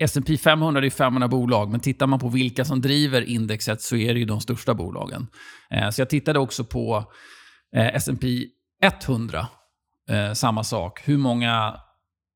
S&P 0.00 0.36
500 0.36 0.86
är 0.86 0.90
500 0.90 1.28
bolag, 1.28 1.70
men 1.70 1.80
tittar 1.80 2.06
man 2.06 2.18
på 2.18 2.28
vilka 2.28 2.64
som 2.64 2.80
driver 2.80 3.22
indexet 3.22 3.82
så 3.82 3.96
är 3.96 4.14
det 4.14 4.20
ju 4.20 4.26
de 4.26 4.40
största 4.40 4.74
bolagen. 4.74 5.26
Eh, 5.70 5.90
så 5.90 6.00
jag 6.00 6.10
tittade 6.10 6.38
också 6.38 6.64
på 6.64 7.12
S&P 7.72 8.46
100. 8.82 9.48
Eh, 10.10 10.32
samma 10.32 10.64
sak. 10.64 11.00
Hur 11.04 11.18
många 11.18 11.80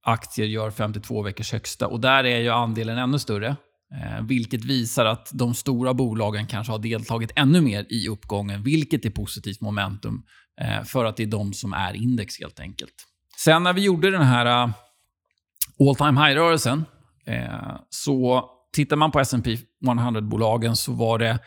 aktier 0.05 0.46
gör 0.46 0.70
52 0.70 1.22
veckors 1.22 1.52
högsta? 1.52 1.87
Och 1.87 2.00
där 2.00 2.24
är 2.24 2.38
ju 2.38 2.48
andelen 2.50 2.98
ännu 2.98 3.18
större. 3.18 3.57
Eh, 3.94 4.22
vilket 4.22 4.64
visar 4.64 5.05
att 5.05 5.31
de 5.33 5.55
stora 5.55 5.94
bolagen 5.94 6.46
kanske 6.46 6.72
har 6.72 6.78
deltagit 6.78 7.31
ännu 7.37 7.61
mer 7.61 7.87
i 7.90 8.09
uppgången, 8.09 8.62
vilket 8.62 9.05
är 9.05 9.11
positivt 9.11 9.61
momentum 9.61 10.22
eh, 10.61 10.83
för 10.83 11.05
att 11.05 11.16
det 11.16 11.22
är 11.22 11.26
de 11.26 11.52
som 11.52 11.72
är 11.72 11.94
index 11.94 12.40
helt 12.40 12.61
enkelt. 12.61 12.94
Sen 13.37 13.62
när 13.62 13.72
vi 13.72 13.81
gjorde 13.81 14.11
den 14.11 14.22
här 14.22 14.46
eh, 14.46 14.68
uh, 14.68 15.88
all 15.88 15.96
time 15.96 16.26
high-rörelsen 16.26 16.85
Eh, 17.26 17.76
så 17.88 18.44
tittar 18.72 18.96
man 18.96 19.11
på 19.11 19.20
S&P 19.20 19.57
100-bolagen 19.85 20.76
så 20.76 20.92
var 20.92 21.18
det 21.18 21.38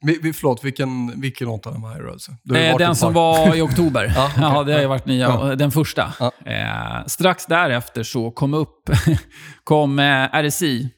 vi, 0.00 0.18
vi, 0.22 0.32
förlåt, 0.32 0.64
vilken, 0.64 1.20
vilken 1.20 1.48
av 1.48 1.60
de 1.62 1.84
här 1.84 1.98
rörelser? 1.98 2.34
eh, 2.54 2.76
den 2.76 2.96
som 2.96 3.12
var 3.12 3.56
i 3.56 3.60
oktober. 3.60 4.04
Ja, 4.16 4.30
okej. 4.32 4.42
ja, 4.42 4.64
det 4.64 4.72
har 4.72 4.80
ju 4.80 4.86
varit 4.86 5.06
nya. 5.06 5.26
Ja. 5.26 5.54
Den 5.56 5.70
första. 5.70 6.12
Ja. 6.20 6.32
Eh, 6.44 7.06
strax 7.06 7.46
därefter 7.46 8.02
så 8.02 8.30
kom 8.30 8.54
upp 8.54 8.90
kom 9.64 9.98
eh, 9.98 10.42
RSI 10.42 10.90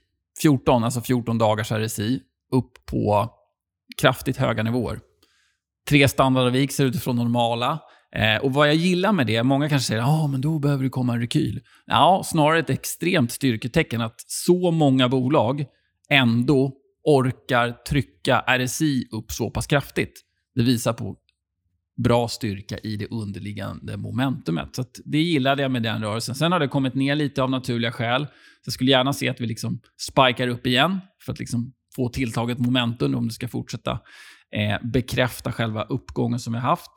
14, 0.42 0.84
alltså 0.84 1.00
14 1.00 1.38
dagars 1.38 1.72
RSI, 1.72 2.20
upp 2.52 2.86
på 2.90 3.30
kraftigt 4.00 4.36
höga 4.36 4.62
nivåer. 4.62 5.00
Tre 5.88 6.08
standardavvikelser 6.08 6.84
utifrån 6.84 7.16
normala. 7.16 7.78
Eh, 8.16 8.44
och 8.44 8.52
vad 8.52 8.68
jag 8.68 8.74
gillar 8.74 9.12
med 9.12 9.26
det, 9.26 9.42
många 9.42 9.68
kanske 9.68 9.86
säger 9.86 10.02
att 10.02 10.08
ah, 10.08 10.26
men 10.26 10.40
då 10.40 10.58
behöver 10.58 10.84
det 10.84 10.90
komma 10.90 11.12
en 11.12 11.20
rekyl. 11.20 11.60
Ja, 11.86 12.22
snarare 12.24 12.58
ett 12.58 12.70
extremt 12.70 13.32
styrketecken 13.32 14.00
att 14.00 14.14
så 14.26 14.70
många 14.70 15.08
bolag 15.08 15.64
ändå 16.10 16.72
orkar 17.08 17.72
trycka 17.72 18.44
RSI 18.58 19.08
upp 19.12 19.32
så 19.32 19.50
pass 19.50 19.66
kraftigt. 19.66 20.20
Det 20.54 20.62
visar 20.62 20.92
på 20.92 21.16
bra 22.02 22.28
styrka 22.28 22.78
i 22.78 22.96
det 22.96 23.06
underliggande 23.06 23.96
momentumet. 23.96 24.76
Så 24.76 24.82
att 24.82 25.00
det 25.04 25.18
gillade 25.18 25.62
jag 25.62 25.70
med 25.70 25.82
den 25.82 26.02
rörelsen. 26.02 26.34
Sen 26.34 26.52
har 26.52 26.60
det 26.60 26.68
kommit 26.68 26.94
ner 26.94 27.14
lite 27.14 27.42
av 27.42 27.50
naturliga 27.50 27.92
skäl. 27.92 28.26
Så 28.26 28.32
jag 28.64 28.72
skulle 28.72 28.90
gärna 28.90 29.12
se 29.12 29.28
att 29.28 29.40
vi 29.40 29.46
liksom 29.46 29.80
spikar 30.00 30.48
upp 30.48 30.66
igen 30.66 31.00
för 31.24 31.32
att 31.32 31.38
liksom 31.38 31.72
få 31.96 32.08
tilltaget 32.08 32.58
momentum 32.58 33.14
om 33.14 33.28
det 33.28 33.34
ska 33.34 33.48
fortsätta 33.48 33.90
eh, 34.56 34.88
bekräfta 34.92 35.52
själva 35.52 35.82
uppgången 35.82 36.38
som 36.38 36.52
vi 36.52 36.58
haft. 36.58 36.92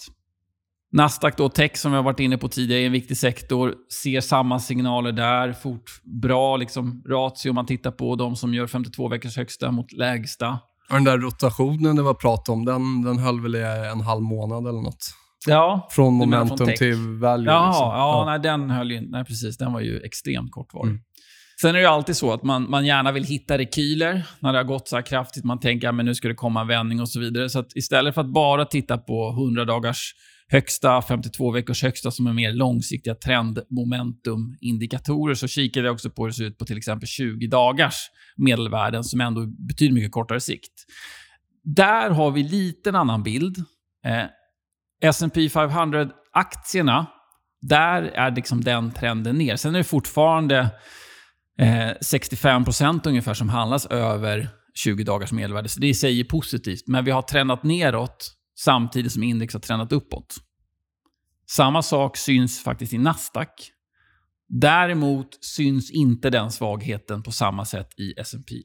Nasdaq 0.94 1.38
då, 1.38 1.50
tech 1.50 1.78
som 1.78 1.92
vi 1.92 1.96
har 1.96 2.04
varit 2.04 2.20
inne 2.20 2.38
på 2.38 2.48
tidigare, 2.48 2.82
är 2.82 2.86
en 2.86 2.92
viktig 2.92 3.18
sektor. 3.18 3.74
Ser 4.04 4.22
samma 4.22 4.60
signaler 4.60 5.12
där. 5.12 5.54
Fort, 5.54 5.92
bra 6.22 6.58
liksom, 6.58 7.04
ratio 7.10 7.50
om 7.50 7.56
man 7.56 7.66
tittar 7.66 7.92
på 7.92 8.16
de 8.16 8.36
som 8.36 8.54
gör 8.54 8.68
52 8.68 9.08
veckors 9.08 9.38
högsta 9.38 9.72
mot 9.72 9.92
lägsta. 9.92 10.60
Och 10.90 10.96
den 10.96 11.04
där 11.04 11.18
rotationen 11.18 11.96
det 11.96 12.02
var 12.02 12.14
prat 12.14 12.50
om, 12.50 12.66
den, 12.66 13.02
den 13.02 13.18
höll 13.18 13.42
väl 13.42 13.56
i 13.56 13.90
en 13.94 14.02
halv 14.02 14.22
månad 14.22 14.68
eller 14.68 14.82
något? 14.82 15.14
Ja, 15.48 15.88
Från 15.92 16.14
momentum 16.14 16.58
från 16.58 16.76
till 16.76 16.98
value. 16.98 17.52
Jaha, 17.52 17.68
liksom. 17.68 17.88
ja, 17.88 18.24
Nej, 18.28 18.40
den 18.40 18.70
höll 18.70 18.92
ju 18.92 19.02
Nej, 19.02 19.26
precis. 19.26 19.58
Den 19.58 19.74
var 19.74 19.82
ju 19.82 20.00
extremt 20.00 20.52
kortvarig. 20.52 20.90
Mm. 20.90 21.02
Sen 21.62 21.76
är 21.76 21.80
det 21.80 21.90
alltid 21.90 22.18
så 22.18 22.34
att 22.34 22.44
man, 22.44 22.70
man 22.70 22.86
gärna 22.86 23.12
vill 23.12 23.24
hitta 23.24 23.58
rekyler 23.58 24.26
när 24.40 24.54
det 24.54 24.60
har 24.60 24.64
gått 24.64 24.88
så 24.88 24.96
här 24.96 25.04
kraftigt. 25.04 25.44
Man 25.44 25.60
tänker 25.60 25.90
att 25.90 25.96
nu 25.96 26.16
ska 26.16 26.28
det 26.28 26.36
komma 26.36 26.62
en 26.62 26.68
vändning 26.68 27.02
och 27.02 27.10
så 27.10 27.20
vidare. 27.20 27.50
Så 27.50 27.60
att 27.60 27.76
istället 27.76 28.16
för 28.16 28.22
att 28.22 28.34
bara 28.34 28.66
titta 28.66 28.98
på 28.98 29.30
100 29.30 29.66
dagars 29.66 30.14
högsta, 30.52 31.02
52 31.02 31.52
veckors 31.52 31.84
högsta 31.84 32.12
som 32.12 32.28
är 32.28 32.34
mer 32.34 32.52
långsiktiga 32.52 33.16
trendmomentumindikatorer 33.16 35.36
så 35.36 35.48
kikade 35.48 35.88
jag 35.88 35.94
också 35.94 36.10
på 36.10 36.24
hur 36.24 36.30
det 36.30 36.36
ser 36.36 36.44
ut 36.44 36.58
på 36.58 36.66
till 36.66 36.78
exempel 36.78 37.08
20 37.08 37.48
dagars 37.48 37.96
medelvärden 38.38 39.04
som 39.04 39.22
ändå 39.22 39.46
betyder 39.46 39.94
mycket 39.94 40.12
kortare 40.12 40.40
sikt. 40.40 40.72
Där 41.64 42.10
har 42.10 42.32
vi 42.32 42.44
lite 42.44 42.90
en 42.90 42.96
annan 42.96 43.24
bild. 43.24 43.58
Eh, 44.06 44.26
S&P 45.04 45.48
500-aktierna, 45.48 47.06
där 47.62 48.04
är 48.04 48.36
liksom 48.36 48.64
den 48.64 48.92
trenden 48.92 49.38
ner. 49.38 49.56
Sen 49.56 49.76
är 49.76 49.78
det 49.78 49.84
fortfarande 49.84 50.60
eh, 51.60 51.92
65% 52.02 53.08
ungefär 53.08 53.34
som 53.34 53.50
handlas 53.50 53.86
över 53.86 54.50
20 54.76 55.04
dagars 55.04 55.32
medelvärde, 55.32 55.70
så 55.70 55.80
det 55.80 55.88
i 55.88 55.94
sig 55.94 56.20
är 56.20 56.24
positivt. 56.24 56.88
Men 56.88 57.06
vi 57.06 57.12
har 57.12 57.22
trendat 57.22 57.64
neråt 57.64 58.41
samtidigt 58.64 59.12
som 59.12 59.24
index 59.24 59.54
har 59.54 59.60
trendat 59.60 59.92
uppåt. 59.92 60.36
Samma 61.50 61.82
sak 61.82 62.18
syns 62.18 62.64
faktiskt 62.64 62.94
i 62.94 62.98
Nasdaq. 62.98 63.72
Däremot 64.48 65.44
syns 65.44 65.92
inte 65.92 66.30
den 66.30 66.52
svagheten 66.52 67.24
på 67.24 67.32
samma 67.32 67.66
sätt 67.66 68.00
i 68.00 68.14
S&P 68.18 68.56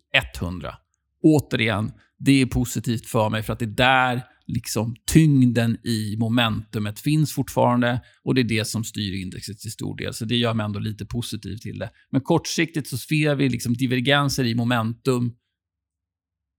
100. 0.41 0.75
Återigen, 1.23 1.93
det 2.19 2.43
är 2.43 2.47
positivt 2.47 3.07
för 3.07 3.31
mig 3.31 3.43
för 3.43 3.53
att 3.53 3.59
det 3.59 3.65
är 3.65 3.77
där 3.77 4.23
liksom 4.47 4.97
tyngden 5.13 5.79
i 5.87 6.17
momentumet 6.19 7.01
finns 7.01 7.33
fortfarande 7.33 8.01
och 8.25 8.35
det 8.35 8.41
är 8.41 8.45
det 8.45 8.65
som 8.65 8.85
styr 8.85 9.23
indexet 9.23 9.59
till 9.59 9.73
stor 9.73 9.97
del. 9.97 10.15
Så 10.15 10.25
det 10.25 10.37
gör 10.37 10.55
mig 10.55 10.65
ändå 10.65 10.79
lite 10.79 11.07
positiv 11.07 11.57
till 11.57 11.79
det. 11.79 11.91
Men 12.11 12.21
kortsiktigt 12.21 12.89
så 12.89 12.99
ser 12.99 13.35
vi 13.35 13.49
liksom 13.49 13.75
divergenser 13.75 14.45
i 14.45 14.55
momentum 14.55 15.33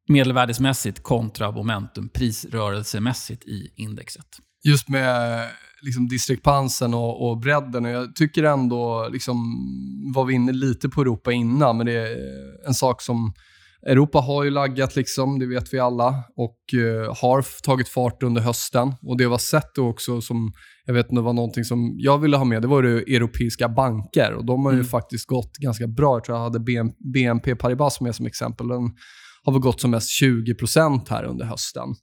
medelvärdesmässigt 0.08 1.04
kontra 1.04 1.52
momentum 1.52 2.10
prisrörelsemässigt 2.10 3.44
i 3.44 3.72
indexet. 3.76 4.26
Just 4.64 4.90
med 4.90 5.48
liksom 5.82 6.08
diskrepansen 6.08 6.94
och, 6.94 7.30
och 7.30 7.38
bredden. 7.38 7.86
Och 7.86 7.92
jag 7.92 8.16
tycker 8.16 8.44
ändå, 8.44 9.10
liksom, 9.12 9.38
var 10.16 10.26
vi 10.26 10.34
inne 10.34 10.52
lite 10.52 10.90
på 10.90 11.02
Europa 11.02 11.32
innan, 11.32 11.78
men 11.78 11.86
det 11.86 11.94
är 11.94 12.18
en 12.68 12.74
sak 12.74 13.02
som 13.02 13.34
Europa 13.88 14.20
har 14.20 14.44
ju 14.44 14.50
laggat, 14.50 14.96
liksom, 14.96 15.40
det 15.40 15.46
vet 15.46 15.74
vi 15.74 15.80
alla, 15.80 16.24
och 16.36 16.58
uh, 16.76 17.16
har 17.22 17.62
tagit 17.64 17.90
fart 17.90 18.24
under 18.24 18.42
hösten. 18.42 18.94
Och 19.02 19.18
Det 19.18 19.24
vi 19.24 19.32
har 19.32 19.38
sett 19.38 19.78
också, 19.78 20.22
som 20.22 20.52
jag 20.86 20.94
vet 20.94 21.12
inte 21.12 21.22
var 21.22 21.34
någonting 21.34 21.64
som 21.64 21.96
jag 21.98 22.18
ville 22.18 22.38
ha 22.38 22.46
med, 22.46 22.62
det 22.62 22.68
var 22.68 22.84
det 22.84 23.16
europeiska 23.16 23.70
banker. 23.70 24.34
Och 24.34 24.46
De 24.46 24.66
har 24.66 24.72
ju 24.72 24.80
mm. 24.80 24.88
faktiskt 24.88 25.28
gått 25.28 25.58
ganska 25.58 25.88
bra. 25.88 26.16
Jag 26.16 26.24
tror 26.24 26.38
jag 26.38 26.44
hade 26.44 26.60
BNP 27.14 27.56
Paribas 27.56 28.02
med 28.02 28.16
som 28.16 28.26
exempel. 28.26 28.68
Den 28.68 28.92
har 29.48 29.54
väl 29.54 29.62
gått 29.62 29.82
som 29.82 29.92
mest 29.92 30.22
20% 30.22 31.10
här 31.10 31.24
under 31.24 31.46
hösten. 31.46 31.96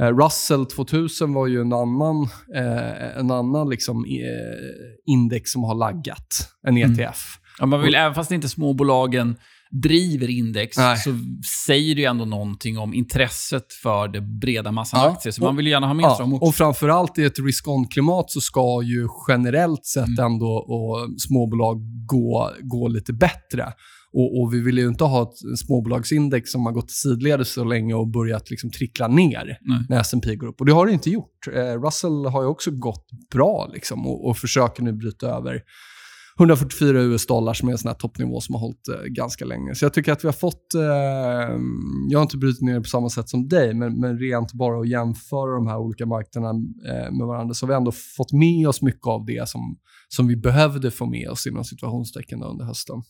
Eh, 0.00 0.06
Russell 0.06 0.66
2000 0.66 1.34
var 1.34 1.46
ju 1.46 1.60
en 1.60 1.72
annan, 1.72 2.22
eh, 2.54 3.18
en 3.18 3.30
annan 3.30 3.70
liksom, 3.70 4.04
eh, 4.04 5.12
index 5.12 5.52
som 5.52 5.64
har 5.64 5.74
laggat, 5.74 6.48
en 6.66 6.76
ETF. 6.76 6.98
Mm. 6.98 7.40
Ja, 7.58 7.66
man 7.66 7.82
vill, 7.82 7.94
även 7.94 8.14
fast 8.14 8.30
inte 8.30 8.48
småbolagen 8.48 9.36
driver 9.70 10.30
index 10.30 10.76
Nej. 10.76 10.96
så 10.96 11.10
säger 11.66 11.94
det 11.94 12.00
ju 12.00 12.06
ändå 12.06 12.24
någonting 12.24 12.78
om 12.78 12.94
intresset 12.94 13.72
för 13.82 14.08
det 14.08 14.20
breda 14.20 14.72
massan 14.72 15.00
ja. 15.00 15.10
aktier. 15.10 15.32
Så 15.32 15.42
och, 15.42 15.46
man 15.46 15.56
vill 15.56 15.66
ju 15.66 15.72
gärna 15.72 15.86
ha 15.86 15.94
med 15.94 16.04
ja, 16.04 16.16
sig 16.16 16.24
dem 16.24 16.34
också. 16.34 16.46
Och 16.46 16.54
framförallt 16.54 17.18
i 17.18 17.24
ett 17.24 17.38
risk-on-klimat 17.38 18.30
så 18.30 18.40
ska 18.40 18.82
ju 18.82 19.08
generellt 19.28 19.86
sett 19.86 20.18
mm. 20.18 20.24
ändå 20.24 20.52
och 20.52 21.20
småbolag 21.20 21.80
gå, 22.06 22.50
gå 22.60 22.88
lite 22.88 23.12
bättre. 23.12 23.72
Och, 24.12 24.40
och, 24.40 24.54
vi 24.54 24.60
vill 24.60 24.78
ju 24.78 24.88
inte 24.88 25.04
ha 25.04 25.22
ett 25.22 25.58
småbolagsindex 25.58 26.50
som 26.50 26.66
har 26.66 26.72
gått 26.72 26.90
sidledes 26.90 27.52
så 27.52 27.64
länge 27.64 27.94
och 27.94 28.08
börjat 28.08 28.50
liksom 28.50 28.70
trickla 28.70 29.08
ner 29.08 29.58
Nej. 29.60 29.86
när 29.88 30.00
S&P 30.00 30.36
går 30.36 30.46
upp. 30.46 30.60
Och 30.60 30.66
det 30.66 30.72
har 30.72 30.86
det 30.86 30.92
inte 30.92 31.10
gjort. 31.10 31.48
Eh, 31.54 31.82
Russell 31.82 32.26
har 32.26 32.42
ju 32.42 32.48
också 32.48 32.70
gått 32.70 33.06
bra 33.32 33.70
liksom, 33.72 34.06
och, 34.06 34.28
och 34.28 34.36
försöker 34.36 34.82
nu 34.82 34.92
bryta 34.92 35.26
över 35.26 35.62
144 36.40 37.00
US-dollar 37.00 37.54
som 37.54 37.68
är 37.68 37.72
en 37.72 37.78
sån 37.78 37.88
här 37.88 37.94
toppnivå 37.94 38.40
som 38.40 38.54
har 38.54 38.60
hållit 38.60 38.88
eh, 38.88 39.02
ganska 39.02 39.44
länge. 39.44 39.74
Så 39.74 39.84
jag 39.84 39.94
tycker 39.94 40.12
att 40.12 40.24
vi 40.24 40.28
har 40.28 40.32
fått, 40.32 40.74
eh, 40.74 40.80
jag 42.10 42.18
har 42.18 42.22
inte 42.22 42.36
brutit 42.36 42.62
ner 42.62 42.74
det 42.74 42.80
på 42.80 42.88
samma 42.88 43.10
sätt 43.10 43.28
som 43.28 43.48
dig, 43.48 43.74
men, 43.74 44.00
men 44.00 44.18
rent 44.18 44.52
bara 44.52 44.80
att 44.80 44.88
jämföra 44.88 45.54
de 45.54 45.66
här 45.66 45.78
olika 45.78 46.06
marknaderna 46.06 46.60
eh, 46.88 47.12
med 47.12 47.26
varandra 47.26 47.54
så 47.54 47.66
har 47.66 47.68
vi 47.68 47.76
ändå 47.76 47.92
fått 48.16 48.32
med 48.32 48.68
oss 48.68 48.82
mycket 48.82 49.06
av 49.06 49.24
det 49.26 49.48
som, 49.48 49.78
som 50.08 50.26
vi 50.28 50.36
behövde 50.36 50.90
få 50.90 51.06
med 51.06 51.30
oss 51.30 51.46
inom 51.46 51.64
situationstecken 51.64 52.42
under 52.42 52.64
hösten. 52.64 53.02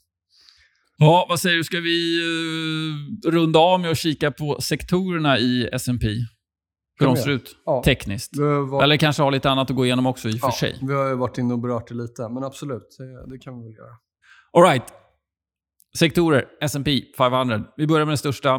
Ja, 1.03 1.27
vad 1.29 1.41
säger 1.41 1.57
du? 1.57 1.65
Ska 1.65 1.81
vi 1.81 2.23
uh, 2.23 3.31
runda 3.31 3.59
av 3.59 3.81
med 3.81 3.91
att 3.91 3.99
kika 3.99 4.31
på 4.31 4.61
sektorerna 4.61 5.39
i 5.39 5.69
S&P? 5.73 6.07
Hur 6.99 7.07
de 7.07 7.17
ser 7.17 7.31
ut 7.31 7.57
ja. 7.65 7.83
tekniskt. 7.85 8.39
Var... 8.69 8.83
Eller 8.83 8.97
kanske 8.97 9.23
ha 9.23 9.31
lite 9.31 9.51
annat 9.51 9.71
att 9.71 9.77
gå 9.77 9.87
igenom 9.87 10.07
också 10.07 10.29
i 10.29 10.33
och 10.33 10.39
ja, 10.43 10.51
för 10.51 10.59
sig. 10.59 10.79
Vi 10.83 10.95
har 10.95 11.09
ju 11.09 11.15
varit 11.15 11.39
inne 11.39 11.55
och 11.55 11.61
berört 11.61 11.89
det 11.89 11.95
lite, 11.95 12.29
men 12.29 12.45
absolut, 12.45 12.97
det, 12.99 13.31
det 13.31 13.39
kan 13.39 13.59
vi 13.59 13.65
väl 13.65 13.77
göra. 13.77 13.91
All 14.53 14.63
right. 14.63 14.93
Sektorer, 15.99 16.45
S&P 16.61 17.03
500. 17.17 17.65
Vi 17.77 17.87
börjar 17.87 18.07
med 18.07 18.11
den 18.11 18.19
största. 18.19 18.55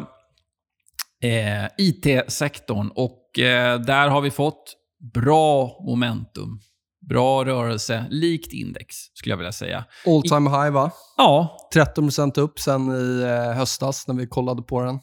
Eh, 1.22 1.66
IT-sektorn. 1.78 2.90
Och 2.94 3.38
eh, 3.38 3.80
där 3.80 4.08
har 4.08 4.20
vi 4.20 4.30
fått 4.30 4.76
bra 5.14 5.80
momentum 5.86 6.60
Bra 7.08 7.44
rörelse, 7.44 8.06
likt 8.10 8.52
index 8.52 8.96
skulle 9.14 9.32
jag 9.32 9.36
vilja 9.36 9.52
säga. 9.52 9.84
All 10.06 10.22
time 10.22 10.50
high 10.50 10.70
va? 10.70 10.90
Ja. 11.16 11.56
13% 11.74 12.38
upp 12.38 12.58
sen 12.58 12.90
i 12.90 13.22
eh, 13.22 13.56
höstas 13.56 14.08
när 14.08 14.14
vi 14.14 14.26
kollade 14.26 14.62
på 14.62 14.82
den. 14.82 14.98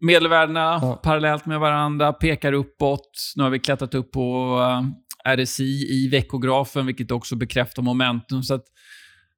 Medelvärdena 0.00 0.78
ja. 0.82 1.00
parallellt 1.02 1.46
med 1.46 1.60
varandra 1.60 2.12
pekar 2.12 2.52
uppåt. 2.52 3.32
Nu 3.36 3.42
har 3.42 3.50
vi 3.50 3.58
klättrat 3.58 3.94
upp 3.94 4.12
på 4.12 4.58
eh, 5.24 5.36
RSI 5.36 5.86
i 5.90 6.08
veckografen, 6.08 6.86
vilket 6.86 7.10
också 7.10 7.36
bekräftar 7.36 7.82
momentum. 7.82 8.42
Så 8.42 8.54
att 8.54 8.64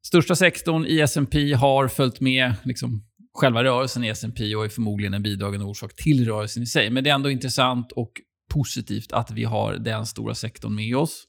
största 0.07 0.35
sektorn 0.35 0.87
i 0.87 1.01
S&P 1.01 1.53
har 1.53 1.89
följt 1.89 2.21
med 2.21 2.55
liksom, 2.63 3.03
själva 3.35 3.65
rörelsen 3.65 4.05
i 4.05 4.09
S&P 4.09 4.57
och 4.57 4.65
är 4.65 4.69
förmodligen 4.69 5.15
en 5.15 5.23
bidragande 5.23 5.67
orsak 5.67 5.97
till 5.97 6.27
rörelsen 6.27 6.63
i 6.63 6.67
sig. 6.67 6.91
Men 6.91 7.05
det 7.05 7.11
är 7.11 7.15
ändå 7.15 7.31
intressant 7.31 7.93
och 7.93 8.13
positivt 8.51 9.13
att 9.13 9.31
vi 9.31 9.45
har 9.45 9.75
den 9.75 10.07
stora 10.07 10.35
sektorn 10.35 10.75
med 10.75 10.97
oss. 10.97 11.25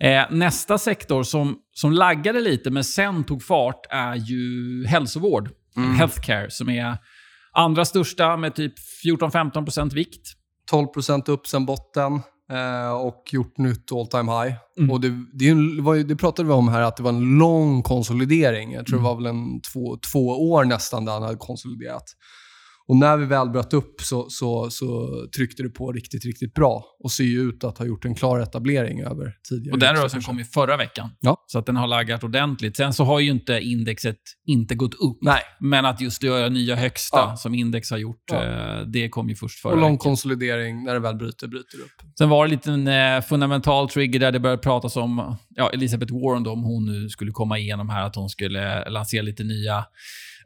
Eh, 0.00 0.24
nästa 0.30 0.78
sektor 0.78 1.22
som, 1.22 1.56
som 1.72 1.92
laggade 1.92 2.40
lite 2.40 2.70
men 2.70 2.84
sen 2.84 3.24
tog 3.24 3.42
fart 3.42 3.86
är 3.90 4.14
ju 4.14 4.84
hälsovård. 4.86 5.50
Mm. 5.76 5.94
Healthcare, 5.94 6.50
som 6.50 6.68
är 6.68 6.98
andra 7.52 7.84
största 7.84 8.36
med 8.36 8.54
typ 8.54 8.74
14-15% 9.04 9.94
vikt. 9.94 10.32
12% 10.72 11.30
upp 11.30 11.46
sen 11.46 11.66
botten 11.66 12.12
eh, 12.52 12.92
och 12.92 13.24
gjort 13.32 13.58
nytt 13.58 13.92
all 13.92 14.06
time 14.06 14.32
high. 14.32 14.54
Mm. 14.78 14.90
Och 14.90 15.00
det, 15.00 15.08
det, 15.32 15.54
var, 15.82 15.96
det, 15.96 16.16
pratade 16.16 16.48
vi 16.48 16.54
om 16.54 16.68
här, 16.68 16.80
att 16.80 16.96
det 16.96 17.02
var 17.02 17.10
en 17.10 17.38
lång 17.38 17.82
konsolidering. 17.82 18.72
Jag 18.72 18.86
tror 18.86 18.98
mm. 18.98 19.04
det 19.04 19.14
var 19.14 19.16
väl 19.16 19.26
en 19.26 19.60
två, 19.72 19.98
två 20.12 20.50
år 20.50 20.64
nästan 20.64 21.04
där 21.04 21.12
han 21.12 21.22
hade 21.22 21.36
konsoliderat. 21.36 22.04
Och 22.88 22.96
när 22.96 23.16
vi 23.16 23.24
väl 23.24 23.50
bröt 23.50 23.72
upp 23.72 24.00
så, 24.00 24.26
så, 24.28 24.70
så 24.70 25.08
tryckte 25.36 25.62
det 25.62 25.68
på 25.68 25.92
riktigt, 25.92 26.24
riktigt 26.24 26.54
bra 26.54 26.84
och 27.06 27.12
ser 27.12 27.24
ju 27.24 27.48
ut 27.48 27.64
att 27.64 27.78
ha 27.78 27.86
gjort 27.86 28.04
en 28.04 28.14
klar 28.14 28.40
etablering 28.40 29.02
över 29.02 29.34
tidigare. 29.48 29.72
Och 29.72 29.78
den 29.78 29.96
rörelsen 29.96 30.22
kom 30.22 30.38
ju 30.38 30.44
förra 30.44 30.76
veckan, 30.76 31.10
ja. 31.20 31.44
så 31.46 31.58
att 31.58 31.66
den 31.66 31.76
har 31.76 31.86
laggat 31.86 32.24
ordentligt. 32.24 32.76
Sen 32.76 32.92
så 32.92 33.04
har 33.04 33.20
ju 33.20 33.30
inte 33.30 33.60
indexet 33.60 34.16
inte 34.46 34.74
gått 34.74 34.94
upp, 34.94 35.18
Nej. 35.20 35.40
men 35.60 35.84
att 35.84 36.00
just 36.00 36.22
göra 36.22 36.48
nya 36.48 36.76
högsta 36.76 37.18
ja. 37.18 37.36
som 37.36 37.54
index 37.54 37.90
har 37.90 37.98
gjort, 37.98 38.24
ja. 38.32 38.44
Eh, 38.44 38.80
det 38.80 39.08
kom 39.08 39.28
ju 39.28 39.34
först 39.34 39.60
förra 39.60 39.72
Och 39.72 39.78
lång 39.78 39.92
veckan. 39.92 39.98
konsolidering, 39.98 40.84
när 40.84 40.94
det 40.94 41.00
väl 41.00 41.16
bryter, 41.16 41.48
bryter 41.48 41.78
upp. 41.78 42.18
Sen 42.18 42.28
var 42.28 42.46
det 42.46 42.48
en 42.48 42.50
liten 42.50 42.88
eh, 42.88 43.20
fundamental 43.20 43.88
trigger 43.88 44.20
där 44.20 44.32
det 44.32 44.40
började 44.40 44.62
pratas 44.62 44.96
om, 44.96 45.36
ja, 45.48 45.70
Elizabeth 45.70 46.12
Warren 46.12 46.42
då, 46.42 46.52
om 46.52 46.64
hon 46.64 46.86
nu 46.86 47.08
skulle 47.08 47.30
komma 47.30 47.58
igenom 47.58 47.88
här, 47.88 48.02
att 48.02 48.16
hon 48.16 48.28
skulle 48.28 48.90
lansera 48.90 49.22
lite 49.22 49.44
nya 49.44 49.84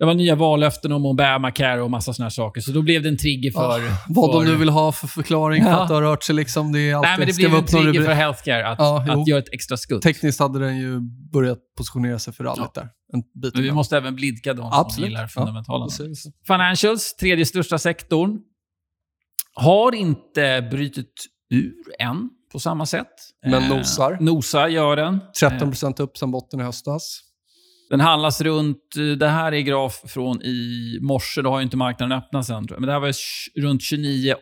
det 0.01 0.07
var 0.07 0.15
nya 0.15 0.35
vallöften 0.35 0.93
om 0.93 1.07
Obamacare 1.07 1.83
och 1.83 1.91
massa 1.91 2.13
såna 2.13 2.31
saker. 2.31 2.61
Så 2.61 2.71
då 2.71 2.83
blev 2.83 3.03
det 3.03 3.09
en 3.09 3.17
trigger 3.17 3.51
för... 3.51 3.61
Oh, 3.61 3.93
vad 4.09 4.33
för... 4.33 4.45
de 4.45 4.51
nu 4.51 4.57
vill 4.57 4.69
ha 4.69 4.93
för 4.93 5.07
förklaring 5.07 5.65
för 5.65 5.71
att 5.71 5.89
det 5.89 5.95
har 5.95 6.03
rört 6.03 6.23
sig. 6.23 6.35
Liksom, 6.35 6.50
det 6.73 6.91
är 6.91 6.95
alltid, 6.95 7.09
Nej, 7.09 7.19
men 7.19 7.27
det 7.29 7.37
blev 7.37 7.55
en 7.55 7.67
trigger 7.67 8.05
för 8.05 8.13
healthcare 8.13 8.69
att, 8.69 8.79
ja, 8.79 9.07
att 9.09 9.29
göra 9.29 9.39
ett 9.39 9.53
extra 9.53 9.77
skutt. 9.77 10.03
Tekniskt 10.03 10.41
hade 10.41 10.59
den 10.59 10.79
ju 10.79 11.01
börjat 11.33 11.59
positionera 11.77 12.19
sig 12.19 12.33
för 12.33 12.45
rallyt 12.45 12.71
ja. 12.75 12.81
där. 12.81 12.89
En 13.13 13.23
bit 13.43 13.55
men 13.55 13.63
vi 13.63 13.73
måste 13.73 13.97
även 13.97 14.15
blidka 14.17 14.55
de 14.55 14.67
Absolut. 14.67 14.93
som 14.93 15.05
gillar 15.05 15.27
fundamentala. 15.27 15.87
Ja, 15.99 16.05
Financials, 16.47 17.17
tredje 17.17 17.47
största 17.47 17.79
sektorn, 17.79 18.39
har 19.55 19.95
inte 19.95 20.69
brutit 20.71 21.27
ur 21.51 21.75
än 21.99 22.31
på 22.53 22.59
samma 22.59 22.87
sätt. 22.87 23.13
Men 23.47 23.69
nosar. 23.69 24.13
Eh, 24.13 24.21
nosar 24.21 24.69
gör 24.69 24.97
den. 24.97 25.21
13% 25.43 26.01
upp 26.01 26.17
sen 26.19 26.31
botten 26.31 26.61
i 26.61 26.63
höstas. 26.63 27.21
Den 27.91 28.01
handlas 28.01 28.41
runt, 28.41 28.97
eh, 28.99 29.05
det 29.19 29.29
här 29.29 29.53
är 29.53 29.61
graf 29.61 30.03
från 30.07 30.43
i 30.43 30.99
morse, 31.03 31.43
då 31.43 31.51
har 31.51 31.59
ju 31.59 31.65
inte 31.65 31.77
marknaden 31.77 32.19
öppnat 32.19 32.47
sen. 32.47 32.67
Men 32.71 32.83
det 32.83 32.93
här 32.93 33.01
var 33.01 33.15
runt 33.61 33.83
29,80 33.83 34.35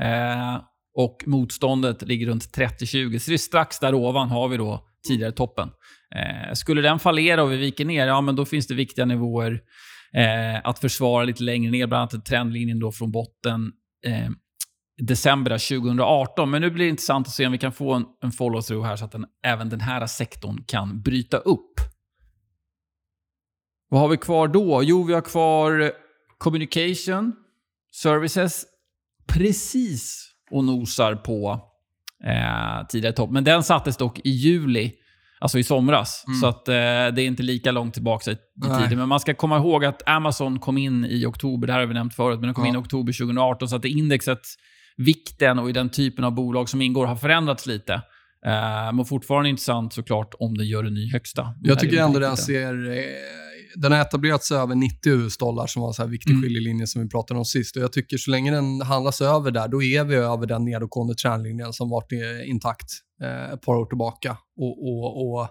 eh, 0.00 0.62
och 0.94 1.22
motståndet 1.26 2.02
ligger 2.02 2.26
runt 2.26 2.56
30-20. 2.56 3.18
Så 3.18 3.30
det 3.30 3.34
är 3.34 3.38
strax 3.38 3.78
där 3.78 3.94
ovan 3.94 4.28
har 4.28 4.48
vi 4.48 4.56
då 4.56 4.88
tidigare 5.08 5.32
toppen. 5.32 5.70
Eh, 6.14 6.52
skulle 6.54 6.82
den 6.82 6.98
fallera 6.98 7.42
och 7.42 7.52
vi 7.52 7.56
viker 7.56 7.84
ner, 7.84 8.06
ja 8.06 8.20
men 8.20 8.36
då 8.36 8.44
finns 8.44 8.66
det 8.66 8.74
viktiga 8.74 9.04
nivåer 9.04 9.60
eh, 10.14 10.60
att 10.64 10.78
försvara 10.78 11.24
lite 11.24 11.42
längre 11.42 11.70
ner, 11.70 11.86
bland 11.86 12.12
annat 12.12 12.26
trendlinjen 12.26 12.80
då 12.80 12.92
från 12.92 13.12
botten 13.12 13.72
eh, 14.06 14.30
december 15.06 15.50
2018. 15.50 16.50
Men 16.50 16.62
nu 16.62 16.70
blir 16.70 16.84
det 16.84 16.90
intressant 16.90 17.26
att 17.26 17.32
se 17.32 17.46
om 17.46 17.52
vi 17.52 17.58
kan 17.58 17.72
få 17.72 17.92
en, 17.92 18.04
en 18.22 18.30
follow-through 18.30 18.84
här 18.84 18.96
så 18.96 19.04
att 19.04 19.12
den, 19.12 19.26
även 19.46 19.68
den 19.68 19.80
här 19.80 20.06
sektorn 20.06 20.64
kan 20.66 21.02
bryta 21.02 21.36
upp. 21.36 21.74
Vad 23.88 24.00
har 24.00 24.08
vi 24.08 24.16
kvar 24.16 24.48
då? 24.48 24.82
Jo, 24.84 25.02
vi 25.04 25.14
har 25.14 25.20
kvar 25.20 25.92
communication, 26.38 27.32
services, 27.94 28.64
precis 29.26 30.31
och 30.52 30.64
nosar 30.64 31.14
på 31.14 31.60
eh, 32.24 32.86
tidigare 32.88 33.14
topp. 33.14 33.30
Men 33.30 33.44
den 33.44 33.62
sattes 33.62 33.96
dock 33.96 34.18
i 34.24 34.30
juli, 34.30 34.92
alltså 35.40 35.58
i 35.58 35.64
somras. 35.64 36.24
Mm. 36.26 36.40
Så 36.40 36.46
att, 36.46 36.68
eh, 36.68 36.74
det 36.74 37.22
är 37.22 37.26
inte 37.26 37.42
lika 37.42 37.72
långt 37.72 37.94
tillbaka 37.94 38.30
i, 38.30 38.34
i 38.34 38.82
tiden. 38.82 38.98
Men 38.98 39.08
man 39.08 39.20
ska 39.20 39.34
komma 39.34 39.56
ihåg 39.56 39.84
att 39.84 40.02
Amazon 40.08 40.58
kom 40.58 40.78
in 40.78 41.04
i 41.04 41.26
oktober, 41.26 41.66
det 41.66 41.72
här 41.72 41.80
har 41.80 41.86
vi 41.86 41.94
nämnt 41.94 42.14
förut, 42.14 42.40
men 42.40 42.46
den 42.46 42.54
kom 42.54 42.64
Ja. 42.64 42.68
in 42.68 42.74
i 42.74 42.78
oktober 42.78 43.12
2018. 43.12 43.68
Så 43.68 43.76
att 43.76 43.84
indexet, 43.84 44.40
vikten 44.96 45.58
och 45.58 45.70
i 45.70 45.72
den 45.72 45.88
typen 45.88 46.24
av 46.24 46.32
bolag 46.34 46.68
som 46.68 46.82
ingår 46.82 47.06
har 47.06 47.16
förändrats 47.16 47.66
lite. 47.66 47.92
Eh, 48.46 48.92
men 48.92 49.04
fortfarande 49.04 49.48
intressant 49.48 49.92
såklart 49.92 50.34
om 50.38 50.58
den 50.58 50.66
gör 50.66 50.84
en 50.84 50.94
ny 50.94 51.12
högsta. 51.12 51.54
Jag 51.62 51.78
tycker 51.78 51.96
ändå 52.02 52.18
den 52.18 52.36
ser... 52.36 52.72
Den 53.74 53.92
har 53.92 53.98
etablerat 54.00 54.44
sig 54.44 54.56
över 54.56 54.74
90 54.74 55.12
US-dollar 55.12 55.66
som 55.66 55.82
var 55.82 55.88
en 55.88 55.94
så 55.94 56.02
här 56.02 56.08
viktig 56.08 56.30
Mm. 56.30 56.42
skiljelinje 56.42 56.86
som 56.86 57.02
vi 57.02 57.08
pratade 57.08 57.38
om 57.38 57.44
sist. 57.44 57.76
Och 57.76 57.82
jag 57.82 57.92
tycker 57.92 58.16
så 58.16 58.30
länge 58.30 58.50
den 58.50 58.80
handlas 58.80 59.20
över 59.20 59.50
där, 59.50 59.68
då 59.68 59.82
är 59.82 60.04
vi 60.04 60.14
över 60.14 60.46
den 60.46 60.64
nedåtgående 60.64 61.14
trendlinjen 61.14 61.72
som 61.72 61.90
varit 61.90 62.12
eh, 62.12 62.50
intakt 62.50 62.88
eh, 63.22 63.52
ett 63.52 63.60
par 63.60 63.74
år 63.74 63.86
tillbaka. 63.86 64.36
Och, 64.56 64.88
och, 64.88 65.32
och 65.40 65.48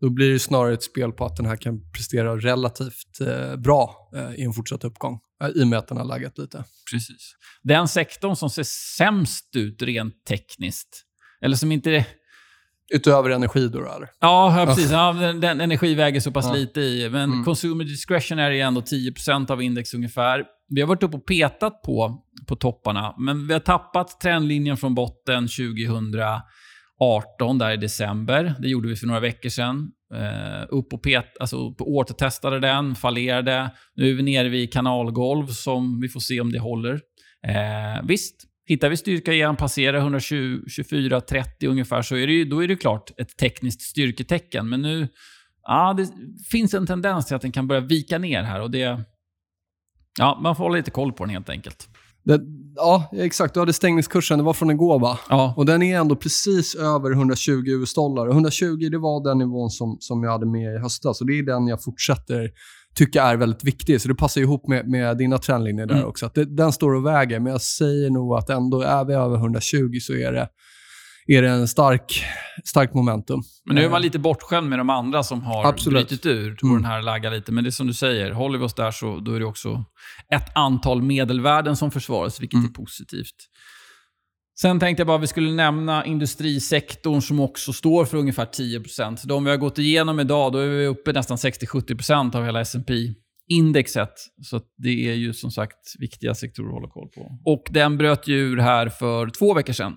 då 0.00 0.10
blir 0.10 0.32
det 0.32 0.38
snarare 0.38 0.74
ett 0.74 0.82
spel 0.82 1.12
på 1.12 1.24
att 1.24 1.36
den 1.36 1.46
här 1.46 1.56
kan 1.56 1.90
prestera 1.92 2.36
relativt 2.36 3.20
eh, 3.26 3.56
bra 3.56 4.10
eh, 4.16 4.34
i 4.34 4.42
en 4.42 4.52
fortsatt 4.52 4.84
uppgång. 4.84 5.18
Eh, 5.42 5.48
I 5.48 5.62
och 5.62 5.68
med 5.68 5.78
att 5.78 5.88
den 5.88 5.96
har 5.96 6.04
laggat 6.04 6.38
lite. 6.38 6.64
Precis. 6.92 7.32
Den 7.62 7.88
sektorn 7.88 8.36
som 8.36 8.50
ser 8.50 8.64
sämst 8.98 9.56
ut 9.56 9.82
rent 9.82 10.24
tekniskt, 10.28 11.02
eller 11.44 11.56
som 11.56 11.72
inte... 11.72 12.06
Utöver 12.94 13.30
energi 13.30 13.68
då, 13.68 13.78
eller? 13.78 14.08
Ja, 14.20 14.60
ja 14.60 14.66
precis. 14.66 14.90
Ja, 14.90 15.12
den, 15.12 15.40
den 15.40 15.60
energi 15.60 15.94
väger 15.94 16.20
så 16.20 16.30
pass 16.32 16.46
Ja. 16.48 16.54
lite 16.54 16.80
i. 16.80 17.08
Men 17.10 17.30
Mm. 17.32 17.44
consumer 17.44 17.84
discretionary 17.84 18.60
är 18.60 18.66
ändå 18.66 18.80
10% 18.80 19.50
av 19.50 19.62
index 19.62 19.94
ungefär. 19.94 20.44
Vi 20.68 20.80
har 20.80 20.88
varit 20.88 21.02
uppe 21.02 21.16
och 21.16 21.26
petat 21.26 21.82
på, 21.82 22.22
på 22.48 22.56
topparna, 22.56 23.14
men 23.18 23.46
vi 23.46 23.52
har 23.52 23.60
tappat 23.60 24.20
trendlinjen 24.20 24.76
från 24.76 24.94
botten 24.94 25.48
2018, 25.48 27.58
där 27.58 27.70
i 27.70 27.76
december. 27.76 28.54
Det 28.58 28.68
gjorde 28.68 28.88
vi 28.88 28.96
för 28.96 29.06
några 29.06 29.20
veckor 29.20 29.48
sedan. 29.48 29.90
Eh, 30.14 30.66
upp 30.68 30.92
och 30.92 31.02
pet, 31.02 31.26
alltså 31.40 31.56
återtestade 31.78 32.60
den, 32.60 32.94
fallerade. 32.94 33.70
Nu 33.96 34.10
är 34.10 34.14
vi 34.14 34.22
nere 34.22 34.48
vid 34.48 34.72
kanalgolv 34.72 35.46
som 35.46 36.00
vi 36.00 36.08
får 36.08 36.20
se 36.20 36.40
om 36.40 36.52
det 36.52 36.58
håller. 36.58 37.00
Eh, 37.46 38.02
visst, 38.04 38.36
hittar 38.70 38.88
vi 38.88 38.96
styrka 38.96 39.32
igen, 39.32 39.56
passerar 39.56 40.00
124-30 40.00 41.66
ungefär, 41.66 42.02
så 42.02 42.16
är 42.16 42.26
det 42.26 42.32
ju, 42.32 42.44
då 42.44 42.64
är 42.64 42.68
det 42.68 42.76
klart 42.76 43.10
ett 43.20 43.36
tekniskt 43.36 43.82
styrketecken. 43.82 44.68
Men 44.68 44.82
nu, 44.82 45.08
ja, 45.62 45.94
det 45.96 46.08
finns 46.50 46.74
en 46.74 46.86
tendens 46.86 47.26
till 47.26 47.36
att 47.36 47.42
den 47.42 47.52
kan 47.52 47.66
börja 47.66 47.80
vika 47.80 48.18
ner 48.18 48.42
här 48.42 48.60
och 48.60 48.70
det... 48.70 49.04
Ja, 50.18 50.38
man 50.42 50.56
får 50.56 50.64
hålla 50.64 50.76
lite 50.76 50.90
koll 50.90 51.12
på 51.12 51.24
den 51.24 51.30
helt 51.30 51.48
enkelt. 51.48 51.88
Det, 52.24 52.40
ja, 52.76 53.10
exakt. 53.12 53.54
Du 53.54 53.60
hade 53.60 53.72
stängningskursen, 53.72 54.38
det 54.38 54.44
var 54.44 54.52
från 54.52 54.70
igår 54.70 54.98
va? 54.98 55.18
Ja, 55.28 55.54
Och 55.56 55.66
den 55.66 55.82
är 55.82 56.00
ändå 56.00 56.16
precis 56.16 56.74
över 56.74 57.12
120 57.12 57.64
US-dollar. 57.66 58.26
Och 58.26 58.32
120 58.32 58.88
det 58.90 58.98
var 58.98 59.24
den 59.24 59.38
nivån 59.38 59.70
som, 59.70 59.96
som 60.00 60.22
jag 60.22 60.30
hade 60.30 60.46
med 60.46 60.74
i 60.74 60.78
höstas. 60.78 61.20
Och 61.20 61.26
det 61.26 61.38
är 61.38 61.42
den 61.42 61.66
jag 61.66 61.82
fortsätter 61.82 62.50
tycka 62.94 63.22
är 63.22 63.36
väldigt 63.36 63.64
viktig. 63.64 64.00
Så 64.00 64.08
det 64.08 64.14
passar 64.14 64.40
ihop 64.40 64.68
med, 64.68 64.88
med 64.88 65.16
dina 65.18 65.38
trendlinjer 65.38 65.86
där 65.86 65.94
Mm. 65.94 66.06
också. 66.08 66.26
Att 66.26 66.34
det, 66.34 66.44
den 66.44 66.72
står 66.72 66.94
och 66.94 67.06
väger, 67.06 67.40
men 67.40 67.52
jag 67.52 67.60
säger 67.62 68.10
nog 68.10 68.34
att 68.34 68.50
ändå 68.50 68.80
är 68.82 69.04
vi 69.04 69.14
över 69.14 69.36
120 69.36 69.98
så 70.00 70.12
är 70.14 70.32
det, 70.32 70.48
är 71.26 71.42
det 71.42 71.48
en 71.50 71.68
stark, 71.68 72.24
stark 72.64 72.94
momentum. 72.94 73.42
men 73.64 73.74
nu 73.74 73.80
är 73.80 73.84
Eh, 73.84 73.90
man 73.90 74.02
lite 74.02 74.18
bortskämd 74.18 74.68
med 74.68 74.78
de 74.78 74.90
andra 74.90 75.22
som 75.22 75.42
har 75.42 75.66
Absolut. 75.66 76.08
brutit 76.08 76.26
ur 76.26 76.52
och 76.52 76.62
Mm. 76.62 76.74
den 76.82 76.84
här 76.84 77.02
laggar 77.02 77.30
lite. 77.30 77.52
Men 77.52 77.64
det 77.64 77.68
är 77.68 77.72
som 77.72 77.86
du 77.86 77.94
säger, 77.94 78.30
håller 78.30 78.58
vi 78.58 78.64
oss 78.64 78.74
där 78.74 78.90
så 78.90 79.20
då 79.20 79.32
är 79.32 79.38
det 79.40 79.46
också 79.46 79.84
ett 80.34 80.56
antal 80.56 81.02
medelvärden 81.02 81.76
som 81.76 81.90
försvaras, 81.90 82.40
vilket 82.40 82.58
Mm. 82.58 82.70
är 82.70 82.74
positivt. 82.74 83.36
Sen 84.62 84.80
tänkte 84.80 85.00
jag 85.00 85.06
bara 85.06 85.16
att 85.16 85.22
vi 85.22 85.26
skulle 85.26 85.52
nämna 85.52 86.04
industrisektorn 86.04 87.20
som 87.20 87.40
också 87.40 87.72
står 87.72 88.04
för 88.04 88.18
ungefär 88.18 88.46
10%. 88.46 89.26
De 89.26 89.44
vi 89.44 89.50
har 89.50 89.56
gått 89.56 89.78
igenom 89.78 90.20
idag, 90.20 90.52
då 90.52 90.58
är 90.58 90.68
vi 90.68 90.86
uppe 90.86 91.12
nästan 91.12 91.36
60-70% 91.36 92.36
av 92.36 92.44
hela 92.44 92.60
S&P 92.60 92.94
indexet. 93.48 94.12
Så 94.42 94.60
det 94.76 95.08
är 95.10 95.14
ju 95.14 95.32
som 95.32 95.50
sagt 95.50 95.94
viktiga 95.98 96.34
sektorer 96.34 96.68
att 96.68 96.74
hålla 96.74 96.88
koll 96.88 97.08
på. 97.08 97.38
Och 97.44 97.68
den 97.70 97.98
bröt 97.98 98.28
ju 98.28 98.36
ur 98.36 98.56
här 98.56 98.88
för 98.88 99.30
två 99.30 99.54
veckor 99.54 99.72
sedan. 99.72 99.96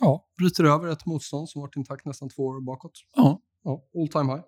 Ja, 0.00 0.26
bryter 0.38 0.64
över 0.64 0.88
ett 0.88 1.06
motstånd 1.06 1.48
som 1.48 1.60
varit 1.60 1.76
intakt 1.76 2.04
nästan 2.04 2.28
två 2.28 2.42
år 2.42 2.66
bakåt. 2.66 2.92
Ja. 3.16 3.40
Ja, 3.64 3.82
all 4.00 4.08
time 4.08 4.32
high. 4.32 4.44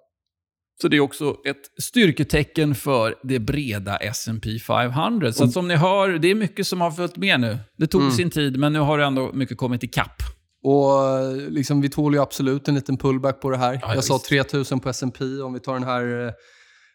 Så 0.82 0.88
det 0.88 0.96
är 0.96 1.00
också 1.00 1.36
ett 1.44 1.82
styrketecken 1.82 2.74
för 2.74 3.14
det 3.22 3.38
breda 3.38 3.96
S&P 3.96 4.58
500. 4.58 5.32
Så 5.32 5.44
att 5.44 5.52
som 5.52 5.68
ni 5.68 5.74
hör, 5.76 6.08
det 6.18 6.30
är 6.30 6.34
mycket 6.34 6.66
som 6.66 6.80
har 6.80 6.90
följt 6.90 7.16
med 7.16 7.40
nu. 7.40 7.58
Det 7.78 7.86
tog 7.86 8.00
Mm. 8.00 8.12
sin 8.12 8.30
tid, 8.30 8.58
men 8.58 8.72
nu 8.72 8.78
har 8.78 8.98
det 8.98 9.04
ändå 9.04 9.30
mycket 9.32 9.58
kommit 9.58 9.82
ikapp. 9.82 10.22
Och 10.64 11.08
eh, 11.08 11.32
liksom, 11.50 11.80
vi 11.80 11.88
tål 11.88 12.14
ju 12.14 12.20
absolut 12.20 12.68
en 12.68 12.74
liten 12.74 12.96
pullback 12.96 13.40
på 13.40 13.50
det 13.50 13.56
här. 13.56 13.78
Ja, 13.82 13.94
jag 13.94 14.04
sa 14.04 14.14
visst. 14.14 14.28
3000 14.28 14.80
på 14.80 14.88
S&P 14.88 15.24
om 15.24 15.52
vi 15.52 15.60
tar 15.60 15.74
den 15.74 15.82
här 15.84 16.32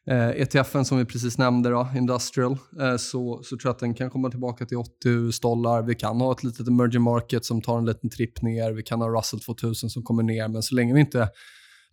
eh, 0.10 0.30
ETFen 0.42 0.86
som 0.86 0.98
vi 0.98 1.06
precis 1.06 1.38
nämnde, 1.38 1.70
då, 1.70 1.88
Industrial, 1.98 2.52
eh, 2.82 2.98
så, 2.98 3.42
så 3.44 3.50
tror 3.58 3.62
jag 3.64 3.72
att 3.72 3.80
den 3.80 3.94
kan 3.94 4.10
komma 4.10 4.30
tillbaka 4.30 4.66
till 4.66 4.78
80 4.78 4.92
US 5.10 5.40
dollar. 5.40 5.82
Vi 5.84 5.96
kan 5.96 6.22
ha 6.22 6.32
ett 6.32 6.44
litet 6.44 6.68
emerging 6.68 7.02
market 7.02 7.46
som 7.46 7.62
tar 7.62 7.78
en 7.78 7.86
liten 7.86 8.10
tripp 8.10 8.42
ner. 8.42 8.72
Vi 8.72 8.84
kan 8.84 9.02
ha 9.02 9.10
Russell 9.20 9.40
2000 9.40 9.90
som 9.90 10.04
kommer 10.04 10.24
ner. 10.24 10.48
Men 10.48 10.64
så 10.64 10.76
länge 10.76 10.94
vi 10.94 11.00
inte 11.00 11.30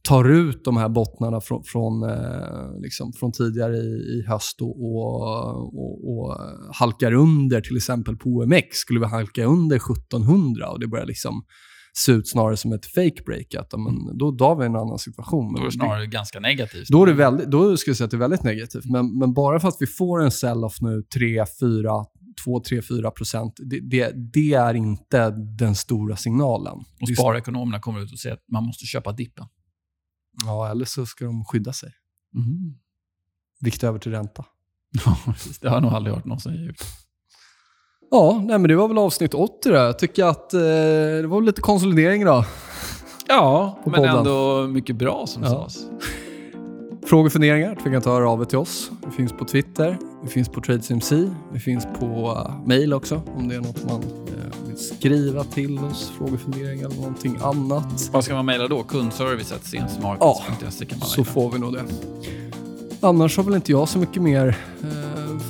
tar 0.09 0.31
ut 0.31 0.65
de 0.65 0.77
här 0.77 0.89
bottnarna 0.89 1.41
från, 1.41 1.65
från, 1.65 2.03
eh, 2.03 2.81
liksom, 2.81 3.13
från 3.13 3.33
tidigare 3.33 3.77
i, 3.77 4.19
i 4.19 4.25
höst 4.29 4.61
och, 4.61 4.85
och, 4.85 5.57
och, 5.57 6.19
och 6.19 6.37
halkar 6.73 7.13
under 7.13 7.61
till 7.61 7.77
exempel 7.77 8.17
på 8.17 8.29
OMX, 8.29 8.77
skulle 8.77 9.01
vi 9.01 9.07
halka 9.07 9.45
under 9.45 9.77
1700 9.77 10.71
och 10.71 10.81
det 10.81 10.87
börjar 10.87 11.07
liksom 11.07 11.45
se 11.97 12.13
ut 12.13 12.29
snarare 12.29 12.57
som 12.57 12.73
ett 12.73 12.87
fake 12.87 13.23
break, 13.27 13.55
att, 13.55 13.73
men, 13.73 14.19
då, 14.19 14.31
då 14.31 14.45
har 14.45 14.57
vi 14.57 14.67
en 14.67 14.77
annan 14.77 14.99
situation. 14.99 15.55
Då 15.55 15.61
är 15.61 15.65
det 15.65 15.73
snarare 15.73 16.07
ganska 16.07 16.41
negativt. 16.41 16.89
då, 16.89 17.03
är 17.03 17.07
det 17.07 17.13
väldigt, 17.13 17.51
då 17.51 17.77
skulle 17.77 17.91
jag 17.91 17.97
säga 17.97 18.05
att 18.05 18.11
det 18.11 18.17
är 18.17 18.19
väldigt 18.19 18.43
negativt. 18.43 18.85
Men, 18.85 19.19
men 19.19 19.35
bara 19.35 19.61
för 19.61 19.69
att 19.69 19.77
vi 19.81 19.87
får 19.87 20.23
en 20.23 20.31
sell-off 20.31 20.81
nu 20.81 21.03
3, 21.15 21.45
4, 21.61 21.91
2, 22.45 22.61
3, 22.61 22.83
4 22.83 23.11
procent, 23.11 23.55
det, 23.57 23.81
det, 23.81 24.13
det 24.33 24.55
är 24.55 24.75
inte 24.75 25.31
den 25.31 25.75
stora 25.75 26.17
signalen. 26.17 26.75
Och 27.01 27.09
sparekonomerna 27.19 27.81
kommer 27.81 28.01
ut 28.01 28.13
och 28.13 28.19
säger 28.19 28.35
att 28.35 28.45
man 28.53 28.65
måste 28.65 28.87
köpa 28.87 29.13
dippen. 29.13 29.47
Ja, 30.45 30.71
eller 30.71 30.85
så 30.85 31.07
ska 31.07 31.25
de 31.25 31.45
skydda 31.45 31.73
sig. 31.73 31.93
Mm. 32.35 32.75
Vikta 33.61 33.87
över 33.87 33.99
till 33.99 34.13
ränta. 34.13 34.45
Ja, 35.07 35.17
precis. 35.27 35.59
Det 35.59 35.69
har 35.69 35.77
jag 35.77 35.83
nog 35.83 35.93
aldrig 35.93 36.15
hört 36.17 36.25
någon 36.25 36.41
säga. 36.41 36.71
ut. 36.71 36.83
Ja, 38.11 38.43
nej, 38.45 38.59
men 38.59 38.69
det 38.69 38.77
var 38.77 38.89
väl 38.89 38.99
avsnitt 38.99 39.35
80 39.35 39.69
då. 39.69 39.75
Jag 39.75 39.99
tycker 39.99 40.25
att 40.25 40.55
eh, 40.55 40.61
det 41.21 41.27
var 41.27 41.43
lite 41.43 41.61
konsolidering 41.61 42.25
då. 42.25 42.45
Ja, 43.29 43.79
men 43.85 43.95
podden. 43.95 44.17
ändå 44.19 44.67
mycket 44.67 44.97
bra 44.97 45.27
som 45.27 45.43
Ja. 45.43 45.49
sades. 45.49 45.77
Frågor 47.07 47.27
och 47.27 47.33
funderingar 47.33 47.75
tveka 47.75 47.97
inte 47.97 48.11
höra 48.11 48.31
av 48.31 48.41
er 48.41 48.45
till 48.45 48.59
oss. 48.59 48.91
Vi 49.07 49.11
finns 49.13 49.33
på 49.33 49.45
Twitter, 49.45 49.99
vi 50.23 50.29
finns 50.29 50.49
på 50.49 50.61
TradesMC, 50.61 51.31
vi 51.53 51.61
finns 51.61 51.87
på 52.01 52.07
uh, 52.33 52.67
mail 52.67 52.93
också 52.93 53.23
om 53.37 53.49
det 53.49 53.55
är 53.55 53.61
något 53.61 53.85
man 53.85 54.03
skriva 54.79 55.45
till 55.45 55.79
oss, 55.79 56.13
frågor 56.19 56.35
och 56.35 56.41
funderingar 56.41 56.87
eller 56.87 56.97
någonting 56.97 57.39
annat. 57.43 58.09
Vad 58.13 58.25
ska 58.25 58.35
man 58.35 58.47
mejla 58.47 58.69
då? 58.69 58.83
Kundservice.sensmarkets.se 58.83 60.87
kan 60.87 60.99
man 60.99 61.09
Så 61.09 61.21
mejla. 61.21 61.33
får 61.33 61.51
vi 61.51 61.59
nog 61.59 61.73
det. 61.73 61.85
Annars 63.01 63.37
har 63.37 63.45
väl 63.45 63.55
inte 63.55 63.73
jag 63.73 63.89
så 63.89 63.99
mycket 63.99 64.23
mer. 64.23 64.57
Eh, 64.83 64.89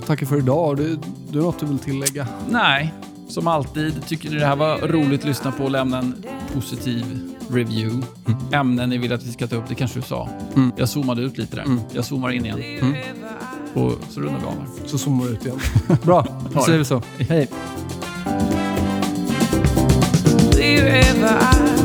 tackar 0.07 0.27
för 0.27 0.39
idag. 0.39 0.77
Du, 0.77 0.99
du 1.31 1.39
har 1.39 1.45
något 1.47 1.61
du 1.61 1.67
vill 1.67 1.79
tillägga? 1.79 2.27
Nej, 2.51 2.95
som 3.29 3.47
alltid. 3.47 4.07
Tycker 4.07 4.31
ni 4.31 4.37
det 4.37 4.47
här 4.47 4.57
var 4.57 4.79
roligt 4.79 5.21
att 5.21 5.27
lyssna 5.27 5.53
på, 5.53 5.69
lämna 5.69 5.99
en 5.99 6.25
positiv 6.55 7.05
review. 7.51 8.07
Ämnen 8.53 8.91
ni 8.91 8.99
vill 8.99 9.13
att 9.13 9.23
vi 9.23 9.33
ska 9.33 9.47
ta 9.47 9.57
upp, 9.57 9.65
det 9.69 9.75
kanske 9.75 9.99
du 9.99 10.03
sa. 10.03 10.29
Mm. 10.57 10.73
Jag 10.77 10.89
zoomade 10.89 11.23
ut 11.23 11.39
lite 11.39 11.57
där. 11.57 11.63
Mm. 11.63 11.81
Jag 11.93 12.05
zoomar 12.05 12.31
in 12.31 12.45
igen. 12.45 12.61
Mm. 12.81 12.95
Och 13.75 13.93
så 14.11 14.21
rundar 14.21 14.39
vi 14.41 14.47
av 14.47 14.53
här. 14.59 14.67
Så 14.87 14.99
zoomar 14.99 15.25
du 15.27 15.31
ut 15.33 15.47
igen. 15.47 15.59
Bra, 16.03 16.27
då 16.55 16.61
säger 16.61 16.79
vi 16.79 16.85
så. 16.85 17.03
Hej. 17.19 17.49
wherever 20.83 21.27
I 21.27 21.84